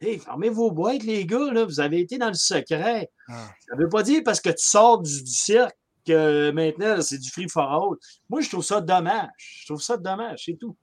[0.00, 3.10] Hey, fermez vos boîtes, les gars, là, vous avez été dans le secret.
[3.28, 3.48] Ah.
[3.66, 7.18] Ça ne veut pas dire parce que tu sors du, du cirque que maintenant, c'est
[7.18, 7.98] du free for all.
[8.28, 9.30] Moi, je trouve ça dommage.
[9.38, 10.76] Je trouve ça dommage, c'est tout.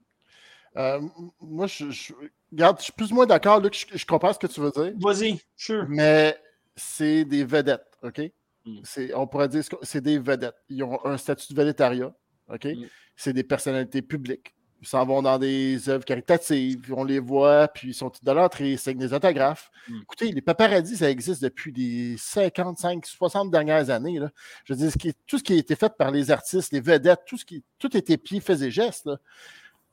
[0.76, 1.00] Euh,
[1.40, 2.12] moi, je, je-
[2.50, 4.70] regarde, je suis plus ou moins d'accord, Luc, je, je comprends ce que tu veux
[4.70, 5.84] dire, Vas-y, sure.
[5.88, 6.38] mais
[6.74, 8.20] c'est des vedettes, OK?
[8.64, 8.80] Mm.
[8.84, 10.56] C'est- On pourrait dire que c'est des vedettes.
[10.70, 12.14] Ils ont un statut de vedettariat,
[12.48, 12.64] OK?
[12.64, 12.86] Mm.
[13.16, 14.54] C'est des personnalités publiques.
[14.82, 18.72] Ils s'en vont dans des œuvres caritatives, on les voit, puis ils sont de l'entrée,
[18.72, 19.70] ils signent des autographes.
[19.88, 20.00] Mm.
[20.02, 24.18] Écoutez, les paparazzis, ça existe depuis les 55, 60 dernières années.
[24.18, 24.30] Là.
[24.64, 26.72] Je veux dire, ce qui est- tout ce qui a été fait par les artistes,
[26.72, 29.06] les vedettes, tout ce qui tout était pieds, faits et gestes.
[29.06, 29.18] là.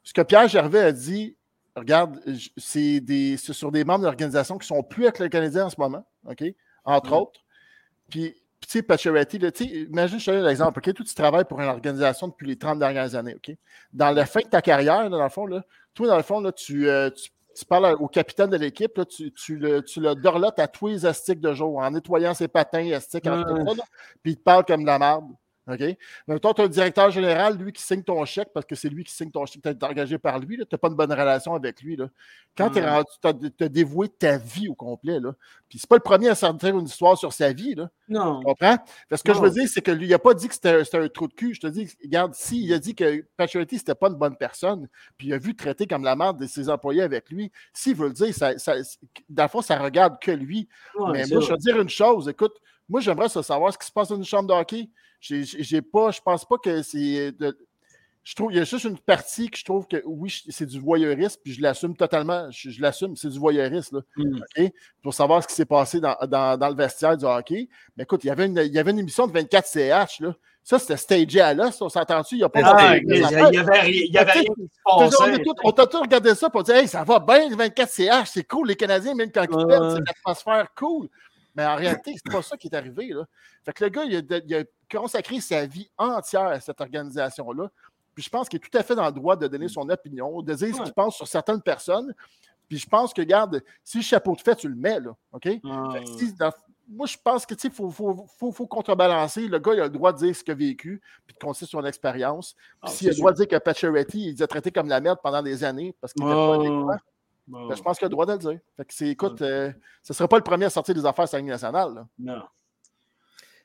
[0.03, 1.35] Ce que Pierre Gervais a dit,
[1.75, 2.19] regarde,
[2.57, 5.79] c'est des- c'est sur des membres d'organisations qui sont plus avec le Canadien en ce
[5.79, 6.43] moment, OK?
[6.83, 7.13] Entre Mm.
[7.13, 7.41] autres.
[8.09, 10.93] Puis, tu sais, Pacioretty, là, tu sais, imagine, je te donne l'exemple, OK?
[10.93, 13.55] Toi, tu travailles pour une organisation depuis les 30 dernières années, OK?
[13.93, 16.41] Dans la fin de ta carrière, là, dans le fond, là, toi, dans le fond,
[16.41, 19.99] là, tu, euh, tu, tu parles au capitaine de l'équipe, là, tu, tu, le, tu
[19.99, 23.43] le dorlotes à tous les astiques de jour, en nettoyant ses patins astiques, là,
[24.21, 25.25] puis il te parle comme de la merde.
[25.69, 25.97] OK?
[26.27, 28.89] Mais toi, tu as un directeur général, lui, qui signe ton chèque parce que c'est
[28.89, 29.61] lui qui signe ton chèque.
[29.61, 30.57] Tu es engagé par lui.
[30.57, 31.95] Tu n'as pas une bonne relation avec lui.
[31.95, 32.07] Là.
[32.57, 35.33] Quand tu as, dévoué ta vie au complet, là,
[35.67, 37.75] puis c'est pas le premier à sortir une histoire sur sa vie.
[37.75, 37.89] Là.
[38.07, 38.39] Non.
[38.39, 38.77] Tu comprends?
[39.09, 41.07] Parce que je veux dire, c'est que lui, il n'a pas dit que c'était un
[41.07, 41.53] trou de cul.
[41.53, 44.87] Je te dis, regarde, si il a dit que Paturity, c'était pas une bonne personne,
[45.17, 48.07] puis il a vu traiter comme la merde de ses employés avec lui, s'il veut
[48.07, 48.73] le dire, ça, ça,
[49.29, 50.67] dans le fond, ça regarde que lui.
[51.11, 52.55] Mais moi, je veux dire une chose, écoute,
[52.89, 54.89] moi, j'aimerais savoir ce qui se passe dans une chambre de hockey.
[55.19, 57.33] J'ai pas, je pense pas que c'est.
[58.23, 60.79] Je trouve, il y a juste une partie que je trouve que oui, c'est du
[60.79, 62.49] voyeurisme, puis je l'assume totalement.
[62.51, 64.03] Je, l'assume, c'est du voyeurisme.
[64.17, 64.69] Là, mm.
[65.01, 67.69] Pour savoir ce qui s'est passé dans, dans, le vestiaire du hockey.
[67.97, 70.19] Mais écoute, il y avait une, il y avait une émission de 24 CH.
[70.19, 70.35] Là.
[70.63, 71.81] Ça, c'était stagé à l'os.
[71.81, 72.35] On s'entend-tu?
[72.35, 75.43] Il n'y a pas ah, il avait, il y avait rien qui se passait.
[75.63, 78.67] On t'a tout regardé ça pour dire Hey, ça va bien, 24 CH, c'est cool.
[78.67, 81.09] Les Canadiens, même quand ils perdent, c'est une atmosphère cool.
[81.59, 83.09] Mais en réalité, c'est pas ça qui est arrivé.
[83.09, 83.25] Là.
[83.65, 87.69] Fait que le gars, il a, consacré sa vie entière à cette organisation-là.
[88.15, 90.41] Puis je pense qu'il est tout à fait dans le droit de donner son opinion,
[90.41, 92.15] de dire ce qu'il pense sur certaines personnes.
[92.69, 95.11] Puis je pense que, regarde, si le chapeau de fait, tu le mets, là.
[95.33, 95.49] OK?
[96.91, 99.49] moi, je pense que, il faut, faut, contrebalancer.
[99.49, 101.65] Le gars, il a le droit de dire ce qu'il a vécu, puis de compter
[101.65, 102.53] son expérience.
[102.53, 105.01] Puis ah, s'il a le droit de dire que Pacioretty, il a traité comme la
[105.01, 106.97] merde pendant des années parce qu'il était pas adéquat,
[107.49, 108.59] ben, je pense qu'il a le droit de le dire.
[108.77, 109.71] Fait que c'est, écoute, euh,
[110.03, 112.05] ce ne sera pas le premier à sortir des affaires sur la Ligue nationale.
[112.19, 112.43] Non.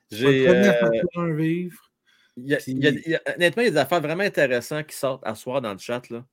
[0.09, 0.49] J'ai.
[0.49, 1.79] Euh, vivre.
[2.37, 4.95] Il y, a, il, y a, honnêtement, il y a des affaires vraiment intéressantes qui
[4.95, 6.09] sortent à soir dans le chat.
[6.09, 6.25] Là.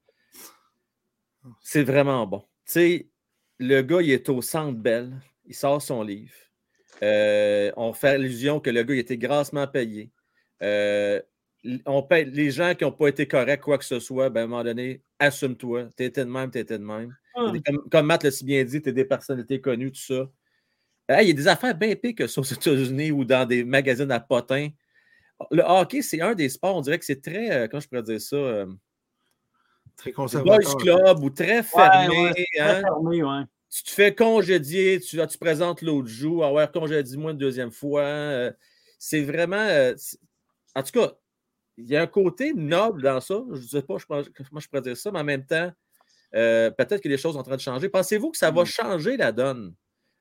[1.60, 2.40] C'est vraiment bon.
[2.66, 3.08] Tu sais,
[3.58, 5.12] le gars, il est au centre belle.
[5.44, 6.34] Il sort son livre.
[7.02, 10.10] Euh, on fait l'illusion que le gars il était grassement payé.
[11.86, 14.44] On paye les gens qui n'ont pas été corrects, quoi que ce soit, ben, à
[14.44, 15.88] un moment donné, assume-toi.
[15.96, 17.14] T'étais de même, t'étais de même.
[17.90, 20.28] Comme, Matt l'a si bien dit, tu es des personnalités connues, tout ça.
[21.20, 24.10] Il y a des affaires bien pires que ça aux États-Unis ou dans des magazines
[24.10, 24.68] à potins.
[25.50, 28.02] Le hockey, c'est un des sports, on dirait que c'est très, euh, comment je pourrais
[28.02, 28.36] dire ça?
[28.36, 28.66] Euh,
[29.96, 30.58] très conservateur.
[30.60, 32.32] Boys club ou très fermé.
[32.60, 32.80] Hein?
[32.80, 33.42] fermé ouais.
[33.68, 38.02] Tu te fais congédier, tu, tu présentes l'autre jour, ah ouais, congédie-moi une deuxième fois.
[38.02, 38.52] Euh,
[38.98, 39.66] c'est vraiment.
[40.76, 41.12] en tout cas,
[41.76, 43.42] il y a un côté noble dans ça.
[43.52, 45.70] Je ne sais pas comment je pourrais dire ça, mais en même temps,
[46.34, 47.88] euh, peut-être que les choses sont en train de changer.
[47.88, 48.66] Pensez-vous que ça va hmm.
[48.66, 49.74] changer la donne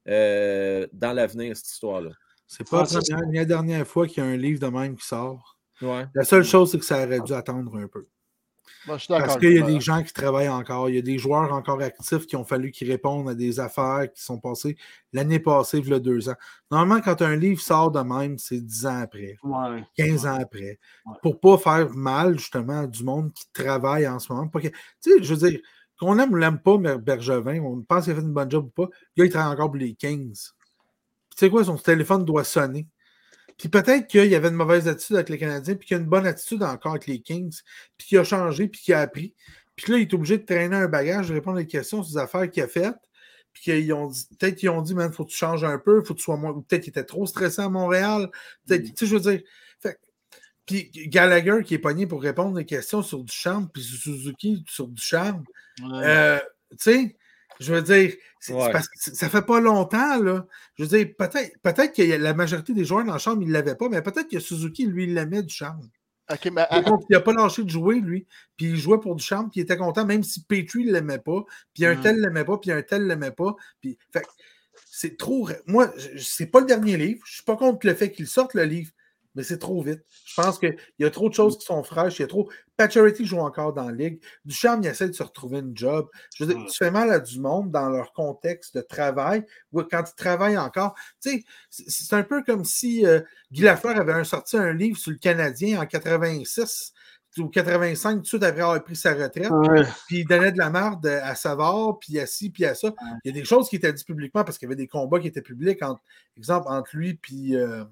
[0.07, 2.11] euh, dans l'avenir, cette histoire-là?
[2.47, 2.85] C'est pas
[3.31, 5.57] la, dernière fois qu'il y a un livre de même qui sort.
[5.81, 8.05] La seule chose, c'est que ça aurait dû attendre un peu.
[8.85, 11.81] Parce qu'il y a des gens qui travaillent encore, il y a des joueurs encore
[11.81, 14.77] actifs qui ont fallu qu'ils répondent à des affaires qui sont passées
[15.13, 16.35] l'année passée, il y a deux ans.
[16.69, 19.37] Normalement, quand un livre sort de même, c'est 10 ans après,
[19.95, 20.79] 15 ans après,
[21.21, 24.49] pour ne pas faire mal justement du monde qui travaille en ce moment.
[24.53, 25.59] Tu sais, je veux dire,
[25.99, 28.69] qu'on aime ou l'aime pas, Bergevin, on pense qu'il a fait une bonne job ou
[28.69, 30.33] pas, le gars, il travaille encore pour les Kings.
[30.33, 32.87] Tu sais quoi, son téléphone doit sonner.
[33.61, 36.01] Puis peut-être qu'il y avait une mauvaise attitude avec les Canadiens, puis qu'il y a
[36.01, 37.61] une bonne attitude encore avec les Kings,
[37.95, 39.35] puis qu'il a changé, puis qu'il a appris.
[39.75, 42.17] Puis là, il est obligé de traîner un bagage, de répondre à des questions sur
[42.17, 42.97] les affaires qu'il a faites.
[43.53, 46.01] Puis qu'ils ont dit, peut-être qu'ils ont dit, man, faut que tu changes un peu,
[46.03, 46.59] faut que tu sois moins.
[46.59, 48.31] Peut-être qu'il était trop stressé à Montréal.
[48.65, 48.93] Peut-être, mm.
[48.93, 49.41] tu sais, je veux dire.
[50.65, 55.43] puis Gallagher qui est pogné pour répondre des questions sur Duchamp, puis Suzuki sur Duchamp.
[55.83, 56.39] Euh,
[56.71, 57.15] tu sais,
[57.61, 58.15] je veux dire,
[58.71, 60.47] parce que ça fait pas longtemps, là.
[60.75, 63.53] Je veux dire, peut-être peut que la majorité des joueurs dans la chambre, ils ne
[63.53, 65.87] l'avaient pas, mais peut-être que Suzuki, lui, il l'aimait du charme.
[66.43, 68.25] il n'a pas lâché de jouer, lui.
[68.57, 71.19] Puis il jouait pour du charme, puis il était content, même si Petrie ne l'aimait
[71.19, 71.43] pas,
[71.75, 72.01] puis un mm.
[72.01, 73.55] tel ne l'aimait pas, puis un tel ne l'aimait pas.
[73.79, 73.95] Puis,
[74.89, 75.47] c'est trop.
[75.67, 77.21] Moi, c'est pas le dernier livre.
[77.27, 78.91] Je suis pas contre le fait qu'il sorte le livre,
[79.35, 80.01] mais c'est trop vite.
[80.25, 82.19] Je pense qu'il y a trop de choses qui sont fraîches.
[82.19, 82.49] Il y a trop.
[82.77, 84.21] Patcherity joue encore dans la ligue.
[84.45, 86.09] Duchamp, il essaie de se retrouver une job.
[86.35, 89.81] Je veux dire, tu fais mal à du monde dans leur contexte de travail ou
[89.83, 90.95] quand ils travaillent encore.
[91.21, 93.21] Tu sais, c'est un peu comme si euh,
[93.51, 96.93] Guy Lafleur avait sorti un livre sur le Canadien en 86
[97.37, 99.51] ou 85, tout de suite après avoir pris sa retraite.
[100.07, 102.93] Puis il donnait de la merde à Savard, puis à ci, puis à ça.
[103.23, 105.19] Il y a des choses qui étaient dites publiquement parce qu'il y avait des combats
[105.19, 106.01] qui étaient publics, entre,
[106.37, 107.55] exemple, entre lui puis.
[107.55, 107.83] Euh,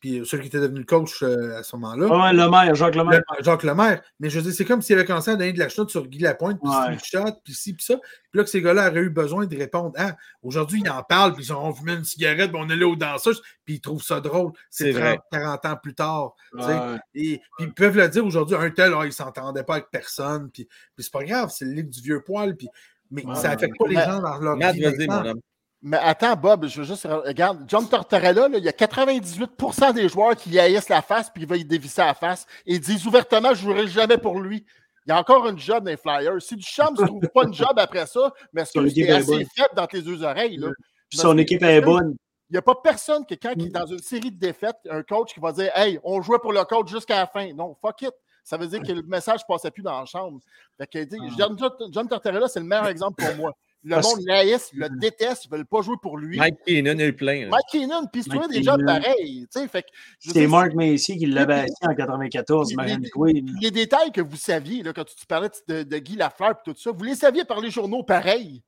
[0.00, 2.06] puis celui qui était devenu le coach euh, à ce moment-là.
[2.06, 3.20] Oui, le maire, Jacques Lemaire.
[3.40, 4.02] Jacques Lemaire.
[4.18, 6.06] Mais je veux dire, c'est comme s'il avait commencé à donner de la chenoute sur
[6.06, 6.96] Guy Lapointe, puis ouais.
[7.02, 7.96] Shot, puis ci, puis ça.
[7.96, 11.34] Puis là, que ces gars-là auraient eu besoin de répondre Ah, aujourd'hui, ils en parlent,
[11.34, 14.02] puis ils ont fumé une cigarette, puis on est là aux danseuses, puis ils trouvent
[14.02, 14.52] ça drôle.
[14.70, 14.94] C'est
[15.30, 16.34] 40 ans plus tard.
[16.58, 19.90] Et puis ils peuvent le dire aujourd'hui, un tel, oh, il ne s'entendait pas avec
[19.90, 22.68] personne, puis, puis c'est pas grave, c'est le livre du vieux poil, puis
[23.10, 25.36] mais ça n'affecte pas les gens dans leur vie.
[25.82, 27.08] Mais attends, Bob, je veux juste.
[27.10, 31.48] Regarde, John Tortorella, il y a 98% des joueurs qui haïssent la face puis il
[31.48, 34.64] va y dévisser la face et ils disent ouvertement Je ne jouerai jamais pour lui.
[35.06, 36.40] Il y a encore une job dans les Flyers.
[36.40, 39.74] Si Duchamp ne trouve pas une job après ça, mais est-ce que c'est assez faible
[39.74, 40.58] dans tes deux oreilles?
[40.58, 40.68] Là?
[41.08, 42.14] Puis son équipe est bonne.
[42.50, 45.02] Il n'y a pas personne que quand il est dans une série de défaites, un
[45.02, 47.52] coach qui va dire Hey, on jouait pour le coach jusqu'à la fin.
[47.54, 48.12] Non, fuck it.
[48.44, 50.40] Ça veut dire que le message ne passait plus dans la chambre.
[50.76, 51.34] Fait que, Ah.
[51.38, 51.56] John,
[51.92, 53.52] John Tortorella, c'est le meilleur exemple pour moi.
[53.82, 56.36] Le Parce- monde l'haïs, le déteste, ils ne veulent pas jouer pour lui.
[56.36, 57.44] Mike Keenan a eu plein.
[57.44, 57.48] là.
[57.48, 59.46] Mike Keenan, puis c'est Mike toi déjà pareil.
[59.50, 63.10] tu sais, Fait que, je C'est Mark Macy qui l'avait Oui, assis en 94, les-
[63.10, 63.56] Quinn.
[63.60, 66.54] Les détails que vous saviez, là, quand tu, tu parlais de, de Guy Lafleur et
[66.72, 68.62] tout ça, vous les saviez par les journaux pareil.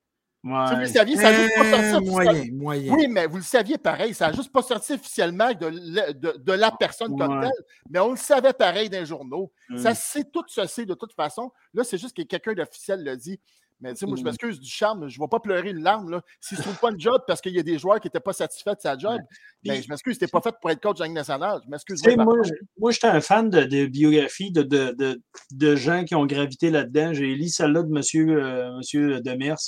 [0.44, 2.10] Tu Vous les saviez, ça n'a juste pas sorti Euh, officiellement.
[2.10, 2.94] moyen, moyen.
[2.94, 4.12] Oui, mais vous le saviez pareil.
[4.12, 7.52] Ça n'a juste pas sorti officiellement de, le- de, de la personne comme telle,
[7.88, 9.52] mais on le savait pareil dans les journaux.
[9.68, 9.78] Mm.
[9.78, 11.52] Ça sait tout se sait de toute façon.
[11.74, 13.38] Là, c'est juste que quelqu'un d'officiel l'a dit.
[13.82, 14.24] Mais tu sais, moi, je Mm.
[14.26, 16.08] m'excuse du charme, je ne vais pas pleurer une larme.
[16.08, 16.22] là.
[16.40, 18.32] S'il ne trouve pas une job parce qu'il y a des joueurs qui n'étaient pas
[18.32, 19.20] satisfaits de sa job,
[19.64, 21.60] ben, je m'excuse, tu n'es pas fait pour être coach de la Ligue nationale.
[21.64, 22.00] Je m'excuse.
[22.16, 22.36] Moi,
[22.78, 25.20] moi, j'étais un fan de, de biographies de, de, de,
[25.50, 27.12] de gens qui ont gravité là-dedans.
[27.12, 28.30] J'ai lu celle-là de M.
[28.30, 29.58] Euh, monsieur Demers,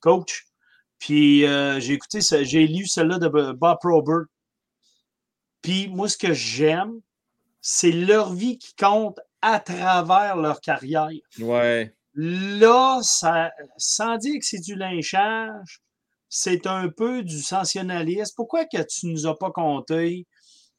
[0.00, 0.46] coach.
[0.98, 4.24] Puis euh, j'ai écouté, ça- j'ai lu celle-là de Bob Robert.
[5.62, 7.00] Puis moi, ce que j'aime,
[7.60, 11.10] c'est leur vie qui compte à travers leur carrière.
[11.38, 11.94] Ouais.
[12.20, 15.80] Là, ça, sans dire que c'est du lynchage,
[16.28, 18.32] c'est un peu du sensationnalisme.
[18.34, 20.26] Pourquoi que tu nous as pas compté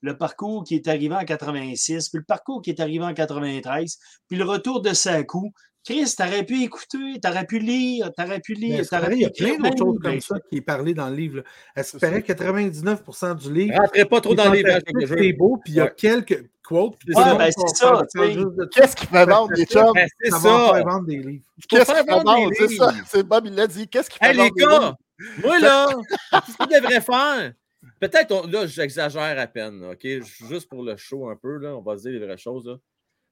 [0.02, 3.98] le parcours qui est arrivé en 86, puis le parcours qui est arrivé en 93,
[4.28, 5.54] puis le retour de Sakou?
[5.86, 9.26] Chris, t'aurais pu écouter, t'aurais pu lire, t'aurais pu Mais lire, t'aurais pu il y
[9.26, 11.38] a plein d'autres choses comme ben, ça qui est parlé dans le livre.
[11.38, 11.44] là.
[11.74, 12.10] À ce qui C'est ça.
[12.10, 15.80] paraît, 99% du livre, Rentrez pas trop dans les pages c'est beau, puis il y
[15.80, 18.34] a quelques sinon, ben, c'est ça, sais.
[18.34, 19.94] juste de- Qu'est-ce qui fait vendre les chums?
[19.94, 21.00] Ben, c'est Ça ça.
[21.06, 21.42] des.
[21.68, 22.50] Qu'est-ce qui fait vendre?
[22.50, 22.92] Des C'est ça.
[22.92, 23.06] livres.
[23.10, 23.88] C'est Bob, il l'a dit.
[23.88, 24.96] Qu'est-ce qui fait Hey, les vendre des gars,
[25.44, 25.88] moi, là,
[26.48, 27.54] ce qu'on devrait faire,
[28.00, 30.08] peut-être, on- là, j'exagère à peine, OK?
[30.50, 32.78] Juste pour le show un peu, là, on va se dire les vraies choses, là.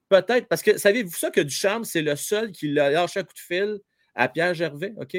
[0.08, 3.34] Peut-être, parce que savez-vous ça que Ducharme, c'est le seul qui l'a lâché un coup
[3.34, 3.78] de fil
[4.14, 5.16] à Pierre Gervais, OK?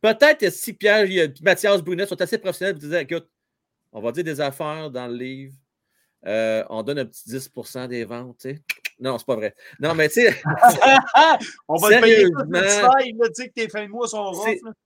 [0.00, 3.28] Peut-être si Pierre et Mathias Brunet sont assez professionnels pour dire, écoute,
[3.92, 5.52] on va dire des affaires dans le livre,
[6.26, 8.62] euh, on donne un petit 10% des ventes, tu sais.
[8.98, 9.54] Non, c'est pas vrai.
[9.80, 10.34] Non, mais tu sais,
[11.68, 12.32] On va te payer tout
[13.28, 14.32] tu sais que tes fins de mois sont.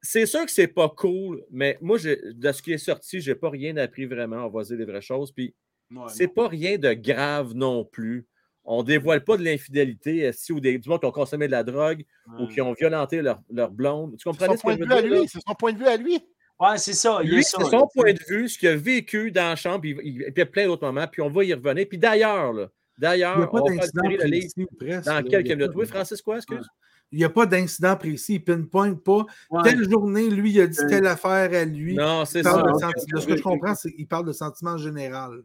[0.03, 3.51] C'est- sûr que c'est pas cool, mais moi, de ce qui est sorti, j'ai pas
[3.51, 4.47] rien appris vraiment.
[4.47, 5.33] On va dire les vraies choses.
[5.33, 5.55] Puis
[5.91, 8.27] Ouais, c'est pas rien de grave non plus.
[8.65, 11.63] On dévoile pas de l'infidélité si ou des, du monde qui ont consommé de la
[11.63, 12.05] drogue
[12.41, 14.17] ou qui ont violenté leur, leur blonde.
[14.17, 15.11] Tu son ce que point je de veux vue à dire?
[15.11, 15.21] là?
[15.21, 15.29] lui.
[15.29, 16.19] C'est son point de vue à lui.
[16.61, 17.19] Ouais, c'est ça.
[17.23, 19.57] il y a Lui, c'est son point de vue, ce qu'il a vécu dans la
[19.57, 21.53] chambre, puis, il- et puis il y a plein d'autres moments, puis on va y
[21.53, 21.87] revenir.
[21.89, 24.77] Puis d'ailleurs, là, Il n'y a d'ailleurs, pas on va tirer le livre précis ou
[24.77, 25.05] presque.
[25.07, 25.23] dans là.
[25.25, 25.73] quelques Il y a minutes.
[25.73, 26.67] pas- Oui, Francis, quoi, excuse?
[27.13, 28.35] Il n'y a pas d'incident précis.
[28.37, 29.27] Il pinpoint pas.
[29.51, 29.63] Ouais.
[29.63, 31.95] Telle journée, lui, il a dit Euh, telle affaire à lui.
[31.95, 32.51] Non, c'est ça.
[32.53, 32.81] parle de, ok.
[32.81, 35.43] senti- de ce que je comprends, c'est qu'il parle de sentiment général.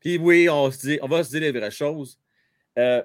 [0.00, 2.18] Puis oui, on, se dit, on va se dire les vraies choses.
[2.78, 3.02] Euh,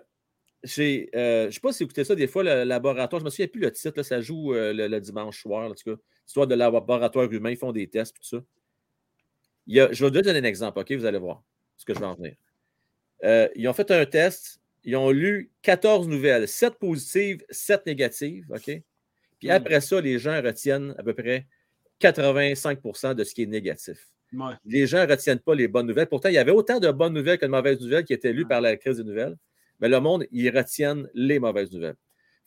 [0.63, 3.25] j'ai, euh, je ne sais pas si vous écoutez ça, des fois, le laboratoire, je
[3.25, 5.95] me souviens plus le titre, là, ça joue euh, le, le dimanche soir, en tout
[5.95, 6.01] cas.
[6.27, 8.43] Histoire de laboratoire humain, ils font des tests, puis tout ça.
[9.65, 10.91] Il y a- je vais vous donner un exemple, OK?
[10.91, 11.43] Vous allez voir
[11.77, 12.35] ce que je vais en venir.
[13.23, 18.45] Euh, ils ont fait un test, ils ont lu 14 nouvelles, 7 positives, 7 négatives,
[18.53, 18.65] OK?
[19.39, 19.51] Puis Mm.
[19.51, 21.47] après ça, les gens retiennent à peu près
[21.99, 24.53] 85% de ce qui est négatif Ouais.
[24.65, 26.07] les gens ne retiennent pas les bonnes nouvelles.
[26.07, 28.45] Pourtant, il y avait autant de bonnes nouvelles que de mauvaises nouvelles qui étaient lues
[28.45, 29.35] par la crise des nouvelles.
[29.79, 31.95] Mais le monde, ils retiennent les mauvaises nouvelles.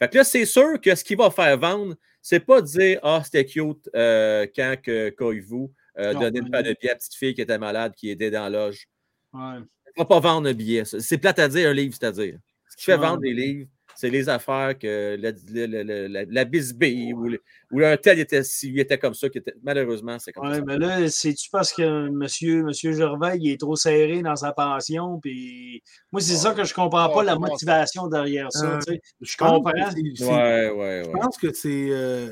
[0.01, 3.01] Fait que là, c'est sûr que ce qui va faire vendre, c'est pas de dire
[3.03, 6.96] Ah, c'était cute euh, quand que Koivu euh, donnait une paire de billets à la
[6.96, 8.88] petite fille qui était malade, qui était dans la loge.
[9.32, 9.59] Ouais.
[9.61, 9.64] Ne
[9.98, 10.84] va pas vendre un billet.
[10.84, 12.38] C'est plate à dire un livre, c'est-à-dire.
[12.70, 12.98] Ce qui fait Ouais.
[12.98, 13.68] vendre des livres,
[14.01, 17.28] c'est les affaires que la, la, la, la- la- la bisbille ou,
[17.70, 20.62] ou un tel était, s'il était comme ça, qui était, malheureusement, c'est comme Ouais, ça.
[20.66, 25.20] mais là, c'est-tu parce que monsieur, monsieur Gervais il est trop serré dans sa pension?
[25.20, 28.77] Puis moi, c'est ça que je comprends pas, la motivation derrière ça.
[28.77, 29.01] Euh, tu sais.
[29.20, 29.70] Je comprends.
[29.77, 31.02] je ouais.
[31.12, 32.28] pense que c'est euh,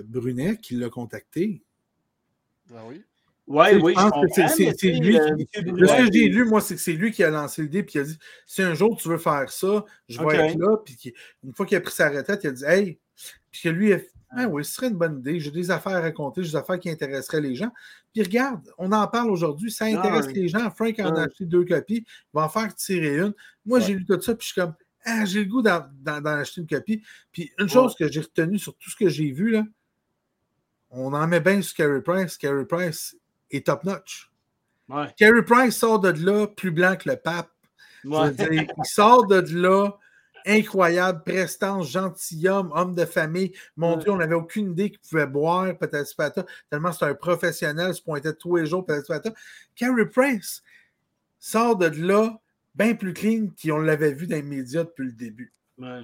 [0.00, 1.62] euh, Brunet qui l'a contacté.
[2.68, 3.02] Ben oui.
[3.50, 5.60] Ouais, oui, je pense que c'est- lui euh, ce
[6.06, 8.04] que j'ai lu, moi, c'est que c'est lui qui a lancé l'idée, puis il a
[8.04, 10.76] dit si un jour tu veux faire ça, je vais être là.
[10.84, 11.12] Puis
[11.42, 12.98] une fois qu'il a pris sa retraite, il a dit Hey,
[13.50, 15.40] puis que lui, il a fait, ah oui, ce serait une bonne idée.
[15.40, 17.72] J'ai des affaires à raconter, j'ai des affaires qui intéresseraient les gens.
[18.12, 20.32] Puis regarde, on en parle aujourd'hui, ça intéresse ouais.
[20.34, 20.70] les gens.
[20.70, 21.26] Frank en a Ouais.
[21.26, 23.34] acheté deux copies, il va en faire tirer une.
[23.66, 24.74] Moi, j'ai lu tout ça, puis je suis comme
[25.04, 25.82] Ah, j'ai le goût d'en
[26.24, 27.02] acheter une copie.
[27.32, 29.64] Puis une chose que j'ai retenue sur tout ce que j'ai vu, là,
[30.90, 32.36] on en met bien sur Carey Price.
[32.36, 33.16] Carey Price
[33.50, 34.30] est top-notch.
[34.88, 37.50] Ouais, Carey Price sort de là plus blanc que le pape.
[38.04, 38.30] Ouais.
[38.32, 39.90] dire, il sort de là
[40.46, 43.52] incroyable, prestance, gentilhomme, homme de famille.
[43.76, 44.02] Mon Ouais.
[44.02, 48.02] Dieu, on n'avait aucune idée qu'il pouvait boire, peut-être Pata, tellement c'est un professionnel, se
[48.02, 49.32] pointait tous les jours, peut-être Pata.
[49.76, 50.62] Carey Price
[51.38, 52.40] sort de là
[52.74, 55.52] bien plus clean qu'on l'avait vu dans les médias depuis le début.
[55.78, 56.02] ouais.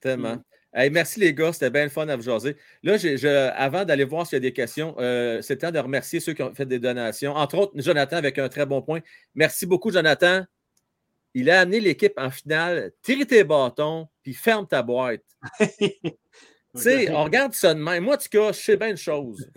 [0.00, 0.42] Tellement.
[0.74, 2.56] Hey, merci les gars, c'était bien le fun à vous jaser.
[2.82, 5.78] Là, je- avant d'aller voir s'il y a des questions, euh, c'est le temps de
[5.78, 7.32] remercier ceux qui ont fait des donations.
[7.34, 9.00] Entre autres, Jonathan avec un très bon point.
[9.34, 10.44] Merci beaucoup, Jonathan.
[11.34, 12.92] Il a amené l'équipe en finale.
[13.02, 15.22] Tire tes bâtons, puis ferme ta boîte.
[16.76, 18.04] Tu sais, on regarde ça de même.
[18.04, 19.50] Moi, en tout cas, je sais bien une chose.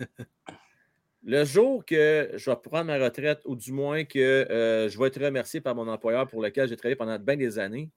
[1.24, 5.06] Le jour que je vais prendre ma retraite, ou du moins que euh, je vais
[5.08, 7.90] être remercié par mon employeur pour lequel j'ai travaillé pendant bien des années,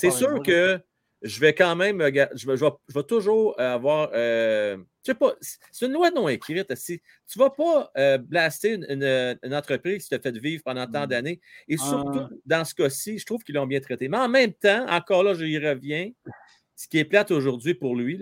[0.00, 0.78] c'est sûr que
[1.22, 2.00] je vais quand même.
[2.00, 4.10] Je vais, je vais- je vais toujours avoir.
[4.14, 5.34] euh, je sais pas,
[5.72, 6.74] c'est une loi non écrite.
[6.76, 10.62] Si, tu ne vas pas euh, blaster une, une- une entreprise qui t'a fait vivre
[10.64, 11.08] pendant tant Mm.
[11.08, 11.40] d'années.
[11.66, 12.28] Et surtout, Ah.
[12.46, 14.08] dans ce cas-ci, je trouve qu'ils l'ont bien traité.
[14.08, 16.10] Mais en même temps, encore là, je y reviens.
[16.76, 18.20] Ce qui est plate aujourd'hui pour lui,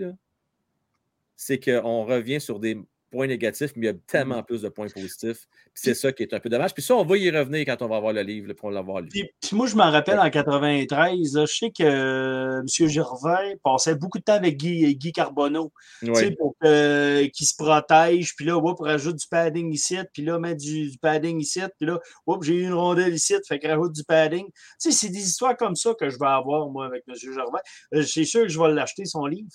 [1.35, 2.77] c'est qu'on revient sur des
[3.11, 3.99] points négatifs, mais il y a Mm.
[4.07, 5.47] tellement plus de points positifs.
[5.73, 6.73] C'est ça qui est un peu dommage.
[6.73, 9.09] Puis ça, on va y revenir quand on va avoir le livre, pour l'avoir lu.
[9.09, 12.87] Puis, puis moi, je m'en rappelle en 93, là, je sais que euh, M.
[12.89, 15.71] Gervais passait beaucoup de temps avec Guy, Guy Carbonneau,
[16.03, 20.23] tu sais, pour que- qu'il se protège, puis là, hop, rajoute du padding ici, puis
[20.23, 21.99] là, met du, du padding ici, puis là,
[22.41, 24.45] j'ai eu une rondelle ici, fait que rajoute du padding.
[24.45, 27.13] Tu sais, c'est des histoires comme ça que je vais avoir, moi, avec M.
[27.15, 27.59] Gervais.
[27.93, 29.49] Euh, C'est sûr que je vais l'acheter, son livre,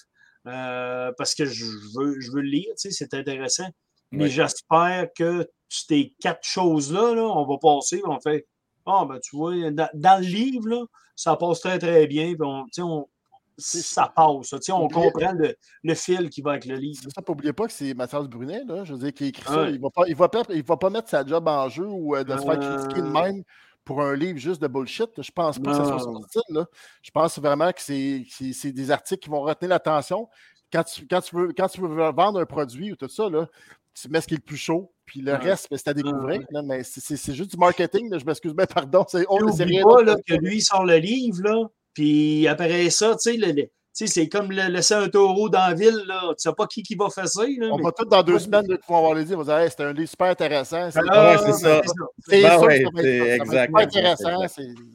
[0.47, 1.65] euh, parce que je
[1.97, 3.69] veux, je veux le lire, tu sais, c'est intéressant.
[4.11, 8.47] Mais j'espère que ces quatre choses-là, là, on va passer, on fait
[8.85, 10.85] Ah, ben tu vois, dans, dans le livre, là,
[11.17, 12.35] ça passe très, très bien.
[12.35, 13.09] Puis on, tu sais, on,
[13.57, 14.53] ça passe.
[14.71, 17.03] on comprend le, le fil qui va avec le livre.
[17.15, 19.69] Ça, n'oubliez pas que c'est Mathias Brunet, là, je veux dire, qui écrit ça.
[19.71, 20.29] Il ne va,
[20.63, 23.11] va pas mettre sa job en jeu ou euh, de se faire critiquer de Euh.
[23.11, 23.43] même
[23.85, 25.11] pour un livre juste de bullshit.
[25.23, 26.43] Je pense pas que ce soit son style.
[26.51, 26.67] Là.
[27.03, 30.29] Je pense vraiment que c'est des articles qui vont retenir l'attention.
[30.73, 33.47] Quand tu, quand, tu veux, quand tu veux vendre un produit ou tout ça, là,
[33.95, 35.39] tu mets ce qui est le plus chaud, puis le Ouais.
[35.39, 36.41] reste, c'est à découvrir.
[36.41, 36.47] Ouais.
[36.51, 38.09] là, mais c'est- juste du marketing.
[38.11, 39.05] là, je m'excuse bien, pardon.
[39.07, 42.49] C'est oh, mais c'est N'oublie rien pas là, que lui sort le livre, là, puis
[42.49, 46.03] après ça, tu sais, le- sais, c'est comme le- laisser un taureau dans la ville.
[46.07, 46.21] Là.
[46.29, 47.43] Tu ne sais pas qui, qui va faire ça.
[47.43, 49.39] Là, On mais- va tous dans deux semaines là, pouvoir avoir les dire.
[49.39, 50.91] On va dire Hey, c'était un livre super intéressant.
[50.91, 51.81] C'est Ah, Ouais, ça.
[52.27, 54.43] c'est Ben ouais, super intéressant.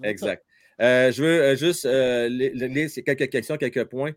[0.04, 0.44] Exact.
[0.80, 4.12] Euh, je veux euh, juste euh, li- li- lire quelques questions, quelques points.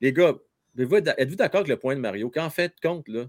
[0.00, 0.32] Les gars,
[0.78, 2.30] êtes-vous êtes-vous d'accord avec le point de Mario?
[2.30, 3.24] Quand en fait compte, là,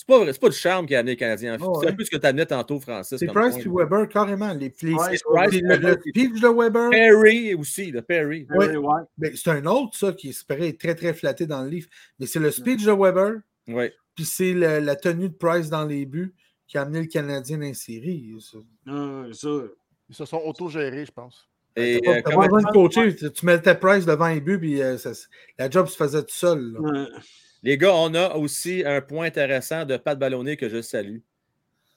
[0.00, 1.70] c'est pas, vrai- c'est pas du charme qui a amené les Canadiens en finale.
[1.74, 3.18] Oh, C'est un peu ce que tu amenais tantôt, Francis.
[3.18, 4.52] C'est Price puis Weber, carrément.
[4.54, 6.90] Les, les- Ouais, c'est- Price, le, le speech de Weber.
[6.90, 8.46] Perry aussi, le Perry.
[8.50, 8.76] Ouais.
[8.76, 9.00] Ouais.
[9.18, 11.88] ben, c'est un autre, ça, qui espérait être très, très flatté dans le livre.
[12.20, 13.90] Mais c'est le speech de Weber, Oui.
[14.14, 16.32] puis c'est le- la tenue de Price dans les buts
[16.68, 18.32] qui a amené le Canadien dans les séries.
[18.40, 18.58] ça.
[18.86, 19.48] Ouais, ça.
[20.08, 21.48] Ils se sont autogérés, je pense.
[21.76, 23.14] Et euh, pas comment- besoin de coacher.
[23.16, 25.12] Tu, tu mettais Price devant les buts, puis euh, ça-
[25.58, 26.76] la job se faisait tout seul.
[27.62, 31.18] Les gars, on a aussi un point intéressant de Pat Ballonné que je salue.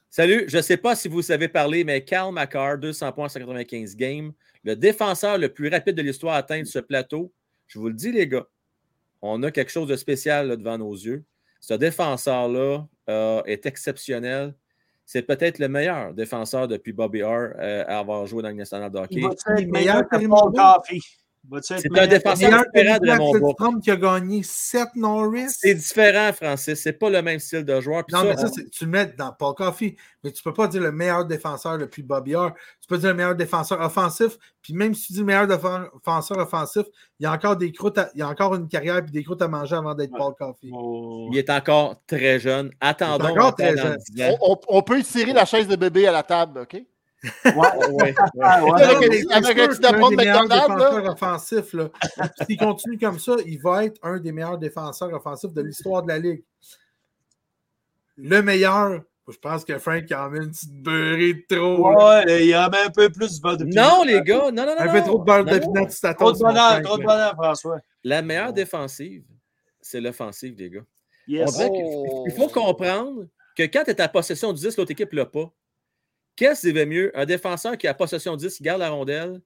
[0.10, 3.30] Salut, je ne sais pas si vous savez parler, mais Carl McCarr, 200 points en
[3.30, 4.34] 95 games,
[4.64, 7.32] le défenseur le plus rapide de l'histoire à atteindre ce plateau.
[7.68, 8.46] Je vous le dis, les gars,
[9.22, 11.24] on a quelque chose de spécial là, devant nos yeux.
[11.62, 14.56] Ce défenseur-là euh, est exceptionnel.
[15.06, 18.92] C'est peut-être le meilleur défenseur depuis Bobby Orr euh, à avoir joué dans le National
[18.92, 19.16] de hockey.
[19.16, 21.00] Il va Il est être meilleur que Paul Coffey.
[21.62, 22.36] C'est un défenseur
[22.74, 23.60] différent de Raymond Bourque.
[23.60, 25.50] Lidstrom qui a gagné 7 Norris.
[25.50, 26.80] C'est différent, Francis.
[26.82, 28.06] C'est pas le même style de joueur.
[28.06, 30.54] Puis Non, ça, mais ça, on- tu le mets dans Paul Coffey, mais tu peux
[30.54, 32.52] pas dire le meilleur défenseur depuis Bobby Orr.
[32.80, 36.38] Tu peux dire le meilleur défenseur offensif, puis même si tu dis le meilleur défenseur
[36.38, 36.84] offensif,
[37.20, 39.24] il y a encore des croûtes, à- il y a encore une carrière et des
[39.24, 40.20] croûtes à manger avant d'être Ouais.
[40.20, 40.70] Paul Coffey.
[40.72, 41.28] Oh.
[41.32, 42.72] il est encore très jeune.
[42.80, 43.98] Attendons encore encore très dans jeune.
[44.16, 44.38] 10 ans.
[44.42, 46.82] On, on- on peut tirer la chaise de bébé à la table, OK?
[47.24, 47.52] Ouais.
[47.54, 48.16] Ouais, ouais.
[48.34, 48.44] Ouais.
[48.44, 50.68] Avec- Non, mais c'est avec sûr un que petit c'est un apprendre des meilleurs McDonald's,
[50.70, 50.76] là.
[50.76, 51.74] défenseurs offensifs.
[51.74, 51.90] là?
[52.48, 56.08] S'il continue comme ça, il va être un des meilleurs défenseurs offensifs de l'histoire de
[56.08, 56.44] la Ligue.
[58.18, 61.92] Le meilleur, je pense que Frank en met une petite beurrée de trop.
[61.92, 62.24] là.
[62.26, 64.66] Ouais, il y a même un peu plus de beurre de Non, les gars, non,
[64.66, 64.76] non, non.
[64.80, 64.92] Un non.
[64.94, 67.08] peu trop de beurre de pinot sur ta Trop de bonheur, trop de là.
[67.08, 67.78] bonheur, François.
[68.04, 69.24] La meilleure défensive,
[69.80, 70.82] c'est l'offensive, les gars.
[71.28, 71.56] Yes.
[71.56, 75.18] faut- il faut comprendre que quand tu es à possession du 10, l'autre équipe ne
[75.18, 75.52] l'a pas.
[76.42, 77.12] Qu'est-ce qui va mieux?
[77.14, 79.42] Un défenseur qui a possession du 10, qui garde la rondelle,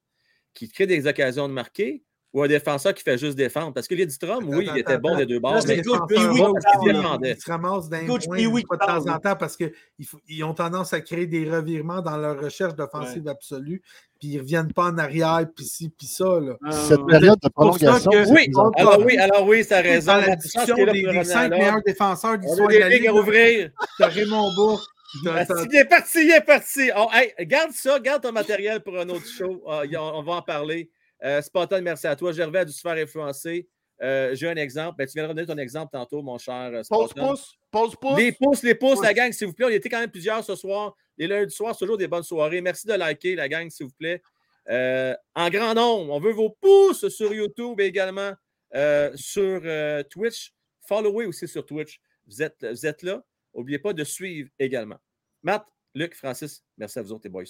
[0.54, 3.74] qui crée des occasions de marquer, ou un défenseur qui fait juste défendre?
[3.74, 7.36] Parce que Lidstrom, oui, il était bon des deux bords, mais défendait.
[7.38, 11.02] Ils se ramassent d'un Coach point de temps en temps parce qu'ils ont tendance à
[11.02, 13.82] créer des revirements dans leur recherche d'offensive absolue,
[14.18, 16.40] puis ils ne reviennent pas en arrière, puis ci, puis ça.
[16.40, 16.56] Là.
[16.72, 18.34] Cette Euh, période de pour ça prolongation.
[18.34, 20.14] Oui, alors oui, alors oui, ça raison.
[20.14, 23.72] Dans la discussion des, cinq meilleurs défenseurs a de des la Ligue, ouvrir.
[24.00, 26.90] Raymond Bourque, Il est parti, il est parti.
[26.95, 29.64] Oh, hey, garde ça, garde ton matériel pour un autre show.
[29.68, 30.90] Ah, on va en parler.
[31.23, 31.41] Euh,
[31.82, 32.32] merci à toi.
[32.32, 33.68] Gervais a dû se faire influencer.
[34.02, 34.95] Euh, J'ai un exemple.
[34.98, 38.18] Ben, tu viendras donner ton exemple tantôt, mon cher euh, Pause pouce, pause pouce.
[38.18, 39.03] Les pouces, les pouces, Pouce.
[39.03, 39.65] la gang, s'il vous plaît.
[39.68, 40.95] On était quand même plusieurs ce soir.
[41.18, 42.60] Les lundis soirs, c'est toujours des bonnes soirées.
[42.60, 44.22] Merci de liker, la gang, s'il vous plaît.
[44.69, 48.34] Euh, en grand nombre, on veut vos pouces sur YouTube également.
[48.76, 50.52] euh, sur euh, Twitch.
[50.82, 52.02] Followez aussi sur Twitch.
[52.27, 53.23] Vous êtes, vous êtes là.
[53.56, 54.99] N'oubliez pas de suivre également.
[55.44, 57.45] Matt, Luc, Francis, merci à vous autres, les boys.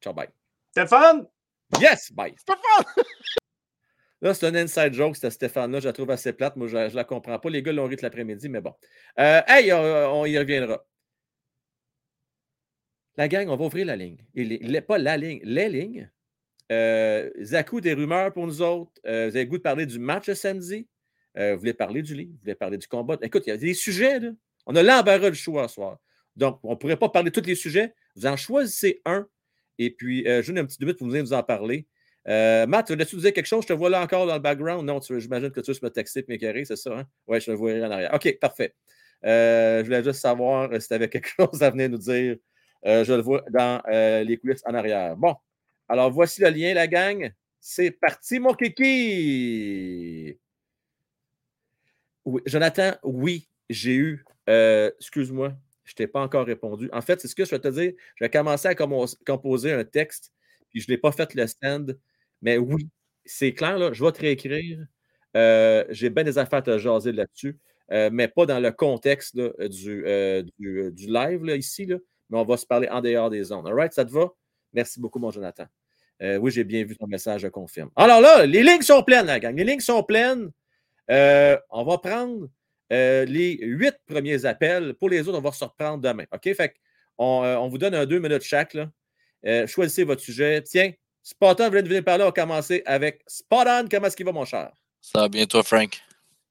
[0.00, 0.28] Ciao, bye.
[0.70, 1.26] Stéphane?
[1.80, 2.34] Yes, bye.
[4.20, 5.80] Là, c'est un inside joke, c'était Stéphane-là.
[5.80, 6.56] Je la trouve assez plate.
[6.56, 7.50] Moi, je ne la comprends pas.
[7.50, 8.74] Les gars l'ont ri l'après-midi, mais bon.
[9.18, 10.84] Euh, hey, on, y reviendra.
[13.16, 14.24] La gang, on va ouvrir la ligne.
[14.34, 16.10] Il, pas la ligne, les lignes.
[16.70, 18.92] Euh, Zakou, des rumeurs pour nous autres.
[19.06, 20.88] Euh, vous avez le goût de parler du match de samedi?
[21.38, 23.16] Euh, vous voulez parler du livre, vous voulez parler du combat.
[23.22, 24.30] Écoute, il y a des sujets, là.
[24.66, 25.98] On a l'embarras du choix ce soir.
[26.36, 27.94] Donc, on ne pourrait pas parler de tous les sujets.
[28.14, 29.26] Vous en choisissez un.
[29.78, 31.86] Et puis, je vous donne un petit minute pour vous, vous en parler.
[32.28, 33.62] Euh, Matt, veux-tu dire quelque chose?
[33.62, 34.86] Je te vois là encore dans le background.
[34.86, 36.98] Non, j'imagine que tu veux me texter et m'éclairer, c'est ça?
[36.98, 37.04] Hein?
[37.26, 38.12] Oui, je te vois en arrière.
[38.12, 38.74] OK, parfait.
[39.24, 42.36] Euh, je voulais juste savoir si tu avais quelque chose à venir nous dire.
[42.86, 45.16] Euh, je le vois dans les coulisses en arrière.
[45.16, 45.34] Bon,
[45.88, 47.32] alors voici le lien, la gang.
[47.60, 50.38] C'est parti, mon kiki!
[52.28, 54.24] Oui, Jonathan, oui, j'ai eu.
[54.46, 56.90] Excuse-moi, je ne t'ai pas encore répondu.
[56.92, 57.92] En fait, c'est ce que je vais te dire.
[58.16, 60.30] Je vais commencer à composer un texte,
[60.68, 61.98] puis je ne l'ai pas fait le stand.
[62.42, 62.86] Mais oui,
[63.24, 64.86] c'est clair, là, je vais te réécrire.
[65.38, 67.58] Euh, j'ai bien des affaires à te jaser là-dessus,
[67.92, 72.88] euh, mais pas dans le contexte du, euh, live ici, mais on va se parler
[72.90, 73.66] en dehors des zones.
[73.66, 74.28] All right, ça te va?
[74.74, 75.64] Merci beaucoup, mon Jonathan.
[76.20, 77.90] oui, j'ai bien vu ton message, je confirme.
[77.96, 79.56] Alors là, les lignes sont pleines, gang.
[79.56, 80.50] Les lignes sont pleines.
[81.08, 82.48] On va prendre
[82.90, 84.94] les huit premiers appels.
[84.94, 86.24] Pour les autres, on va se reprendre demain.
[86.32, 86.54] OK?
[86.54, 86.74] Fait
[87.18, 88.74] on, on vous donne un deux minutes chaque.
[88.74, 89.66] Là.
[89.66, 90.62] choisissez votre sujet.
[90.62, 90.92] Tiens,
[91.28, 93.86] Spot On, vous venir par là, on va commencer avec Spot On.
[93.86, 94.72] Comment est-ce qu'il va, mon cher?
[95.02, 96.00] Ça va bien, toi, Frank?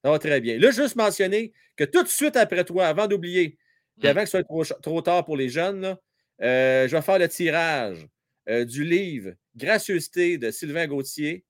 [0.04, 0.60] Ça va très bien.
[0.60, 3.58] Là, juste mentionner que tout de suite après toi, avant d'oublier,
[3.98, 4.12] puis hmm.
[4.12, 5.98] avant que ce soit trop, tard pour les jeunes,
[6.44, 8.08] euh, je vais faire le tirage
[8.50, 11.44] euh, du livre Gracieuseté de Sylvain Gauthier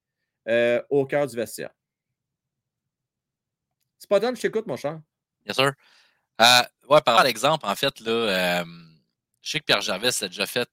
[0.48, 1.72] euh, au cœur du vestiaire.
[4.00, 5.00] Spot on, je t'écoute, mon cher.
[5.46, 5.72] Bien sûr.
[6.90, 8.64] ouais, par exemple, en fait, là,
[9.42, 10.70] je sais que Pierre Gervais a déjà fait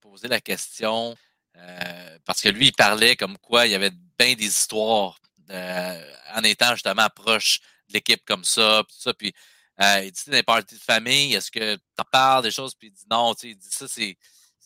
[0.00, 1.16] poser la question
[1.58, 5.18] euh, parce que lui, il parlait comme quoi il y avait bien des histoires
[5.50, 8.82] euh, en étant justement proche de l'équipe comme ça.
[8.86, 9.34] Puis, ça, puis
[9.80, 12.74] euh, il dit les parties de famille, est-ce que tu parles des choses?
[12.74, 14.16] Puis il dit non, il dit ça, c'est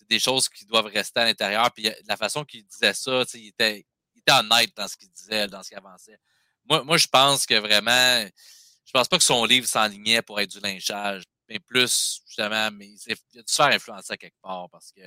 [0.09, 1.71] des choses qui doivent rester à l'intérieur.
[1.73, 5.47] Puis la façon qu'il disait ça, il était, il était honnête dans ce qu'il disait,
[5.47, 6.19] dans ce qu'il avançait.
[6.69, 8.27] Moi, moi, je pense que vraiment,
[8.85, 12.89] je pense pas que son livre s'enlignait pour être du lynchage, mais plus, justement, mais
[12.89, 15.01] il a dû se faire influencer quelque part parce que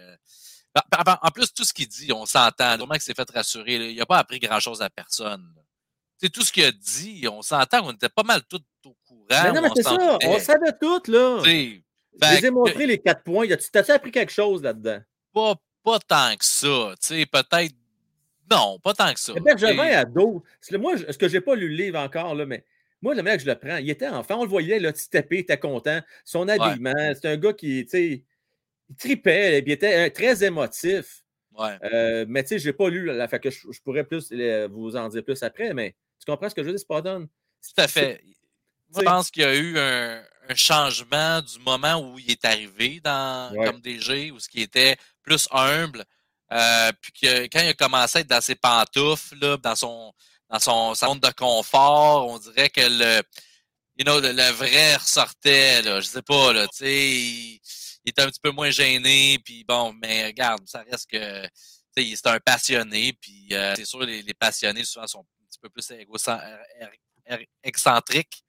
[1.24, 2.78] en plus, tout ce qu'il dit, on s'entend.
[2.78, 3.92] Vraiment qu'il s'est fait rassurer.
[3.92, 5.54] Il n'a pas appris grand-chose à personne.
[6.18, 7.28] C'est tout ce qu'il a dit.
[7.32, 9.26] On s'entend qu'on était pas mal tous au courant.
[9.30, 10.18] Mais non, mais c'est ça.
[10.24, 11.44] On savait tout, là.
[11.44, 11.80] Je
[12.22, 13.48] les ai montré les quatre points.
[13.72, 15.00] T'as-tu appris quelque chose là-dedans?
[15.32, 16.96] Pas, pas tant que ça.
[17.32, 17.76] Peut-être.
[18.50, 19.34] Non, pas tant que ça.
[19.58, 20.44] J'avais à dos.
[20.74, 22.64] Moi, ce que j'ai pas lu le livre encore, là, mais
[23.02, 23.78] moi, le mec, je le prends.
[23.78, 26.00] Il était enfant, on le voyait, là, petit tapé, il était content.
[26.24, 28.24] Son habillement, c'est un gars qui, tu sais,
[28.90, 31.24] il tripait, il était euh, très émotif.
[31.58, 31.78] Ouais.
[31.84, 34.32] Euh, mais tu sais, je n'ai pas lu, la fait que je, pourrais plus
[34.70, 37.26] vous en dire plus après, mais tu comprends ce que je veux dire, Spartan?
[37.26, 38.24] Tout à fait.
[38.96, 40.24] Je pense qu'il y a eu un,
[40.56, 45.48] changement du moment où il est arrivé dans, comme DG, où ce qui était plus
[45.52, 46.04] humble.
[46.54, 50.14] Euh, puis que quand il a commencé à être dans ses pantoufles, là, dans son
[50.50, 53.24] dans son zone de confort, on dirait que le,
[53.98, 55.82] you know, le, vrai ressortait.
[55.82, 57.60] Là, je sais pas, là, tu sais
[58.06, 59.40] il était un petit peu moins gêné.
[59.44, 61.48] Puis bon, mais regarde, ça reste que
[61.96, 63.14] c'est un passionné.
[63.14, 66.08] Puis euh, c'est sûr, les, passionnés souvent sont un petit peu plus er,
[67.28, 68.44] er, excentriques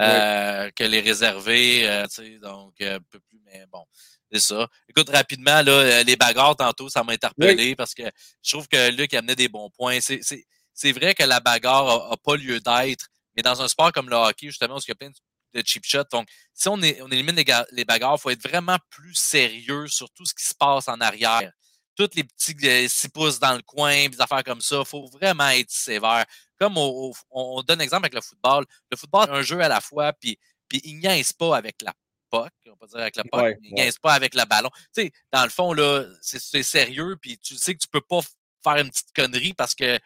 [0.00, 1.88] euh, que les réservés.
[1.88, 2.06] Euh,
[2.40, 3.84] donc, un peu plus, mais bon.
[4.30, 4.68] C'est ça.
[4.88, 8.02] Écoute, rapidement, là, les bagarres, tantôt, ça m'a interpellé parce que
[8.42, 9.98] je trouve que Luc amenait des bons points.
[10.00, 13.06] C'est vrai que la bagarre n'a pas lieu d'être,
[13.36, 15.10] mais dans un sport comme le hockey, justement, où il y a plein
[15.54, 16.04] de cheap shot.
[16.12, 17.36] Donc, si on, est, on élimine
[17.72, 21.00] les, bagarres, il faut être vraiment plus sérieux sur tout ce qui se passe en
[21.00, 21.52] arrière.
[21.96, 25.06] Toutes les petits 6 euh, pouces dans le coin, des affaires comme ça, il faut
[25.06, 26.26] vraiment être sévère.
[26.58, 28.66] Comme on, donne exemple avec le football.
[28.90, 30.38] Le football est un jeu à la fois, puis,
[30.68, 31.92] puis il niaise pas avec la
[32.30, 34.70] puck, on va dire avec la puck, il niaise pas avec le ballon.
[34.94, 38.20] Tu sais, dans le fond, là, c'est sérieux, puis tu sais que tu peux pas
[38.62, 39.98] faire une petite connerie parce que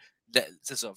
[0.61, 0.93] c'est ça.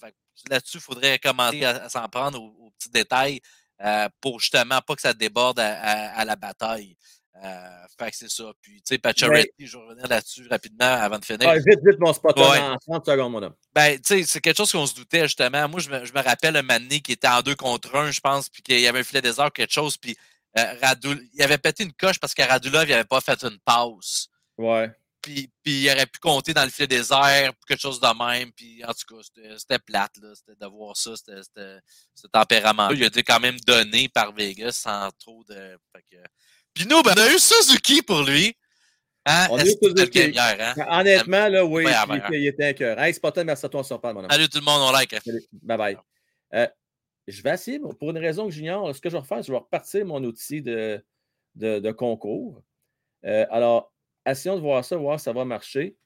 [0.49, 3.41] Là-dessus, il faudrait commencer à, s'en prendre aux petits détails.
[3.83, 6.97] Euh, pour justement pas que ça déborde à, la bataille.
[7.43, 8.45] Euh, fait que c'est ça.
[8.59, 11.53] Puis, tu sais, Pacioretty, je vais revenir là-dessus rapidement avant de finir.
[11.53, 13.53] vite, vite, mon spot en 30 secondes, mon homme.
[13.75, 15.69] Ben, tu sais, c'est quelque chose qu'on se doutait, justement.
[15.69, 18.19] Moi, je me, je me rappelle un Mané qui était en deux contre un, je
[18.19, 20.17] pense, puis qu'il y avait un filet des heures, quelque chose, puis
[20.57, 24.29] euh, il avait pété une coche parce que Radulov, il avait pas fait une pause.
[24.57, 24.89] Ouais.
[25.21, 28.51] puis, puis il aurait pu compter dans le filet désert, quelque chose de même.
[28.53, 29.21] Puis en tout cas,
[29.57, 30.33] c'était plate, là.
[30.33, 31.79] C'était de voir ça, c'était
[32.15, 32.89] ce tempérament.
[32.91, 35.77] Il a été quand même donné par Vegas sans trop de.
[36.73, 38.55] Puis nous, ben, on a eu Suzuki pour lui.
[39.25, 39.47] Hein?
[39.51, 40.33] On a eu Suzuki.
[40.37, 40.75] Hein?
[40.87, 41.85] Honnêtement, là, oui,
[42.31, 42.99] il, était un cœur.
[42.99, 44.31] Hey, Spotton, merci à toi, on se reparle, mon ami.
[44.31, 45.13] Salut tout le monde, on like.
[45.51, 45.97] Bye bye.
[46.53, 46.67] Euh,
[47.27, 49.57] je vais essayer, pour une raison que j'ignore, ce que je vais refaire, je vais
[49.57, 51.03] repartir mon outil de,
[51.55, 52.61] de, concours.
[53.25, 53.93] Euh, alors,
[54.25, 55.97] essayons de voir ça, voir si ça va marcher.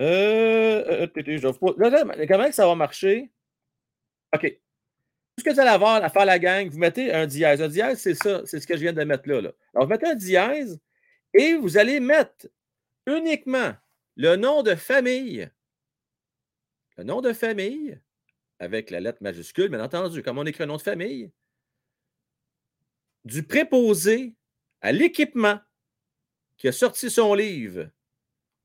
[0.00, 3.30] Euh, euh comment ça va marcher?
[4.34, 4.42] OK.
[4.42, 7.60] Tout ce que vous allez avoir à faire la gang, vous mettez un dièse.
[7.60, 9.52] Un dièse, c'est ça, c'est ce que je viens de mettre là, là.
[9.74, 10.80] Alors, vous mettez un dièse
[11.34, 12.48] et vous allez mettre
[13.06, 13.74] uniquement
[14.16, 15.50] le nom de famille.
[16.96, 18.00] Le nom de famille,
[18.58, 21.30] avec la lettre majuscule, bien entendu, comme on écrit un nom de famille,
[23.24, 24.34] du préposé
[24.80, 25.58] à l'équipement
[26.56, 27.90] qui a sorti son livre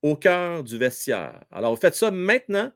[0.01, 1.43] au cœur du vestiaire.
[1.51, 2.71] Alors, vous faites ça maintenant.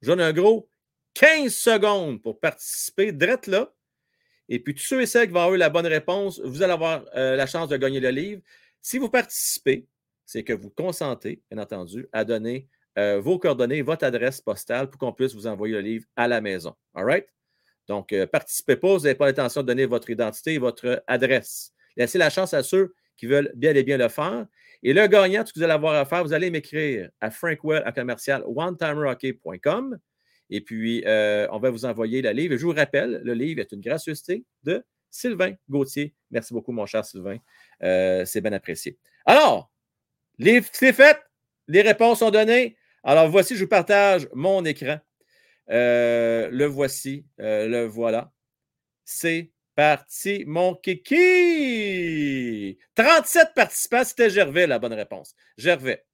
[0.00, 0.70] Je donne un gros
[1.14, 3.74] 15 secondes pour participer, drette là.
[4.48, 7.04] Et puis, tous ceux et celles qui vont avoir la bonne réponse, vous allez avoir
[7.14, 8.42] euh, la chance de gagner le livre.
[8.80, 9.86] Si vous participez,
[10.24, 14.98] c'est que vous consentez, bien entendu, à donner euh, vos coordonnées, votre adresse postale pour
[14.98, 16.74] qu'on puisse vous envoyer le livre à la maison.
[16.94, 17.26] All right?
[17.86, 21.72] Donc, euh, participez pas, vous n'avez pas l'intention de donner votre identité et votre adresse.
[21.96, 24.46] Laissez la chance à ceux qui veulent bien et bien le faire.
[24.82, 27.30] Et le gagnant, tout ce que vous allez avoir à faire, vous allez m'écrire à
[27.30, 29.98] frankwell à commercial onetimerhockey.com.
[30.50, 32.56] Et puis, euh, on va vous envoyer le livre.
[32.56, 36.14] je vous rappelle, le livre est une gracieuseté de Sylvain Gauthier.
[36.30, 37.38] Merci beaucoup, mon cher Sylvain.
[37.82, 38.98] Euh, c'est bien apprécié.
[39.26, 39.70] Alors,
[40.38, 41.18] c'est fait.
[41.66, 42.76] Les réponses sont données.
[43.08, 44.98] Alors, voici, je vous partage mon écran.
[45.70, 47.26] Euh, le voici.
[47.38, 48.30] le voilà.
[49.06, 51.18] C'est parti, mon kiki!
[52.96, 55.34] 37 participants, c'était Gervais, la bonne réponse.
[55.56, 56.04] Gervais.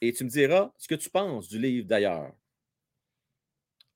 [0.00, 2.32] Et tu me diras ce que tu penses du livre d'ailleurs.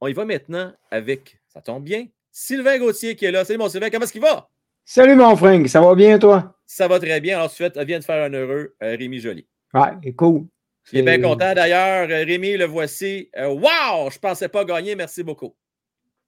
[0.01, 3.45] On y va maintenant avec, ça tombe bien, Sylvain Gauthier qui est là.
[3.45, 4.49] Salut mon Sylvain, comment est-ce qu'il va?
[4.85, 6.59] Salut mon Frank, ça va bien toi?
[6.67, 7.37] Ça va très bien.
[7.37, 9.47] Alors, tu viens de faire un heureux euh, Rémi Joly.
[9.75, 10.47] Ouais, cool.
[10.91, 12.09] Il est bien content d'ailleurs.
[12.11, 13.31] Euh, Rémi, le voici.
[13.37, 14.11] wow!
[14.11, 14.97] Je ne pensais pas gagner.
[14.97, 15.55] Merci beaucoup.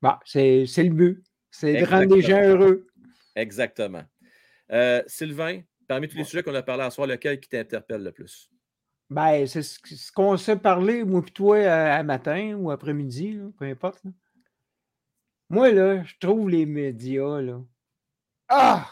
[0.05, 1.25] Bah, c'est le but.
[1.51, 2.87] C'est de rendre les gens heureux.
[3.35, 4.05] Exactement.
[4.71, 8.13] Euh, Sylvain, parmi tous les sujets qu'on a parlé à soir, lequel qui t'interpelle le
[8.13, 8.51] plus?
[9.09, 14.03] Ben, c'est ce, qu'on s'est parlé, moi et toi, à, matin ou après-midi, peu importe.
[15.49, 17.63] Moi, là, je trouve les médias, là.
[18.51, 18.87] Ah!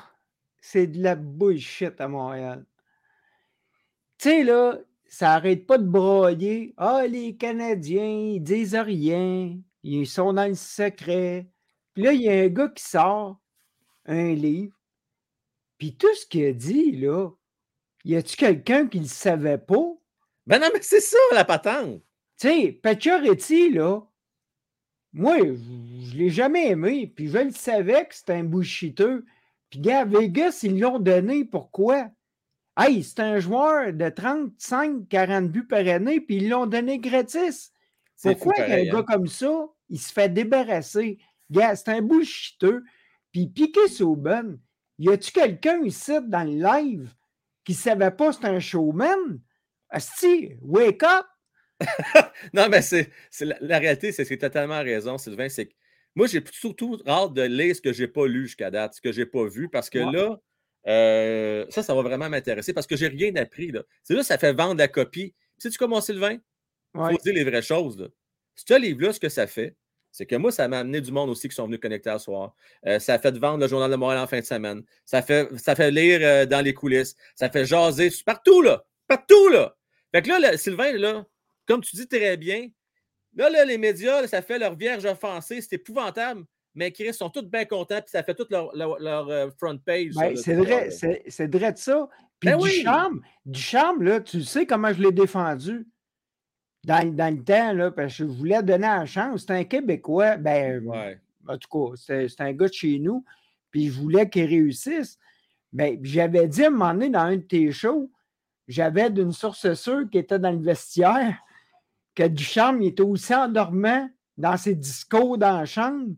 [0.62, 2.64] C'est de la bullshit à Montréal.
[4.16, 4.78] Tu sais, là,
[5.08, 6.72] ça arrête pas de broyer.
[6.78, 9.58] Ah, les Canadiens, ils disent rien.
[9.82, 11.48] Ils sont dans le secret.
[11.94, 13.40] Puis là, il y a un gars qui sort
[14.06, 14.76] un livre
[15.82, 17.28] puis tout ce qu'il a dit, là,
[18.04, 19.84] y a-tu quelqu'un qui ne le savait pas?
[20.46, 22.00] Ben non, mais c'est ça, la patente.
[22.38, 24.00] Tu sais, Pacioretty, là,
[25.12, 29.24] moi, je ne l'ai jamais aimé, puis je le savais que c'était un bullshiteux.
[29.70, 31.44] Puis, gars, Vegas, ils l'ont donné.
[31.44, 32.10] Pourquoi?
[32.76, 37.72] Hey, c'est un joueur de 35-40 buts par année, puis ils l'ont donné gratis.
[38.22, 39.04] Pourquoi un gars hein?
[39.06, 41.18] comme ça, il se fait débarrasser?
[41.50, 42.82] Gars, c'est un bullshiteux.
[43.32, 44.58] Puis Piqué Sauben,
[44.98, 47.10] y a-tu quelqu'un ici dans le live
[47.64, 49.40] qui ne savait pas c'était un showman?
[49.88, 51.26] Asti, wake up!
[52.54, 55.48] non, mais c'est, la, réalité, c'est que tu totalement raison, Sylvain.
[55.48, 55.72] C'est que
[56.14, 59.00] moi, j'ai surtout hâte de lire ce que je n'ai pas lu jusqu'à date, ce
[59.00, 60.38] que je n'ai pas vu, parce que là,
[60.86, 63.70] euh, ça, ça va vraiment m'intéresser parce que j'ai rien appris.
[63.70, 63.82] Là.
[64.02, 65.34] C'est là, ça fait vendre la copie.
[65.58, 66.38] Sais-tu comment, Sylvain?
[66.94, 67.98] Il faut dire les vraies choses.
[67.98, 68.08] Là.
[68.54, 69.76] Ce livre-là, ce que ça fait,
[70.10, 72.54] c'est que moi, ça m'a amené du monde aussi qui sont venus connecter à soir.
[72.86, 74.82] Euh, ça fait vendre le Journal de Montréal en fin de semaine.
[75.06, 77.16] Ça fait, ça fait lire euh, dans les coulisses.
[77.34, 78.84] Ça fait jaser partout, là.
[79.08, 79.74] Partout, là.
[80.14, 81.24] Fait que là, Sylvain, là,
[81.66, 82.68] comme tu dis très bien,
[83.34, 85.62] là, là les médias, ça fait leur vierge offensée.
[85.62, 86.44] C'est épouvantable.
[86.74, 90.14] Mais Chris sont tous bien contents, puis ça fait toute leur, leur, euh, front page.
[90.14, 92.08] Ben, c'est vrai, c'est vrai de ça.
[92.38, 95.86] Puis ben du charme, du charme, là, tu sais comment je l'ai défendu
[96.84, 99.44] dans, dans, le temps, là, parce que je voulais donner la chance.
[99.46, 100.82] C'est un Québécois, ben,
[101.48, 103.24] en tout cas, c'est un gars de chez nous,
[103.70, 105.18] puis je voulais qu'il réussisse.
[105.72, 108.10] Ben, j'avais dit à un moment donné dans un de tes shows,
[108.68, 111.36] j'avais d'une source sûre qui était dans le vestiaire
[112.14, 116.14] que Ducharme il était aussi endormant dans ses discours dans la chambre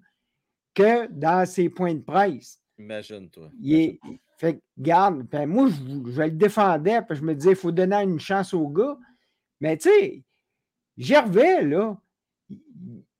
[0.74, 2.60] que dans ses points de presse.
[2.78, 3.50] Imagine-toi.
[3.64, 4.00] Est,
[4.36, 8.02] fait garde, ben, moi, je, je, le défendais, puis je me disais, il faut donner
[8.02, 8.98] une chance au gars.
[9.60, 10.24] Mais tu sais,
[10.96, 11.96] Gervais, là,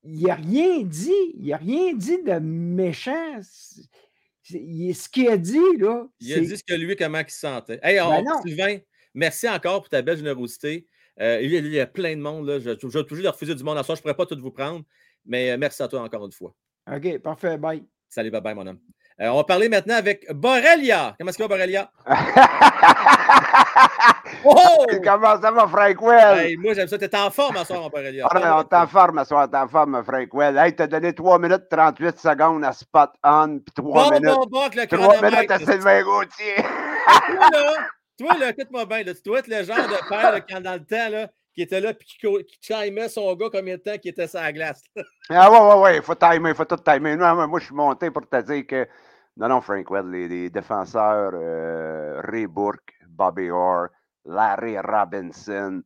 [0.04, 1.12] il n'a rien dit.
[1.34, 3.40] Il n'a rien dit de méchant.
[3.42, 6.06] ce qu'il a dit, là.
[6.20, 7.80] Il a dit ce que lui, comment il se sentait.
[7.82, 8.78] Hey, ben Sylvain,
[9.14, 10.86] merci encore pour ta belle générosité.
[11.20, 12.46] Euh, il, y a, plein de monde.
[12.46, 12.58] Là.
[12.58, 13.96] Je, vais toujours refuser du monde à soir.
[13.96, 14.84] Je ne pourrais pas tout vous prendre.
[15.24, 16.54] Mais euh, merci à toi encore une fois.
[16.92, 17.56] OK, parfait.
[17.56, 17.84] Bye.
[18.08, 18.80] Salut, bye bye, mon homme.
[19.20, 21.14] Euh, on va parler maintenant avec Borrelia.
[21.18, 21.90] Comment est-ce qu'il va, Borrelia?
[24.44, 24.86] oh!
[25.02, 26.58] Comment ça va, Frank Well?
[26.58, 26.98] moi, j'aime ça.
[26.98, 27.90] T'es en forme à soir, mon.
[27.94, 30.56] Ah, on est en forme à soir, t'es en forme, Frank Well.
[30.58, 34.34] Hey, t'as donné 3 minutes 38 secondes à Spot On, puis 3 bon, minutes.
[34.34, 36.56] Bon, bon, le 3 minutes à Sylvain Gauthier.
[36.56, 37.74] toi, là,
[38.18, 39.02] toi, là, écoute-moi bien.
[39.02, 41.62] Là, tu dois être le genre de père là, quand dans le temps, là, qui
[41.62, 44.52] était là puis qui, qui chimait son gars combien de temps qui était sur la
[44.52, 44.82] glace.
[45.30, 47.16] ah ouais, ouais, ouais, il faut timer, il faut tout timer.
[47.16, 48.88] Non, moi, je suis monté pour te dire que.
[49.36, 53.88] Non, non, Frank les, les, défenseurs euh, Ray Bourque, Bobby Orr,
[54.24, 55.82] Larry Robinson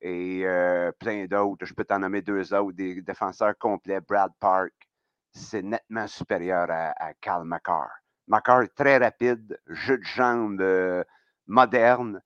[0.00, 1.66] et euh, plein d'autres.
[1.66, 4.00] Je peux t'en nommer deux autres, des défenseurs complets.
[4.00, 4.72] Brad Park,
[5.32, 7.90] c'est nettement supérieur à, à Cal McCarr.
[8.28, 11.02] McCarr est très rapide, jeu de jambes euh,
[11.46, 12.20] moderne.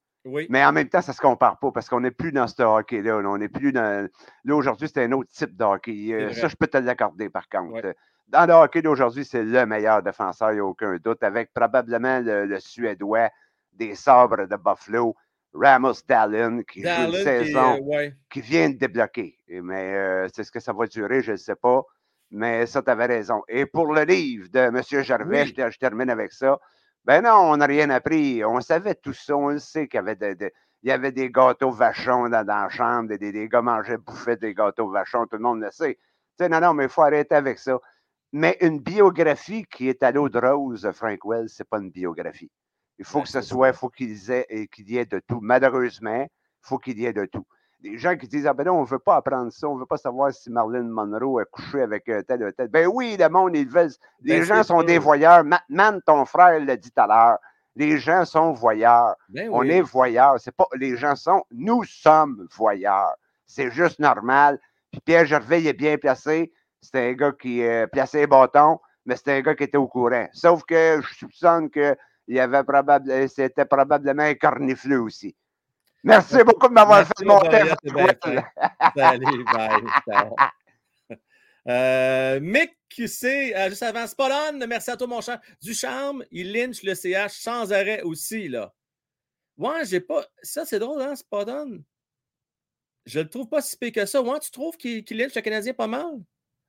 [0.50, 2.62] Mais en même temps, ça ne se compare pas parce qu'on n'est plus dans ce
[2.62, 3.16] hockey-là.
[3.24, 4.08] On n'est plus dans.
[4.44, 6.12] Là, aujourd'hui, c'est un autre type de hockey.
[6.12, 7.94] Euh, ça, je peux te l'accorder par contre.
[8.28, 12.20] Dans le hockey d'aujourd'hui, c'est le meilleur défenseur, il n'y a aucun doute, avec probablement
[12.20, 13.30] le, Suédois
[13.72, 15.16] des sabres de Buffalo,
[15.54, 19.38] Ramos Dallin, qui joue une saison euh, qui, vient de débloquer.
[19.48, 21.82] Mais euh, c'est ce que ça va durer, je ne sais pas.
[22.30, 23.42] Mais ça, tu avais raison.
[23.48, 24.82] Et pour le livre de M.
[25.02, 26.58] Gervais, je, termine avec ça.
[27.04, 28.42] Ben non, on n'a rien appris.
[28.44, 29.36] On savait tout ça.
[29.36, 30.16] On sait qu'il y avait,
[30.82, 34.54] il y avait des gâteaux vachons dans, la chambre, des, des, gars mangeaient, bouffaient des
[34.54, 35.94] gâteaux vachons, tout le monde le sait.
[36.38, 37.78] Tu sais, non, non, mais il faut arrêter avec ça.
[38.32, 41.90] Mais une biographie qui est à l'eau de rose, Frank Wells, ce n'est pas une
[41.90, 42.50] biographie.
[43.02, 45.40] Il faut que ce soit, il faut qu'il y ait de tout.
[45.40, 46.28] Malheureusement, il
[46.62, 47.44] faut qu'il y ait de tout
[47.82, 49.80] des gens qui disent Ah ben non, on ne veut pas apprendre ça, on ne
[49.80, 52.68] veut pas savoir si Marilyn Monroe a couché avec euh, tel ou tel.
[52.68, 53.90] Ben oui, le monde, ils veulent.
[54.22, 55.42] Les ben, gens sont des voyeurs.
[55.68, 57.38] Man, ton frère l'a dit tout à l'heure.
[57.74, 59.16] Les gens sont voyeurs.
[59.28, 60.36] Ben on est voyeurs.
[60.38, 63.14] C'est pas les gens sont, nous sommes voyeurs.
[63.46, 64.60] C'est juste normal.
[64.90, 66.52] Puis Pierre Gervais il est bien placé.
[66.80, 69.88] C'était un gars qui euh, plaçait les bâtons, mais c'était un gars qui était au
[69.88, 70.28] courant.
[70.32, 71.96] Sauf que je soupçonne que
[72.28, 75.34] il avait probable, c'était probablement un cornifleux aussi.
[76.04, 77.62] Merci beaucoup de m'avoir fait monter.
[78.96, 79.82] Salut, bye.
[81.68, 85.40] Euh, Mick QC, euh, juste avant Spolon, merci à toi, mon cher.
[85.62, 88.74] Du charme, il lynche le CH sans arrêt aussi, là.
[89.56, 90.26] Ouais, j'ai pas.
[90.42, 91.84] Ça, c'est drôle, hein, Spolon?
[93.06, 94.20] Je le trouve pas si pire que ça.
[94.22, 96.20] Ouais, tu trouves qu'il qu lynche le Canadien pas mal?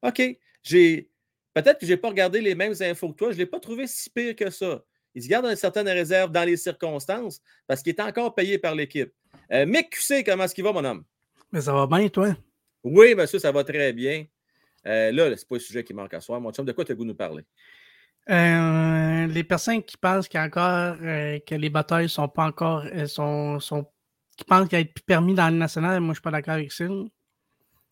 [0.04, 0.22] OK.
[0.62, 1.10] J'ai.
[1.54, 3.32] Peut-être que je n'ai pas regardé les mêmes infos que toi.
[3.32, 4.84] Je ne l'ai pas trouvé si pire que ça.
[5.16, 8.74] Il se garde une certaine réserve dans les circonstances parce qu'il est encore payé par
[8.74, 9.12] l'équipe.
[9.52, 11.04] Euh, Mick QC, comment est-ce qu'il va, mon homme?
[11.52, 12.36] Mais ça va bien, toi?
[12.84, 14.26] Oui, monsieur, ça va très bien.
[14.86, 16.40] Euh, là, c'est pas le sujet qui manque à soi.
[16.40, 17.44] Mon chum, de quoi tu as goût nous parler?
[18.30, 23.86] Euh, les personnes qui pensent qu'encore euh, que les batailles sont pas encore sont, sont,
[24.38, 26.86] qui pensent qu'il plus permis dans le national, moi je suis pas d'accord avec ça.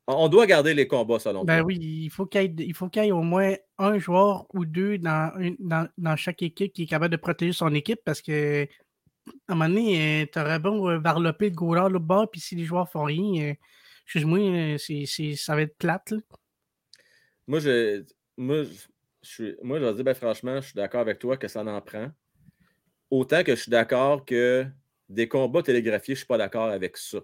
[0.07, 3.21] On doit garder les combats selon ben oui, il faut qu'il y, qu ait au
[3.21, 7.53] moins un joueur ou deux dans, dans, dans, chaque équipe qui est capable de protéger
[7.53, 8.67] son équipe parce que
[9.47, 12.55] à un moment donné, euh, t'aurais bon euh, varloper le goaler là bas, puis si
[12.55, 13.53] les joueurs font rien, euh,
[14.05, 14.77] excuse-moi,
[15.35, 16.13] ça va être plate.
[17.47, 18.03] Moi, je,
[18.37, 18.63] moi,
[19.21, 21.81] je, moi, je vais dire, ben, franchement, je suis d'accord avec toi que ça en
[21.81, 22.09] prend.
[23.09, 24.65] Autant que je suis d'accord que
[25.09, 27.19] des combats télégraphiés, je ne suis pas d'accord avec ça.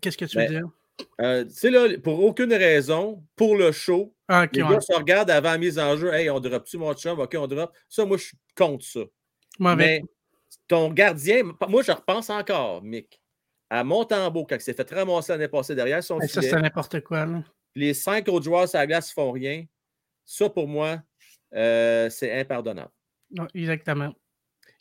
[0.00, 1.46] Qu'est-ce que tu veux ben, dire?
[1.46, 5.52] tu sais, là, pour aucune raison, pour le show, ah, les gars se regardent avant
[5.52, 6.12] la mise en jeu.
[6.12, 7.18] Hey, on drop-tu mon chum?
[7.18, 7.72] OK, on drop.
[7.88, 9.00] Ça, moi, je suis contre ça.
[9.58, 10.02] Mais
[10.68, 13.20] ton gardien, moi, je repense encore, Mick,
[13.68, 16.20] à Montembeau, quand il s'est fait ramasser l'année passée derrière son.
[16.20, 17.26] Ça, c'est n'importe quoi.
[17.26, 17.42] Là.
[17.74, 19.64] Les cinq autres joueurs sur la glace ne font rien.
[20.24, 21.02] Ça, pour moi,
[21.54, 22.90] euh, c'est impardonnable.
[23.54, 24.14] exactement.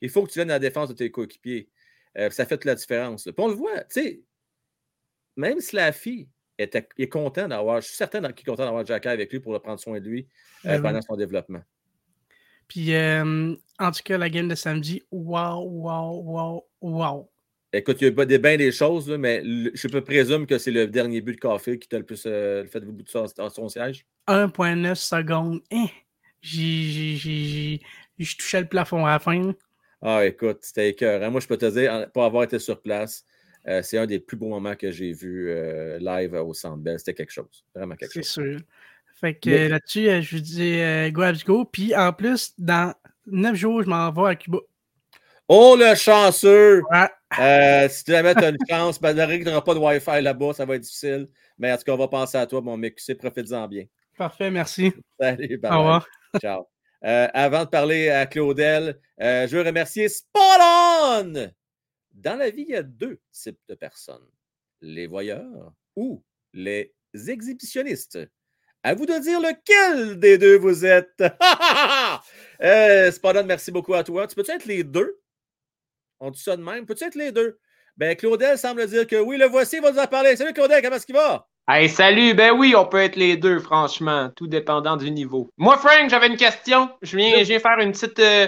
[0.02, 1.70] Il faut que tu viennes à la défense de tes coéquipiers.
[2.18, 3.24] Euh, ça fait toute la différence.
[3.24, 4.22] Puis on le voit, tu sais,
[5.40, 9.06] même si la fille est, content d'avoir, je suis certain qu'il est content d'avoir Jack
[9.06, 10.28] avec lui pour prendre soin de lui
[10.66, 11.62] euh, ben pendant son développement.
[12.68, 17.32] Puis, euh, en tout cas, la game de samedi, wow, wow, wow, wow.
[17.72, 19.42] Écoute, il y a des, bien des choses, mais
[19.74, 22.66] je peux présumer que c'est le dernier but de café qui t'a le plus euh,
[22.66, 24.06] fait au bout de son, son siège.
[24.28, 25.62] 1,9 secondes.
[25.72, 25.88] Hein?
[26.42, 27.80] J'ai
[28.38, 29.54] touché le plafond à la fin.
[30.02, 31.32] Ah, écoute, c'était écœurant.
[31.32, 33.26] Moi, je peux te dire, pour avoir été sur place,
[33.70, 36.98] Euh, c'est un des plus beaux moments que j'ai vu euh, live au Centre Bell.
[36.98, 37.66] C'était quelque chose.
[37.76, 38.32] Vraiment quelque C'est chose.
[38.32, 38.60] sûr.
[39.20, 41.66] Fait que là-dessus, euh, je vous dis go Habs go.
[41.66, 42.94] Puis en plus, dans
[43.28, 44.60] neuf jours, je m'en vais à Cuba.
[45.52, 46.84] Oh, le chanceux!
[46.92, 47.10] Ouais.
[47.40, 50.22] Euh, si tu jamais tu as une chance, ben, il n'y aura pas de Wi-Fi
[50.22, 51.28] là-bas, ça va être difficile.
[51.58, 53.00] Mais en tout cas, on va penser à toi, mon mec.
[53.00, 53.86] C'est profites-en bien.
[54.16, 54.94] Parfait, merci.
[55.20, 56.08] Salut, bye Au revoir.
[56.40, 56.68] Ciao.
[57.04, 60.40] Euh, avant de parler à Claudel, euh, je veux remercier Spot
[62.20, 64.28] Dans la vie, il y a deux types de personnes
[64.82, 66.22] les voyeurs ou
[66.54, 66.94] les
[67.28, 68.20] exhibitionnistes.
[68.84, 71.22] À vous de dire lequel des deux vous êtes.
[72.62, 73.12] euh,
[73.46, 74.28] merci beaucoup à toi.
[74.28, 75.22] Tu peux-tu être les deux?
[76.20, 76.86] On dit ça de même.
[76.86, 77.58] Peux-tu être les deux?
[77.96, 80.36] Ben, Claudel semble dire que oui, le voici, il va nous en parler.
[80.36, 81.48] Salut Claudel, comment est-ce qu'il va?
[81.70, 82.34] Hey, salut!
[82.34, 85.50] Ben oui, on peut être les deux, franchement, tout dépendant du niveau.
[85.58, 86.90] Moi, Frank, j'avais une question.
[87.02, 88.48] Je viens, je viens faire une petite euh,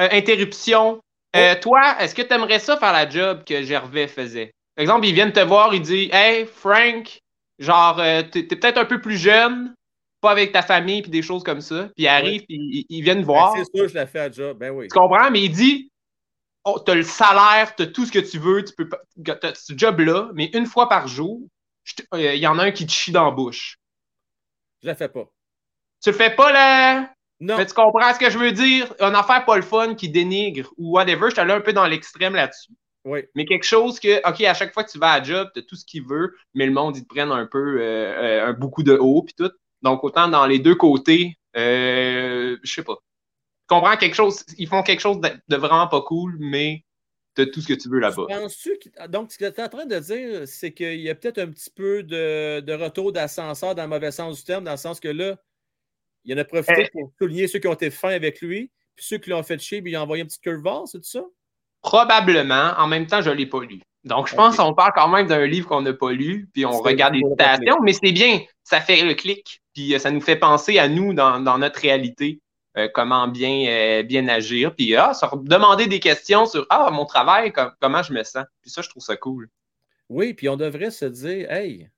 [0.00, 1.00] euh, interruption.
[1.36, 4.52] Euh, Toi, est-ce que tu aimerais ça faire la job que Gervais faisait?
[4.74, 7.20] Par exemple, ils viennent te voir, ils disent Hey, Frank,
[7.58, 9.74] genre, euh, t'es peut-être un peu plus jeune,
[10.20, 11.84] pas avec ta famille, puis des choses comme ça.
[11.94, 13.54] Puis ils arrivent, puis ils, ils viennent voir.
[13.54, 14.58] Ben, c'est sûr, je l'ai fait à job.
[14.58, 14.88] Ben oui.
[14.88, 15.30] Tu comprends?
[15.30, 15.90] Mais il dit
[16.64, 19.00] oh, T'as le salaire, t'as tout ce que tu veux, tu peux pas.
[19.40, 21.40] T'as ce job-là, mais une fois par jour,
[22.14, 23.78] euh, il y en a un qui te chie dans la bouche.
[24.82, 25.24] Je la fais pas.
[26.02, 27.10] Tu le fais pas, là?
[27.40, 27.56] Non.
[27.58, 28.94] Mais tu comprends ce que je veux dire?
[29.00, 31.26] Une affaire pas le fun qui dénigre ou whatever.
[31.26, 32.72] Je suis allé un peu dans l'extrême là-dessus.
[33.04, 33.20] Oui.
[33.34, 35.60] Mais quelque chose que, OK, à chaque fois que tu vas à la job, tu
[35.60, 38.46] as tout ce qu'il veut, mais le monde, ils te prennent un peu, euh, euh,
[38.48, 39.50] un beaucoup de haut, puis tout.
[39.82, 42.94] Donc, autant dans les deux côtés, euh, je sais pas.
[42.94, 44.42] Tu comprends quelque chose?
[44.58, 46.84] Ils font quelque chose de, de vraiment pas cool, mais
[47.36, 48.26] tu as tout ce que tu veux là-bas.
[48.28, 51.10] Penses-tu que- ah, Donc, ce que tu es en train de dire, c'est qu'il y
[51.10, 54.64] a peut-être un petit peu de, de retour d'ascenseur dans le mauvais sens du terme,
[54.64, 55.36] dans le sens que là,
[56.26, 56.90] il en a profité Eh.
[56.92, 59.80] pour souligner ceux qui ont été fins avec lui, puis ceux qui l'ont fait chier,
[59.80, 61.22] puis il a envoyé un petit curveball, c'est tout ça?
[61.82, 62.72] Probablement.
[62.78, 63.80] En même temps, je ne l'ai pas lu.
[64.04, 66.80] Donc, je pense qu'on parle quand même d'un livre qu'on n'a pas lu, puis on
[66.80, 68.40] regarde les citations, mais c'est bien.
[68.62, 71.80] Ça fait le clic, puis euh, ça nous fait penser à nous dans, dans notre
[71.80, 72.40] réalité,
[72.76, 74.74] euh, comment bien, euh, bien agir.
[74.74, 78.44] Puis, ah, se demander des questions sur Ah, mon travail, com- comment je me sens.
[78.62, 79.48] Puis ça, je trouve ça cool.
[80.08, 81.88] Oui, puis on devrait se dire, hey,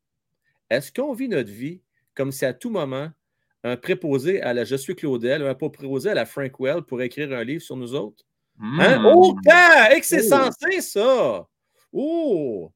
[0.71, 1.83] est-ce qu'on vit notre vie
[2.15, 3.09] comme si à tout moment,
[3.64, 7.32] un préposé à la Je suis Claudel, un préposé à la Frank Well pour écrire
[7.32, 8.24] un livre sur nous autres?
[8.60, 8.98] Hein?
[9.01, 9.06] Mm.
[9.06, 9.90] Autant!
[9.94, 10.36] Et que c'est Oh.
[10.36, 11.47] censé, ça!
[11.93, 12.70] Oh!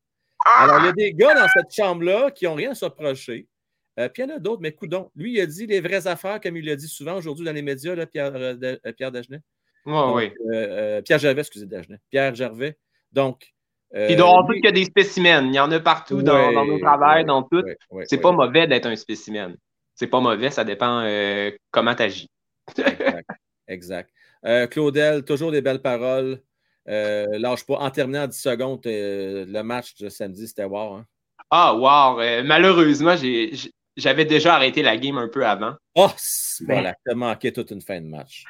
[0.58, 3.46] Alors, il y a des gars dans cette chambre-là qui n'ont rien à se reprocher.
[4.00, 5.10] Euh, puis il y en a d'autres, mais coudon.
[5.14, 7.62] Lui, il a dit les vraies affaires, comme il l'a dit souvent aujourd'hui dans les
[7.62, 9.40] médias, là, Pierre, euh, euh, Pierre Dagenet.
[9.84, 10.32] Ouais, Donc, oui.
[10.54, 11.98] euh, Pierre Gervais, excusez Dagenet.
[12.10, 12.76] Pierre Gervais.
[13.12, 13.52] Donc.
[13.92, 15.44] Puis, il doit y avoir lui- tout que des spécimens.
[15.48, 17.62] Il y en a partout dans, Ouais, dans nos travails, ouais, dans tout.
[18.06, 19.54] c'est pas mauvais d'être un spécimen.
[19.94, 22.28] C'est pas mauvais, ça dépend euh, comment tu agis.
[22.76, 23.30] Exact.
[23.68, 24.10] exact.
[24.44, 26.40] Euh, Claudel, toujours des belles paroles.
[26.88, 27.76] Euh, lâche pas.
[27.76, 30.94] En terminant en 10 secondes, euh, le match de samedi, c'était wow.
[30.94, 31.06] Hein?
[31.50, 32.16] Ah, wow!
[32.44, 33.14] malheureusement,
[33.96, 35.74] j'avais déjà arrêté la game un peu avant.
[35.94, 38.44] Oh, c'est- voilà, t'as manqué toute une fin de match.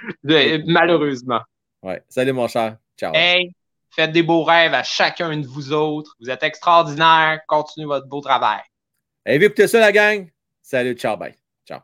[0.67, 1.41] Malheureusement.
[1.83, 2.03] Ouais.
[2.09, 2.77] Salut, mon cher.
[2.97, 3.13] Ciao.
[3.15, 3.53] Hey,
[3.91, 6.15] faites des beaux rêves à chacun de vous autres.
[6.21, 7.41] Vous êtes extraordinaires.
[7.49, 8.61] Continuez votre beau travail.
[9.27, 10.29] Hey, écoutez ça, la gang?
[10.63, 11.35] Salut, ciao, bye.
[11.67, 11.83] Ciao.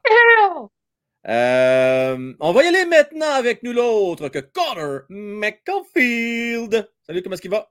[1.26, 6.88] Euh, on va y aller maintenant avec nous l'autre que Connor McConfield.
[7.02, 7.70] Salut, comment est-ce qu'il va?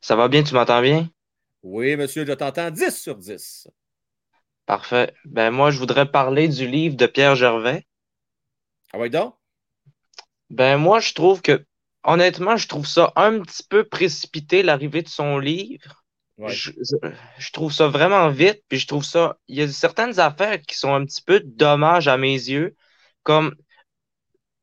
[0.00, 1.08] Ça va bien, tu m'entends bien?
[1.62, 3.68] Oui, monsieur, je t'entends 10 sur 10.
[4.66, 5.14] Parfait.
[5.24, 7.86] Ben moi, je voudrais parler du livre de Pierre Gervais.
[8.92, 9.34] Ah ouais, donc?
[10.50, 11.64] Ben moi, je trouve que,
[12.04, 15.97] honnêtement, je trouve ça un petit peu précipité, l'arrivée de son livre.
[16.46, 20.76] Je, trouve ça vraiment vite, puis je trouve ça, il y a certaines affaires qui
[20.76, 22.76] sont un petit peu dommages à mes yeux,
[23.24, 23.54] comme,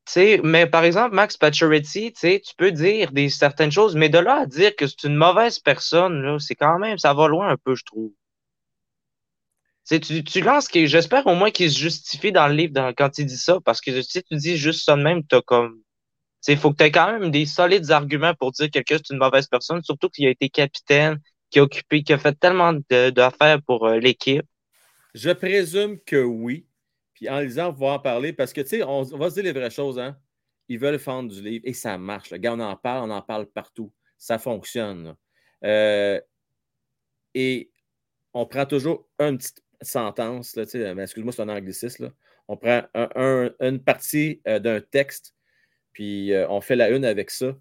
[0.06, 3.94] tu sais, mais par exemple, Max Pacioretty, tu sais, tu peux dire des certaines choses,
[3.94, 7.12] mais de là à dire que c'est une mauvaise personne, là, c'est quand même, ça
[7.12, 8.12] va loin un peu, je trouve.
[9.88, 13.26] Tu tu, lances, j'espère au moins qu'il se justifie dans le livre dans- quand il
[13.26, 15.80] dit ça, parce que si tu dis juste ça de même, t'as comme,
[16.48, 19.12] il faut que tu aies quand même des solides arguments pour dire que quelqu'un c'est
[19.14, 21.20] une mauvaise personne, surtout qu'il a été capitaine,
[21.56, 24.44] qui occupé, qui a fait tellement d'affaires pour euh, l'équipe.
[25.14, 26.66] Je présume que oui.
[27.14, 29.44] Puis en lisant, on va en parler parce que, tu sais, on, va se dire
[29.44, 29.98] les vraies choses.
[29.98, 30.18] Hein?
[30.68, 32.30] Ils veulent vendre du livre et ça marche.
[32.30, 33.90] Le gars, on en parle, on en parle partout.
[34.18, 35.16] Ça fonctionne.
[35.64, 36.20] Euh,
[37.34, 37.70] et
[38.34, 42.04] on prend toujours une petite sentence, excuse-moi, c'est un anglicisme.
[42.04, 42.12] là.
[42.48, 45.34] On prend un- un- une partie euh, d'un texte,
[45.92, 47.56] puis on fait la une avec ça.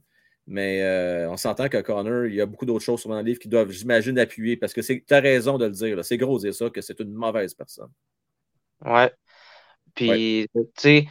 [0.47, 3.39] Mais euh, on s'entend que Connor, il y a beaucoup d'autres choses sur le livre
[3.39, 6.05] qui doivent, j'imagine, appuyer parce que tu as raison de le dire.
[6.05, 7.89] C'est gros dire ça, que c'est une mauvaise personne.
[8.85, 9.11] Ouais.
[9.95, 11.07] Puis, tu sais,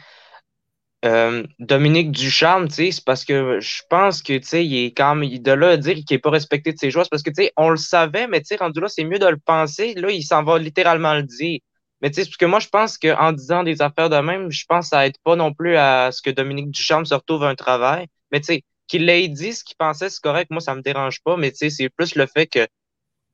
[1.03, 4.91] euh, Dominique Ducharme, tu sais, c'est parce que je pense que, tu sais, il est
[4.91, 7.23] quand même, de là à dire qu'il n'est pas respecté de ses joueurs, c'est parce
[7.23, 9.37] que, tu sais, on le savait, mais tu sais, rendu là, c'est mieux de le
[9.37, 9.93] penser.
[9.95, 11.59] Là, il s'en va littéralement le dire.
[12.01, 14.65] Mais tu sais, parce que moi, je pense qu'en disant des affaires de même, je
[14.67, 17.55] pense que ça aide pas non plus à ce que Dominique Ducharme se retrouve un
[17.55, 18.07] travail.
[18.31, 20.51] Mais tu sais, qu'il l'ait dit ce qu'il pensait, c'est correct.
[20.51, 21.37] Moi, ça me dérange pas.
[21.37, 22.67] Mais c'est plus le fait que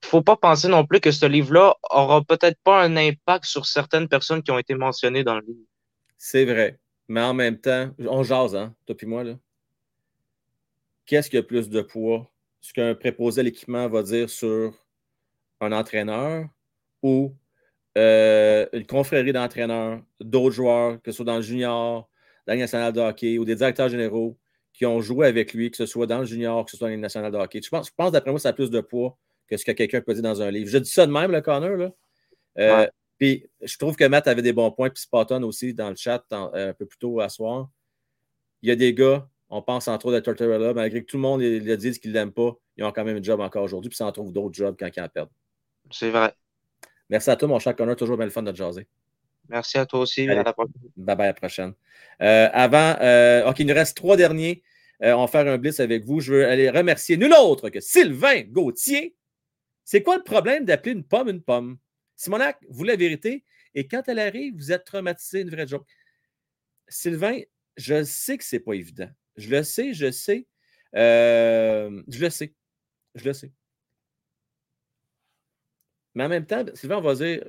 [0.04, 4.08] faut pas penser non plus que ce livre-là aura peut-être pas un impact sur certaines
[4.08, 5.66] personnes qui ont été mentionnées dans le livre.
[6.18, 6.80] C'est vrai.
[7.08, 9.38] Mais en même temps, on jase, hein, toi et moi, là.
[11.06, 12.32] Qu'est-ce qui a plus de poids?
[12.62, 14.74] Ce qu'un préposé à l'équipement va dire sur
[15.60, 16.46] un entraîneur
[17.02, 17.36] ou
[17.98, 22.10] euh, une confrérie d'entraîneurs, d'autres joueurs, que ce soit dans le junior,
[22.48, 24.38] dans le national de hockey ou des directeurs généraux
[24.82, 26.96] qui ont joué avec lui, que ce soit dans le junior, que ce soit dans
[26.96, 27.62] le national de hockey.
[27.64, 29.16] Je pense, je pense d'après moi, ça a plus de poids
[29.48, 30.72] que ce que quelqu'un peut dire dans un livre.
[30.72, 31.78] Je dis ça de même, le Connor.
[31.78, 31.92] Là.
[32.58, 32.88] Euh,
[33.20, 36.26] puis je trouve que Matt avait des bons points, puis Spotton aussi dans le chat
[36.34, 37.70] euh, un peu plus tôt à soir.
[38.64, 41.22] Il y a des gars, on pense entre autres à Tortorella, malgré que tout le
[41.22, 43.90] monde le dise qu'ils ne l'aiment pas, ils ont quand même un job encore aujourd'hui,
[43.90, 45.30] puis ça en trouve d'autres jobs quand ils en perdent.
[45.92, 46.34] C'est vrai.
[47.08, 47.96] Merci à toi, mon cher Connor.
[47.96, 48.88] Toujours bien le fun de jaser.
[49.48, 50.28] Merci à toi aussi.
[50.28, 50.74] à la prochaine.
[50.98, 51.74] Bye bye, à la prochaine.
[52.22, 54.64] Euh, avant, euh, OK, il nous reste trois derniers.
[55.04, 56.20] Euh, on va faire un blitz avec vous.
[56.20, 59.16] Je veux aller remercier nul autre que Sylvain Gauthier.
[59.84, 61.78] C'est quoi le problème d'appeler une pomme une pomme?
[62.16, 63.44] Simonac, vous la vérité?
[63.74, 65.88] Et quand elle arrive, vous êtes traumatisé, une vraie joke.
[66.88, 67.40] Sylvain,
[67.78, 69.10] je sais que ce n'est pas évident.
[69.38, 70.46] Je le sais, je sais.
[70.94, 72.54] je le sais.
[73.16, 73.52] Je le sais.
[76.14, 77.44] Mais en même temps, Sylvain, on va dire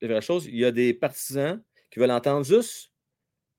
[0.00, 2.92] la vraie chose, il y a des partisans qui veulent entendre juste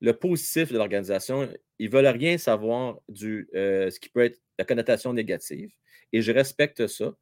[0.00, 1.48] le positif de l'organisation.
[1.78, 5.70] Ils ne veulent rien savoir du euh, ce qui peut être la connotation négative.
[6.12, 7.12] Et je respecte ça.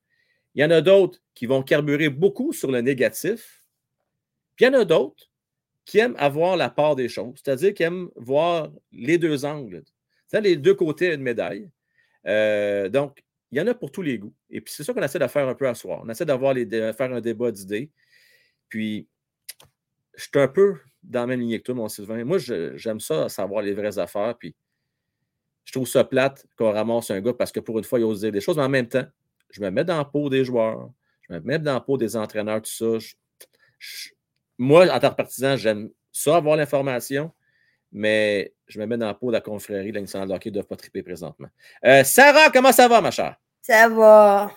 [0.55, 3.65] Il y en a d'autres qui vont carburer beaucoup sur le négatif.
[4.57, 5.31] Puis il y en a d'autres
[5.85, 9.85] qui aiment avoir la part des choses, c'est-à-dire qui aiment voir les deux angles,
[10.27, 11.71] c'est les deux côtés d'une médaille.
[12.27, 13.23] Euh, donc,
[13.53, 14.35] il y en a pour tous les goûts.
[14.51, 16.03] Et puis, c'est ça qu'on essaie de faire un peu à soir.
[16.05, 17.91] On essaie d'avoir les, de faire un débat d'idées.
[18.69, 19.07] Puis,
[20.17, 22.25] je suis un peu dans la même lignée que toi, mon Sylvain.
[22.25, 24.37] Moi, j'aime ça, savoir les vraies affaires.
[24.39, 24.55] Puis,
[25.65, 28.21] je trouve ça plate qu'on ramasse un gars parce que pour une fois, il ose
[28.21, 28.57] dire des choses.
[28.57, 29.07] Mais en même temps,
[29.51, 30.91] je me mets dans la peau des joueurs.
[31.23, 33.15] Je me mets dans la peau des entraîneurs, tout ça.
[34.59, 37.33] moi, en tant que partisan, j'aime ça, avoir l'information.
[37.93, 40.55] Mais je me mets dans la peau de la confrérie de la de hockey, ne
[40.55, 41.49] doivent pas triper présentement.
[41.85, 43.37] Euh, Sarah, comment ça va, ma chère?
[43.63, 44.53] Ça va.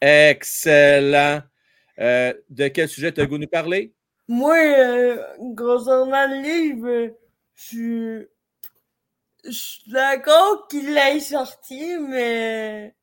[0.00, 1.42] Excellent.
[1.98, 3.94] Euh, de quel sujet tu as goût nous parler?
[4.28, 7.14] Moi, euh, concernant le livre,
[7.54, 8.26] je,
[9.48, 12.94] suis d'accord qu'il ait sorti, mais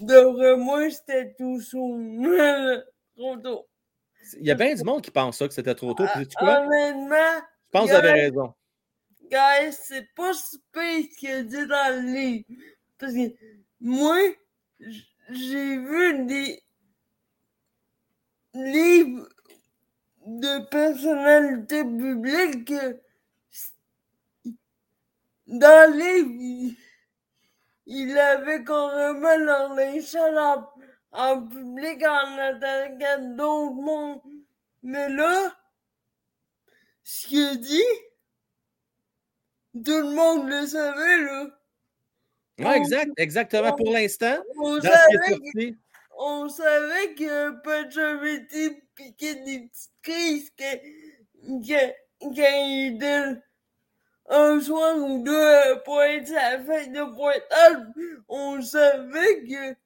[0.00, 1.60] d'après moi, c'était tout
[3.16, 3.66] trop tôt.
[4.38, 6.04] Il y a bien du monde qui pense ça, que c'était trop tôt.
[6.14, 6.60] Puis, tu quoi?
[6.60, 8.54] Honnêtement, je pense que vous avez raison.
[9.30, 12.44] Guys, c'est pas super ce qu'il dit dans le livre.
[12.98, 13.34] Parce que
[13.80, 14.16] moi,
[15.30, 16.62] j'ai vu des
[18.54, 19.28] livres
[20.26, 22.72] de personnalité publique
[25.46, 26.76] dans les
[27.86, 30.72] il avait carrément leur en,
[31.12, 34.20] en public en attaquant d'autres mondes.
[34.82, 35.52] Mais là,
[37.02, 37.82] ce qu'il dit,
[39.74, 42.74] tout le monde le savait, là.
[42.76, 43.72] Exact, exactement.
[43.72, 45.76] Pour l'instant, on, savait,
[46.16, 50.78] on savait que Pacioretty piquait des petites crises quand,
[52.20, 53.42] il
[54.28, 57.86] un soir ou deux pour être sa fête de pointage.
[58.28, 59.76] On savait que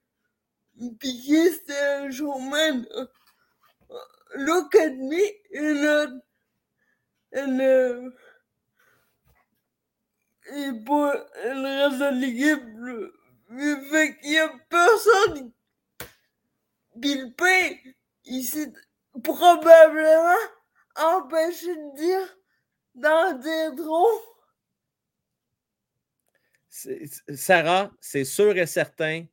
[0.99, 2.87] Piquet c'était un showman.
[4.35, 5.23] Look at me,
[5.55, 6.21] and,
[7.35, 8.13] and,
[10.55, 12.63] et pour le reste de l'équipe,
[13.91, 15.53] fait qu'il n'y a personne
[17.03, 17.95] qui le paye.
[18.25, 18.73] Il s'est
[19.23, 20.35] probablement
[20.97, 22.37] empêché de dire
[22.95, 24.09] d'en dire trop.
[27.35, 29.25] Sarah, c'est sûr et certain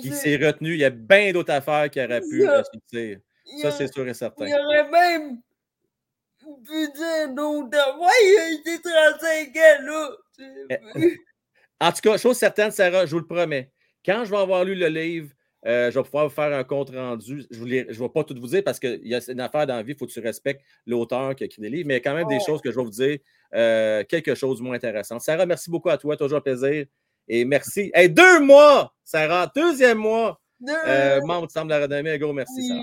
[0.00, 0.74] qu'il s'est retenu.
[0.74, 3.18] Il y a bien d'autres affaires qui auraient pu sortir.
[3.62, 4.46] Ça, c'est sûr et certain.
[4.46, 5.40] Il aurait même
[6.38, 8.10] pu dire d'autres affaires.
[8.22, 10.10] Il a été 35 ans, là.
[10.70, 11.18] Eh,
[11.80, 13.72] en tout cas, chose certaine, Sarah, je vous le promets.
[14.04, 15.30] Quand je vais avoir lu le livre,
[15.66, 17.44] euh, je vais pouvoir vous faire un compte rendu.
[17.50, 19.82] Je ne vais pas tout vous dire parce qu'il y a une affaire dans la
[19.82, 22.00] vie, il faut que tu respectes l'auteur qui a écrit des livres, mais il y
[22.00, 23.18] a quand même des choses que je vais vous dire,
[23.54, 25.18] euh, quelque chose de moins intéressant.
[25.18, 26.86] Sarah, merci beaucoup à toi, toujours un plaisir.
[27.28, 27.90] Et merci.
[27.94, 30.40] Hey, deux mois, Sarah, deuxième mois.
[30.68, 32.18] Euh, membre du Temple de la Renommée.
[32.18, 32.80] Go, merci, Sarah.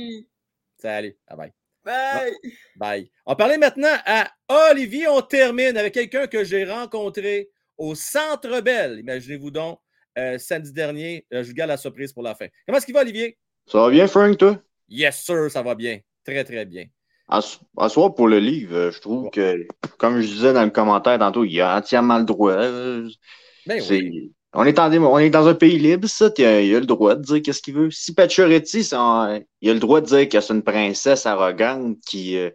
[0.77, 1.17] Salut.
[1.29, 1.53] Bye bye.
[1.83, 2.33] Bye!
[2.75, 3.11] Bye.
[3.25, 4.29] On parlait maintenant à
[4.69, 5.07] Olivier.
[5.07, 8.99] On termine avec quelqu'un que j'ai rencontré au Centre Bell.
[8.99, 9.79] Imaginez-vous donc,
[10.17, 11.25] euh, samedi dernier.
[11.33, 12.47] Euh, je vous garde la surprise pour la fin.
[12.65, 13.37] Comment est-ce qu'il va, Olivier?
[13.65, 14.59] Ça va bien, Frank, toi?
[14.89, 15.99] Yes, sir, ça va bien.
[16.23, 16.85] Très, très bien.
[17.29, 17.41] À,
[17.89, 19.67] soir, pour le livre, euh, je trouve que,
[19.97, 22.55] comme je disais dans le commentaire tantôt, il a entièrement le droit.
[22.55, 24.31] Ben c'est- oui.
[24.53, 26.29] on, est en, dé- on est dans un pays libre, ça.
[26.37, 27.91] Il a le droit de dire qu'est-ce qu'il veut.
[27.91, 32.49] Si Pacioretty, il a le droit de dire que c'est une princesse arrogante qui, euh,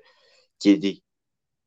[0.58, 1.01] qui est des.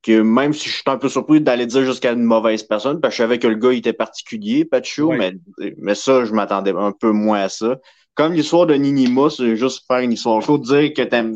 [0.06, 3.14] Que même si je suis un peu surpris d'aller dire jusqu'à une mauvaise personne, parce
[3.14, 5.18] que je savais que le gars il était particulier, Pacho, Ouais.
[5.58, 7.78] mais, mais ça, je m'attendais un peu moins à ça.
[8.14, 10.44] Comme l'histoire de Ninima, c'est juste faire une histoire.
[10.44, 11.36] Faut dire que t'aimes,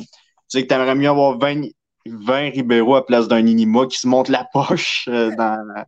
[0.53, 1.63] que t'aimerais mieux avoir 20,
[2.05, 5.83] 20 Ribeiro à place d'un Ninima qui se monte la poche euh, dans.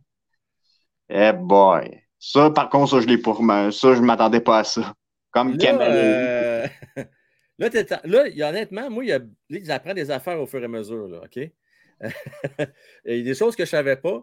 [1.08, 2.00] Eh boy.
[2.18, 3.72] Ça, par contre, ça, je l'ai pas remarqué.
[3.76, 4.94] Ça, je m'attendais pas à ça.
[5.30, 5.94] Comme Là, Kamala.
[5.94, 6.66] euh,
[7.58, 7.68] là,
[8.04, 11.08] là, honnêtement, moi, il y a, là, j'apprends des affaires au fur et à mesure.
[11.08, 11.38] Là, OK?
[13.04, 14.22] il y a des choses que je ne savais pas.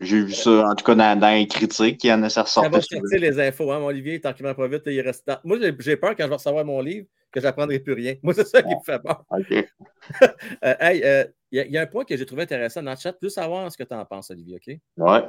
[0.00, 2.44] J'ai vu ça, en tout cas, dans, dans les critiques, il y en a, ça
[2.44, 4.82] Ça va sortir les infos, hein, mon Olivier, tranquillement pas vite.
[4.86, 7.80] il reste dans- Moi, j'ai- peur quand je vais recevoir mon livre que je n'apprendrai
[7.80, 8.14] plus rien.
[8.22, 9.24] Moi, c'est ça qui me fait peur.
[9.30, 9.68] OK.
[10.64, 12.82] Euh, hey, euh, il y, a- il y a un point que j'ai trouvé intéressant
[12.82, 13.12] dans le chat.
[13.12, 14.78] Plus savoir ce que tu en penses, Olivier, OK?
[14.96, 15.24] Ouais.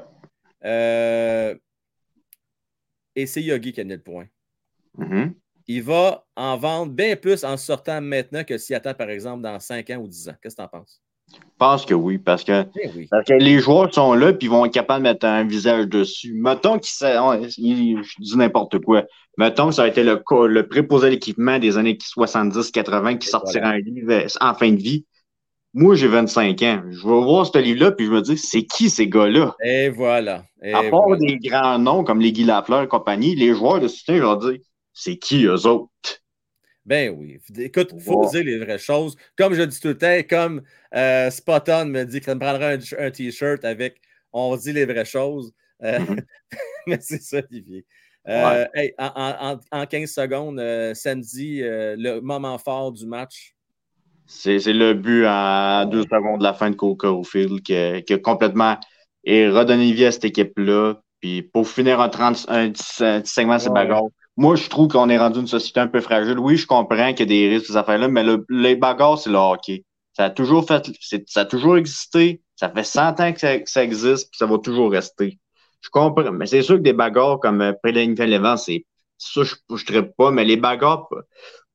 [0.65, 1.55] Euh,
[3.15, 4.27] Et c'est Yogi qui a mis le point.
[4.97, 5.33] Mhm.
[5.67, 9.59] Il va en vendre bien plus en sortant maintenant que s'il attend, par exemple, dans
[9.59, 10.35] 5 ans ou 10 ans.
[10.41, 11.01] Qu'est-ce que tu en penses?
[11.34, 13.07] Je pense que oui, parce que, Eh oui.
[13.11, 15.88] parce que les joueurs sont là puis ils vont être capables de mettre un visage
[15.88, 16.34] dessus.
[16.34, 19.03] Mettons qu'ils je dis n'importe quoi.
[19.38, 20.22] Mettons que ça a été le,
[20.68, 25.06] préposé à l'équipement des années 70-80 qui sortira un livre euh, en fin de vie.
[25.73, 26.81] Moi, j'ai 25 ans.
[26.89, 29.56] Je vais voir ce livre-là puis je me dis, c'est qui ces gars-là?
[29.64, 30.43] Et voilà.
[30.64, 31.18] Et À part voilà.
[31.18, 34.38] des grands noms comme les Guy Lafleur et compagnie, les joueurs de soutien, je leur
[34.38, 34.61] dis,
[34.93, 35.89] c'est qui eux autres?
[36.89, 37.39] Ben oui.
[37.59, 38.31] Écoute, il faut Wow.
[38.31, 39.15] dire les vraies choses.
[39.37, 40.63] Comme je dis tout le temps, comme
[40.95, 44.01] euh, Spot-On me dit que ça me prendra un, un T-shirt avec
[44.33, 45.53] On dit les vraies choses.
[45.83, 45.99] Euh,
[46.87, 47.85] mais c'est ça, Olivier.
[48.27, 53.53] Euh, hey, en, en- en- en 15 secondes, euh, samedi, le moment fort du match.
[54.25, 58.01] C'est le but à deux secondes de la fin de Coca au field qui, a-
[58.23, 58.77] complètement
[59.23, 60.95] et redonné vie à cette équipe-là.
[61.21, 63.75] Puis pour finir un, 30, un petit, un petit segment, c'est Ouais.
[63.75, 64.03] bagarre.
[64.39, 66.39] Moi, je trouve qu'on est rendu une société un peu fragile.
[66.39, 69.29] Oui, je comprends qu'il y a des risques, ces affaires-là, mais le- les bagarres, c'est
[69.29, 69.83] le hockey.
[70.13, 70.89] Ça a toujours fait,
[71.27, 72.41] ça a toujours existé.
[72.55, 75.39] Ça fait 100 ans que ça, que ça existe, puis ça va toujours rester.
[75.81, 76.31] Je comprends.
[76.31, 77.99] Mais c'est sûr que des bagarres comme euh, près de
[78.57, 78.85] c'est
[79.17, 81.09] ça, je ne pas, mais les bagarres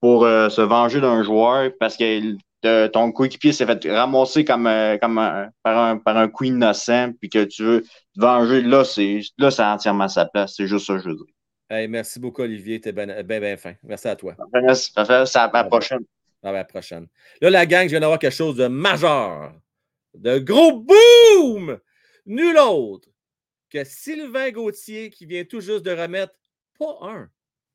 [0.00, 2.36] pour euh, se venger d'un joueur parce que
[2.66, 6.44] euh, ton coéquipier s'est fait ramasser comme, euh, comme un- par, un, par un coup
[6.44, 7.88] innocent, puis que tu veux te
[8.20, 10.54] venger, là, c'est là, ça entièrement sa place.
[10.56, 11.33] C'est juste ça je veux dire.
[11.74, 12.80] Hey, merci beaucoup, Olivier.
[12.80, 13.74] T'es bien, bien, bien fin.
[13.82, 14.36] Merci à toi.
[14.52, 14.92] Merci.
[14.92, 16.04] Ça à la prochaine.
[16.40, 17.08] À la prochaine.
[17.40, 19.52] Là, la gang, je viens d'avoir quelque chose de majeur.
[20.14, 21.80] De gros boom!
[22.26, 23.08] Nul autre
[23.68, 26.32] que Sylvain Gauthier qui vient tout juste de remettre
[26.78, 27.28] pas un,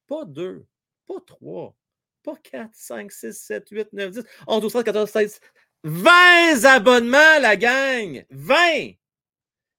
[0.08, 0.66] pas deux,
[1.06, 1.76] pas trois,
[2.24, 5.42] pas quatre, cinq, six, sept, huit, neuf, dix, onze, douze, treize, quatorze, seize,
[5.84, 8.26] 20 abonnements, la gang!
[8.30, 8.94] 20!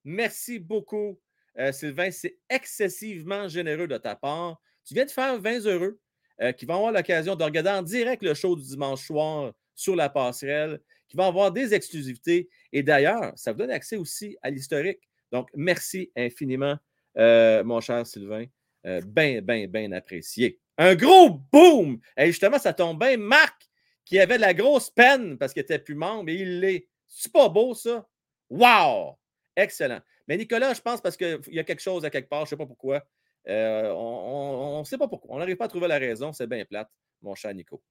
[0.05, 1.19] Merci beaucoup,
[1.61, 2.11] euh, Sylvain.
[2.11, 4.61] C'est excessivement généreux de ta part.
[4.85, 6.01] Tu viens de faire 20 heureux
[6.41, 10.09] euh, qui vont avoir l'occasion de en direct le show du dimanche soir sur la
[10.09, 12.49] passerelle, qui vont avoir des exclusivités.
[12.73, 15.01] Et d'ailleurs, ça vous donne accès aussi à l'historique.
[15.33, 16.77] Donc, merci infiniment,
[17.19, 18.47] euh, mon cher Sylvain.
[18.83, 20.59] Bien, bien, bien apprécié.
[20.79, 22.01] Un gros boom!
[22.17, 23.19] Et justement, ça tombe bien.
[23.19, 23.69] Marc,
[24.07, 26.89] qui avait de la grosse peine parce qu'il n'était plus membre, il l'est.
[27.07, 28.09] C'est pas beau, ça?
[28.49, 29.19] Wow!
[29.57, 30.01] Excellent.
[30.31, 32.49] Mais Nicolas, je pense parce qu'il y a quelque chose à quelque part, je ne
[32.51, 33.05] sais pas pourquoi.
[33.49, 35.35] Euh, on ne sait pas pourquoi.
[35.35, 36.33] On n'arrive pas à trouver la raison.
[36.33, 36.89] C'est bien plate,
[37.21, 37.83] mon cher Nico.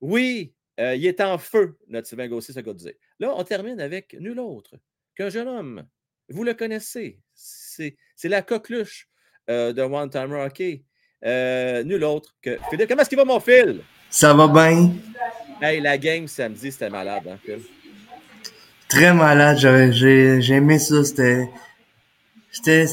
[0.00, 2.98] Oui, euh, il est en feu, notre Sylvain Gauthier, ce gars disait.
[3.20, 4.74] Là, on termine avec nul autre
[5.14, 5.86] qu'un jeune homme.
[6.28, 7.20] Vous le connaissez.
[7.34, 7.94] C'est
[8.24, 9.08] la coqueluche
[9.48, 10.82] euh, de One Timer Hockey.
[11.22, 12.88] Nul autre que Philippe.
[12.88, 13.80] Comment est-ce qu'il va, mon Phil?
[14.10, 14.92] Ça va bien?
[15.62, 17.60] Hey, la game samedi, c'était malade, hein, Phil?
[18.88, 19.58] Très malade.
[19.92, 21.04] J'ai aimé ça.
[21.04, 21.50] C'était.
[22.50, 22.86] C'était.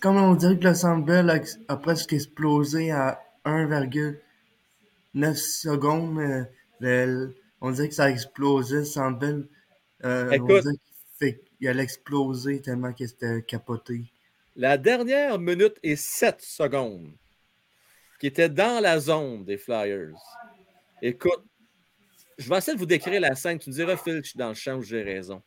[0.00, 6.18] comme on dirait que le Centre Bell a, a presque explosé à 1,9 secondes.
[6.18, 6.44] euh,
[6.80, 9.46] le- on dirait que ça a explosé, le Centre Bell.
[10.04, 10.62] Euh, on Écoute.
[11.20, 14.04] dirait qu'il allait exploser tellement que c'était capoté.
[14.56, 17.12] La dernière minute et 7 secondes
[18.18, 20.14] qui était dans la zone des Flyers.
[21.02, 21.42] Écoute,
[22.40, 23.58] je vais essayer de vous décrire la scène.
[23.58, 25.42] Tu me diras, Phil, je suis dans le champ où j'ai raison.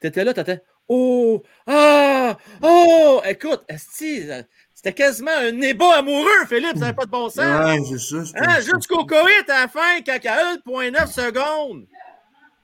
[0.00, 1.42] Tu étais là, tu étais Oh!
[1.66, 2.36] Ah!
[2.62, 3.20] Oh!
[3.24, 7.38] Écoute, c'était quasiment un ébat amoureux, Philippe, ça n'avait pas de bon sens.
[7.38, 8.32] Ouais, c'est ça.
[8.36, 11.86] Hein, Jusqu'au coït à la fin, quand a 1,9 secondes.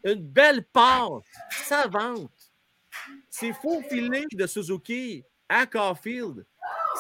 [0.05, 1.23] Une belle passe
[1.67, 2.31] savante.
[3.31, 6.45] C'est faux filet de Suzuki à Caulfield.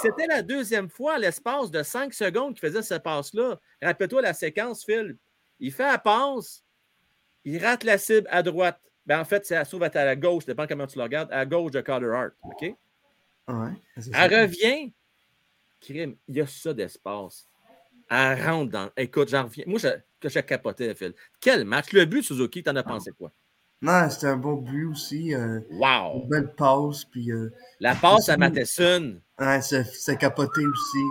[0.01, 3.59] C'était la deuxième fois, à l'espace de cinq secondes, qu'il faisait cette passe-là.
[3.82, 5.16] Rappelle-toi la séquence, Phil.
[5.62, 6.64] Il fait la passe,
[7.44, 8.80] il rate la cible à droite.
[9.06, 11.32] Ben, en fait, ça se trouve être à la gauche, dépend comment tu le regardes,
[11.32, 12.32] à gauche de Carter Hart.
[12.43, 12.62] OK?
[13.48, 13.70] Ouais.
[14.12, 14.93] Elle revient.
[15.80, 17.47] Crime, il y a ça d'espace.
[18.10, 18.90] Elle rentre dans.
[18.97, 19.64] Écoute, j'en reviens.
[19.66, 19.89] Moi, je,
[20.20, 21.14] que j'ai capoté, Phil.
[21.40, 21.93] Quel match.
[21.93, 23.30] Le but, Suzuki, t'en as pensé quoi?
[23.80, 25.34] Non, c'était un bon but aussi.
[25.34, 26.22] euh, Wow!
[26.22, 27.05] Une belle passe.
[27.05, 29.20] Puis, euh, La passe à Matheson.
[29.39, 31.05] Ouais, c'est capoté aussi.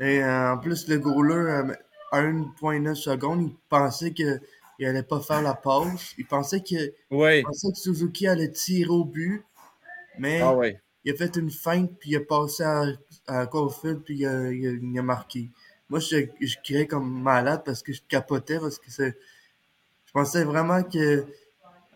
[0.00, 1.74] Et euh, en plus, le goaler,
[2.12, 4.40] à 1,9 secondes, il pensait qu'il
[4.82, 6.14] allait pas faire la passe.
[6.18, 7.40] Il pensait que, Oui.
[7.40, 9.44] il pensait que Suzuki allait tirer au but.
[10.18, 10.54] Mais Ah
[11.04, 12.84] il a fait une feinte, puis il a passé à,
[13.26, 15.50] à Caulfield, puis il a, il a- il a marqué.
[15.88, 19.16] Moi, je, je criais comme malade parce que je capotais, parce que c'est,
[20.06, 21.26] je pensais vraiment que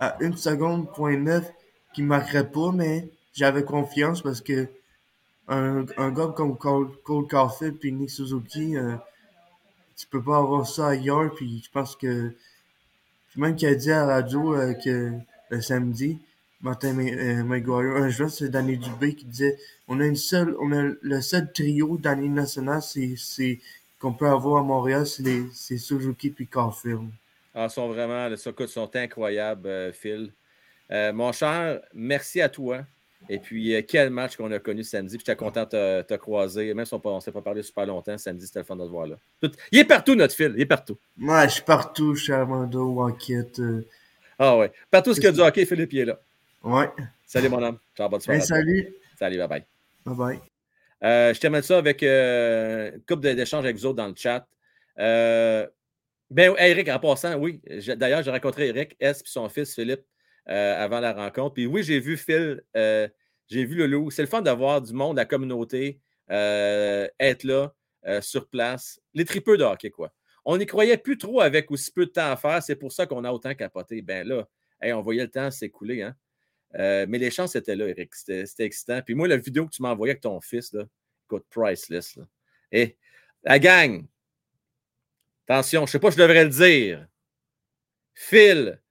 [0.00, 1.50] à 1 seconde, point 9,
[1.94, 4.68] qu'il marquerait pas, mais j'avais confiance parce que
[5.48, 8.96] un, un gars comme Cole, Cole Caulfield puis Nick Suzuki, euh,
[10.02, 12.32] tu peux pas avoir ça ailleurs, puis je pense que
[13.36, 15.12] même qu'il a dit à la radio euh, que
[15.48, 16.18] le samedi,
[16.60, 17.44] Martin Ma- euh,
[18.02, 19.56] un joueur, c'est Danny Dubé qui disait
[19.86, 23.60] on a une seule, on a le seul trio Ligue nationale, c'est,
[24.00, 27.08] qu'on peut avoir à Montréal, c'est, Suzuki puis Caulfield.
[27.54, 28.38] Ah, sont vraiment, ils
[28.68, 30.32] sont incroyables, euh, Phil.
[30.90, 32.80] Euh, mon cher, merci à toi.
[33.28, 35.16] Et puis, euh, quel match qu'on a connu samedi.
[35.16, 36.74] Puis, j'étais content de te, croiser.
[36.74, 38.88] Même si on ne s'est pas parlé super longtemps, samedi, c'était le fun de te
[38.88, 39.16] voir là.
[39.40, 40.52] Tout- Il est partout, notre Phil.
[40.56, 40.98] Il est partout.
[41.16, 43.58] Moi, je suis partout, je suis Armando, Wackett.
[43.60, 43.86] euh,
[44.38, 44.72] Ah ouais.
[44.90, 46.18] Partout ce qu'il y a du hockey, Philippe, il est là.
[46.64, 46.88] ouais.
[47.26, 47.78] Salut, mon homme.
[47.96, 48.40] Ciao, bonne soirée.
[48.40, 48.94] Hey, salut.
[49.18, 49.64] Salut, bye bye.
[50.04, 50.40] Bye bye.
[51.04, 54.46] Euh, je termine ça avec euh, une couple d'échanges avec vous autres dans le chat.
[56.30, 57.60] Ben, Eric, en passant, oui.
[57.96, 59.20] D'ailleurs, j'ai rencontré Eric S.
[59.20, 60.02] et son fils Philippe
[60.46, 61.54] avant la rencontre.
[61.54, 63.08] Puis oui, j'ai vu Phil, euh,
[63.48, 64.10] j'ai vu le loup.
[64.10, 66.00] C'est le fun d'avoir du monde, la communauté,
[66.30, 67.74] euh, être là,
[68.06, 69.00] euh, sur place.
[69.14, 70.12] Les tripeux de hockey, quoi.
[70.44, 72.62] On n'y croyait plus trop avec aussi peu de temps à faire.
[72.62, 74.02] C'est pour ça qu'on a autant capoté.
[74.02, 74.48] Ben là,
[74.82, 76.16] on voyait le temps s'écouler, hein.
[76.74, 78.14] Euh, mais les chances étaient là, Eric.
[78.14, 79.02] C'était excitant.
[79.02, 80.84] Puis moi, la vidéo que tu m'as envoyée avec ton fils, là,
[81.50, 82.18] priceless.
[82.70, 82.96] Et
[83.44, 84.06] la gang,
[85.46, 87.06] attention, je ne sais pas je devrais le dire.
[88.14, 88.81] Phil,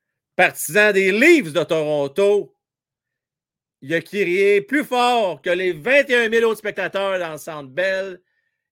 [0.41, 2.57] partisan des Leafs de Toronto,
[3.81, 8.19] il a crié plus fort que les 21 000 autres spectateurs dans le Centre Bell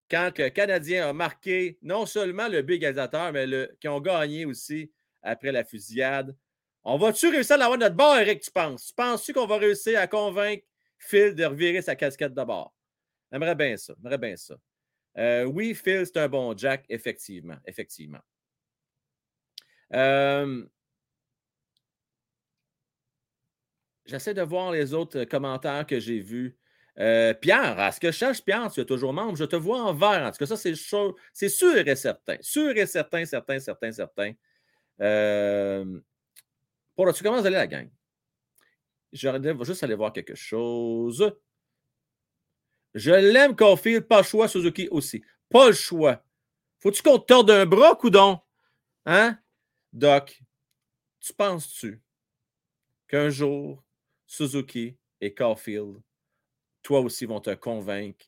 [0.10, 3.46] quand le Canadien a marqué non seulement le but égalisateur, mais
[3.80, 4.92] qui ont gagné aussi
[5.22, 6.36] après la fusillade.
[6.84, 8.88] On va-tu réussir à l'avoir de notre bord, Eric, tu penses?
[8.88, 10.66] Tu penses-tu qu'on va réussir à convaincre
[10.98, 12.74] Phil de revirer sa casquette de bord?
[13.32, 13.94] J'aimerais bien ça.
[14.02, 14.56] J'aimerais bien ça.
[15.20, 17.58] Euh, oui, Phil, c'est un bon Jack, effectivement.
[17.68, 18.22] Effectivement.
[19.94, 20.66] Euh,
[24.10, 26.58] J'essaie de voir les autres commentaires que j'ai vus.
[26.98, 28.72] Euh, Pierre, est-ce que je cherche Pierre?
[28.72, 29.36] Tu es toujours membre.
[29.36, 30.26] Je te vois en vert.
[30.26, 32.38] En tout cas, ça, c'est sûr, sûr et certain.
[32.42, 34.34] Sûr et certain, certain, certain, certain.
[35.00, 36.00] Euh,
[36.96, 37.88] Paul, tu commences à aller la gang.
[39.14, 41.32] J'aurais juste aller voir quelque chose.
[42.96, 44.08] Je l'aime, Caulfield.
[44.08, 45.24] Pas le choix, Suzuki aussi.
[45.50, 46.24] Pas le choix.
[46.80, 48.40] Faut-tu qu'on te torde un bras, coudon?
[49.06, 49.38] Hein?
[49.94, 50.42] Doc,
[51.20, 52.02] tu penses-tu
[53.08, 53.84] qu'un jour,
[54.30, 55.98] Suzuki et Caulfield,
[56.84, 58.28] toi aussi, vont te convaincre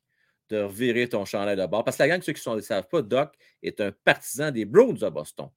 [0.49, 1.83] de revirer ton chandail de bord?
[1.83, 4.65] Parce que la gang, ceux qui ne le savent pas, Doc est un partisan des
[4.65, 5.49] Browns de Boston.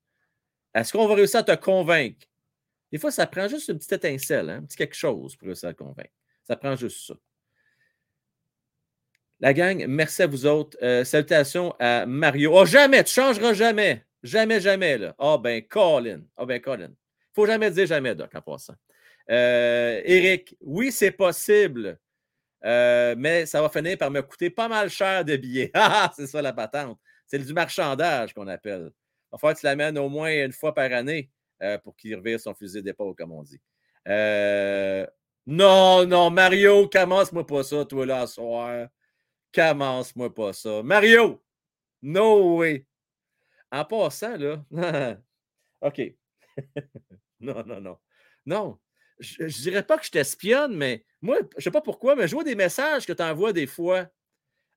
[0.75, 2.27] Est-ce qu'on va réussir à te convaincre?
[2.93, 5.71] Des fois, ça prend juste une petite étincelle, hein, un petit quelque chose pour réussir
[5.71, 6.13] à te convaincre.
[6.45, 7.15] Ça prend juste ça.
[9.41, 10.77] La gang, merci à vous autres.
[10.83, 12.53] Euh, salutations à Mario.
[12.55, 14.05] Oh, jamais, tu changeras jamais.
[14.23, 14.99] Jamais, jamais.
[14.99, 15.15] Là.
[15.19, 16.21] Ah, ben, Colin.
[16.37, 16.89] Ah, ben, Colin.
[16.89, 18.75] Il ne faut jamais dire jamais, Doc, en passant.
[19.31, 21.99] Euh, Eric, oui, c'est possible.
[22.65, 25.71] Euh, mais ça va finir par me coûter pas mal cher de billets.
[25.75, 26.99] Ah, c'est ça la patente.
[27.27, 28.91] C'est du marchandage qu'on appelle.
[28.93, 31.31] Il va falloir tu l'amènes au moins une fois par année
[31.63, 33.61] euh, pour qu'il revire son fusil d'épaule, comme on dit.
[35.47, 38.89] Non, non, Mario, commence-moi pas ça, toi, là, ce soir.
[39.55, 40.83] Commence-moi pas ça.
[40.83, 41.43] Mario!
[42.03, 42.87] No way!
[43.71, 44.65] En passant, là.
[45.83, 46.01] OK.
[47.41, 47.99] non, non, non.
[48.47, 48.79] Non.
[49.19, 52.35] Je, je dirais pas que je t'espionne, mais moi, je sais pas pourquoi, mais je
[52.35, 54.09] vois des messages que tu envoies des fois.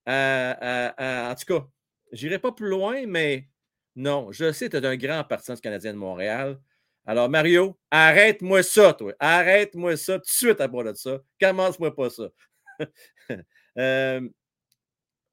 [0.06, 1.68] à- à- à- en tout cas,
[2.14, 3.50] j'irai pas plus loin, mais
[3.96, 6.60] non, je sais que tu es un grand partisan du Canadien de Montréal.
[7.06, 9.14] Alors, Mario, arrête-moi ça, toi.
[9.20, 11.20] Arrête-moi ça tout de suite à propos de ça.
[11.42, 12.30] Commence-moi pas ça.
[13.78, 14.28] Euh,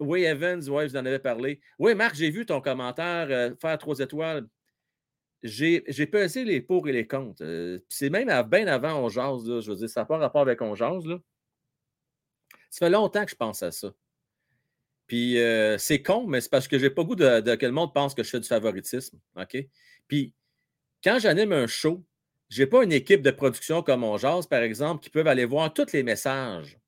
[0.01, 1.61] oui, Evans, oui, vous en avez parlé.
[1.79, 4.47] Oui, Marc, j'ai vu ton commentaire, euh, faire trois étoiles.
[5.45, 7.45] J'ai pesé les pour et les contre.
[7.45, 10.61] Euh, c'est même à- bien avant On je veux dire, ça n'a pas rapport avec
[10.63, 10.75] On.
[10.75, 10.87] Ça
[12.71, 13.93] fait longtemps que je pense à ça.
[15.07, 17.93] Puis euh, c'est con, mais c'est parce que j'ai pas goût de, que le monde
[17.93, 19.19] pense que je fais du favoritisme.
[19.37, 19.57] OK?
[20.09, 20.33] Puis
[21.03, 22.03] quand j'anime un show,
[22.49, 25.93] j'ai pas une équipe de production comme On par exemple, qui peuvent aller voir tous
[25.93, 26.79] les messages.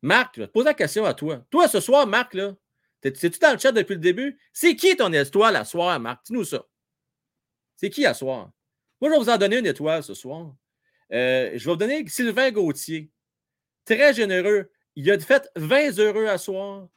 [0.00, 1.44] Marc, poser la question à toi.
[1.50, 2.54] Toi, ce soir, Marc, là,
[3.00, 4.38] t'es- c'est-tu dans le chat depuis le début?
[4.52, 6.26] C'est qui ton étoile à soir, Marc?
[6.26, 6.64] Dis-nous ça.
[7.76, 8.50] C'est qui à soir?
[9.00, 10.54] Moi, je vais vous en donner une étoile ce soir.
[11.12, 13.10] Euh, je vais vous donner Sylvain Gauthier.
[13.84, 14.70] Très généreux.
[14.96, 16.88] Il a fait 20 heureux à soir.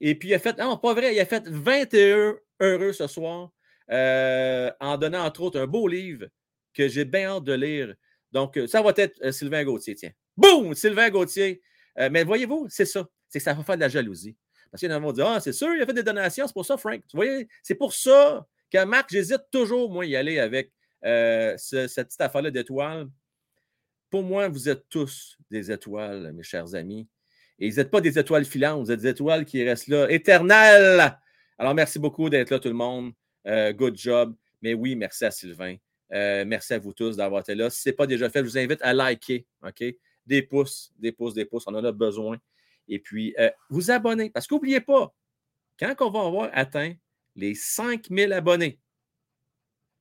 [0.00, 3.50] Et puis, il a fait, non, pas vrai, il a fait 21 heureux ce soir
[3.90, 6.26] euh, en donnant, entre autres, un beau livre
[6.72, 7.94] que j'ai bien hâte de lire.
[8.30, 10.12] Donc, euh, ça va être Sylvain Gauthier, tiens.
[10.36, 10.74] Boum!
[10.74, 11.60] Sylvain Gauthier.
[12.12, 13.08] Mais voyez-vous, c'est ça.
[13.28, 14.36] C'est que ça va faire de la jalousie.
[14.70, 16.46] Parce qu'il y en a qui vont Ah, c'est sûr, il a fait des donations,
[16.46, 17.00] c'est pour ça, Frank.
[17.12, 20.72] Vous voyez, c'est pour ça que Marc, j'hésite toujours, moi, y aller avec
[21.04, 23.08] euh, ce- cette petite affaire-là d'étoiles.
[24.10, 27.06] Pour moi, vous êtes tous des étoiles, mes chers amis.
[27.58, 31.18] Et vous n'êtes pas des étoiles filantes, vous êtes des étoiles qui restent là, éternelles.
[31.58, 33.12] Alors, merci beaucoup d'être là, tout le monde.
[33.46, 34.34] Euh, good job.
[34.62, 35.76] Mais oui, merci à Sylvain.
[36.12, 37.68] Euh, merci à vous tous d'avoir été là.
[37.70, 39.46] Si ce n'est pas déjà fait, je vous invite à liker.
[39.66, 39.84] OK?
[40.26, 41.64] Des pouces, des pouces, des pouces.
[41.66, 42.38] On en a besoin.
[42.88, 44.30] Et puis, euh, vous abonner.
[44.30, 45.14] Parce qu'oubliez pas,
[45.78, 46.94] quand on va avoir atteint
[47.36, 48.80] les 5000 abonnés,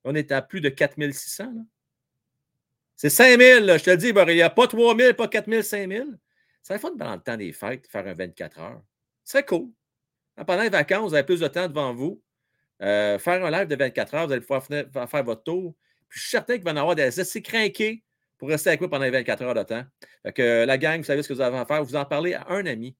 [0.03, 1.43] on est à plus de 4600.
[1.45, 1.61] là.
[2.95, 6.18] C'est 5000, là, je te le dis, il n'y a pas 3000, pas 4000, 5000.
[6.64, 8.81] Ça serait fun pendant le temps des fêtes, faire un 24 heures.
[9.23, 9.69] C'est cool.
[10.35, 12.22] Pendant les vacances, vous avez plus de temps devant vous.
[12.81, 15.76] Euh, faire un live de 24 heures, vous allez pouvoir faire votre tour.
[16.09, 18.03] Puis je suis certain qu'il va y en avoir des assez craqués
[18.38, 19.84] pour rester avec vous pendant les 24 heures de temps.
[20.35, 21.84] Que euh, la gang, vous savez ce que vous avez à faire.
[21.84, 22.95] Vous en parlez à un ami,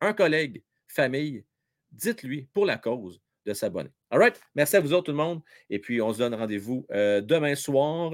[0.00, 1.44] un collègue, famille.
[1.92, 3.90] Dites-lui pour la cause de s'abonner.
[4.10, 4.40] All right?
[4.54, 5.40] Merci à vous autres, tout le monde.
[5.70, 8.12] Et puis, on se donne rendez-vous euh, demain soir.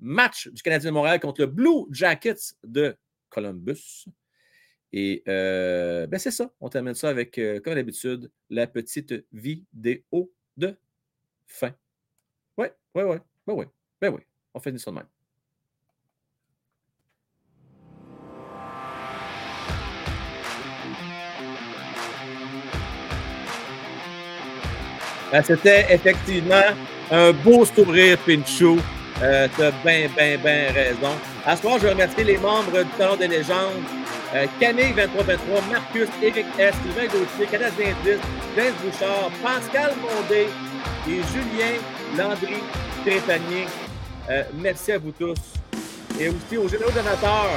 [0.00, 2.96] Match du Canadien de Montréal contre le Blue Jackets de
[3.30, 4.06] Columbus.
[4.92, 6.52] Et euh, ben c'est ça.
[6.60, 10.76] On termine ça avec, euh, comme d'habitude, la petite vidéo de
[11.46, 11.74] fin.
[12.56, 13.20] Ouais, ouais, ouais.
[13.46, 13.64] Ben oui.
[14.00, 14.20] Ben oui.
[14.54, 15.08] On finit ça de même.
[25.42, 26.62] C'était effectivement
[27.10, 28.78] un beau sourire, Pinchou.
[29.22, 31.14] Euh, tu as bien, bien, bien raison.
[31.46, 33.82] À ce soir, je veux remercier les membres du Salon des légendes.
[34.34, 38.10] Euh, Camille 2323, Marcus, Eric S, Sylvain Gauthier, Canadien 10,
[38.56, 40.48] James Bouchard, Pascal Mondé
[41.08, 41.74] et Julien
[42.16, 42.62] Landry
[43.04, 43.66] Trépanier.
[44.30, 45.38] Euh, merci à vous tous.
[46.18, 47.50] Et aussi aux généraux donateurs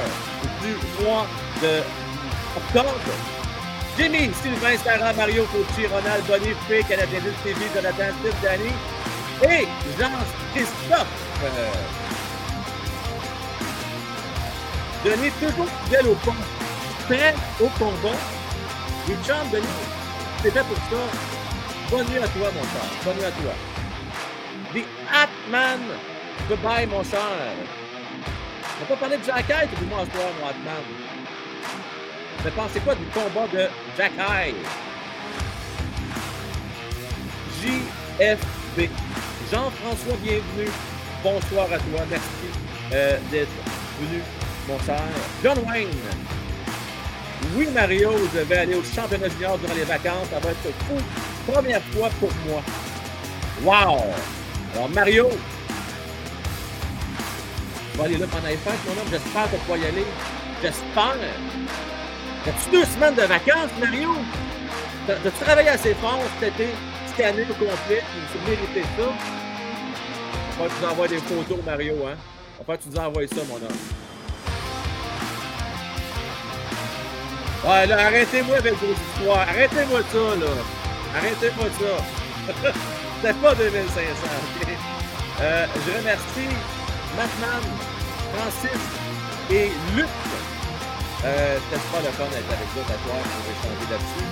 [0.62, 1.26] du mois
[1.62, 1.80] de
[2.56, 3.37] octobre.
[3.98, 8.70] Jimmy, Sylvain, Sarah, Mario, Fauci, Ronald, Bonnie, Fé, Canadien 10, TV, Jonathan, Steve, Danny
[9.42, 9.66] et
[9.98, 11.08] Jean-Christophe.
[11.42, 11.72] Euh,
[15.04, 16.34] Denis, toujours fidèle au pont,
[17.06, 18.16] prêt au combat.
[19.08, 19.66] Richard, Denis,
[20.44, 21.02] c'est fait pour ça.
[21.90, 22.88] Bonne nuit à toi, mon cher.
[23.04, 23.52] Bonne nuit à toi.
[24.74, 25.80] The Atman.
[26.48, 27.20] Goodbye, mon cher.
[27.20, 31.17] On va pas parler de Jack tout du moins, ce soir, mon Atman.
[32.44, 34.54] Mais pensez quoi du combat de Jack Eye?
[37.60, 38.88] JFB.
[39.50, 40.70] Jean-François, bienvenue.
[41.24, 42.00] Bonsoir à toi.
[42.08, 42.24] Merci
[42.92, 43.48] euh, d'être
[44.00, 44.22] venu,
[44.68, 45.02] mon cher.
[45.42, 45.88] John Wayne.
[47.56, 50.28] Oui, Mario, je vais aller au championnat junior durant les vacances.
[50.30, 51.52] Ça va être fou.
[51.52, 52.62] Première fois pour moi.
[53.64, 54.04] Wow!
[54.74, 55.28] Alors, Mario,
[57.92, 59.08] tu vas aller là pendant les fêtes, mon homme.
[59.10, 60.06] J'espère que tu vas y aller.
[60.62, 61.16] J'espère.
[62.46, 64.14] As-tu deux semaines de vacances, Mario?
[65.06, 66.68] T'as- T'as-tu travaillé assez fort cet été,
[67.06, 68.02] cette année au complet?
[68.32, 69.04] Tu mérité ça?
[70.58, 72.16] On va tu nous envoyer des photos, Mario, hein?
[72.60, 73.78] On va tu nous envoyer ça, mon homme.
[77.64, 79.40] Ouais, là, arrêtez-moi avec vos histoires.
[79.48, 80.52] Arrêtez-moi ça, là.
[81.16, 82.72] Arrêtez-moi ça.
[83.22, 84.26] C'est pas 2500,
[84.62, 84.68] OK?
[85.40, 86.54] Euh, je remercie
[87.16, 87.62] Matman,
[88.32, 88.80] Francis
[89.50, 90.06] et Luc.
[91.24, 94.28] Euh, C'était super le fun d'être avec vous à soir pour échanger là-dessus.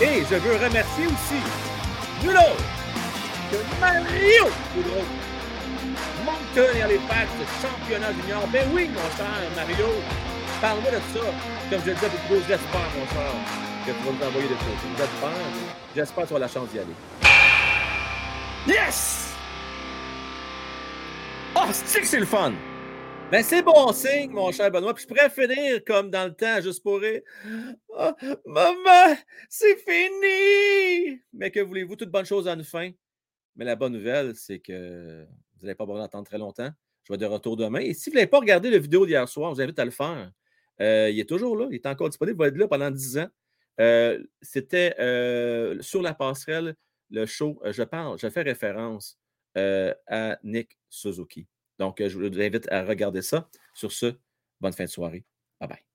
[0.00, 1.40] Et je veux remercier aussi
[2.22, 2.64] nul autre
[3.50, 4.44] que Mario
[4.74, 5.04] Boudreau.
[6.24, 8.46] Moncton et de championnat junior.
[8.52, 9.86] Ben oui, mon cher Mario.
[10.60, 11.24] Parle-moi de ça.
[11.70, 13.32] Comme je le disais beaucoup, j'espère, mon cher,
[13.86, 14.90] que tu vas nous envoyer des photos.
[14.96, 15.30] J'espère.
[15.96, 16.96] J'espère que tu la chance d'y aller.
[18.66, 19.34] Yes!
[21.56, 22.52] Oh, c'est que c'est le fun!
[23.30, 24.94] Ben, c'est bon signe, mon cher Benoît.
[24.94, 26.98] Puis je pourrais finir comme dans le temps, juste pour.
[27.94, 29.16] Ah, maman,
[29.50, 31.20] c'est fini!
[31.34, 32.90] Mais que voulez-vous, toute bonne chose a une fin.
[33.54, 35.26] Mais la bonne nouvelle, c'est que
[35.58, 36.70] vous n'allez pas besoin d'attendre très longtemps.
[37.04, 37.80] Je vais de retour demain.
[37.80, 39.90] Et si vous n'avez pas regardé la vidéo d'hier soir, je vous invite à le
[39.90, 40.32] faire.
[40.80, 43.18] Euh, il est toujours là, il est encore disponible, il va être là pendant 10
[43.18, 43.28] ans.
[43.78, 46.76] Euh, C'était euh, sur la passerelle,
[47.10, 49.18] le show, je parle, je fais référence
[49.54, 51.46] à Nick Suzuki.
[51.78, 53.48] Donc, euh, je vous invite à regarder ça.
[53.74, 54.14] Sur ce,
[54.60, 55.24] bonne fin de soirée.
[55.60, 55.87] Bye bye.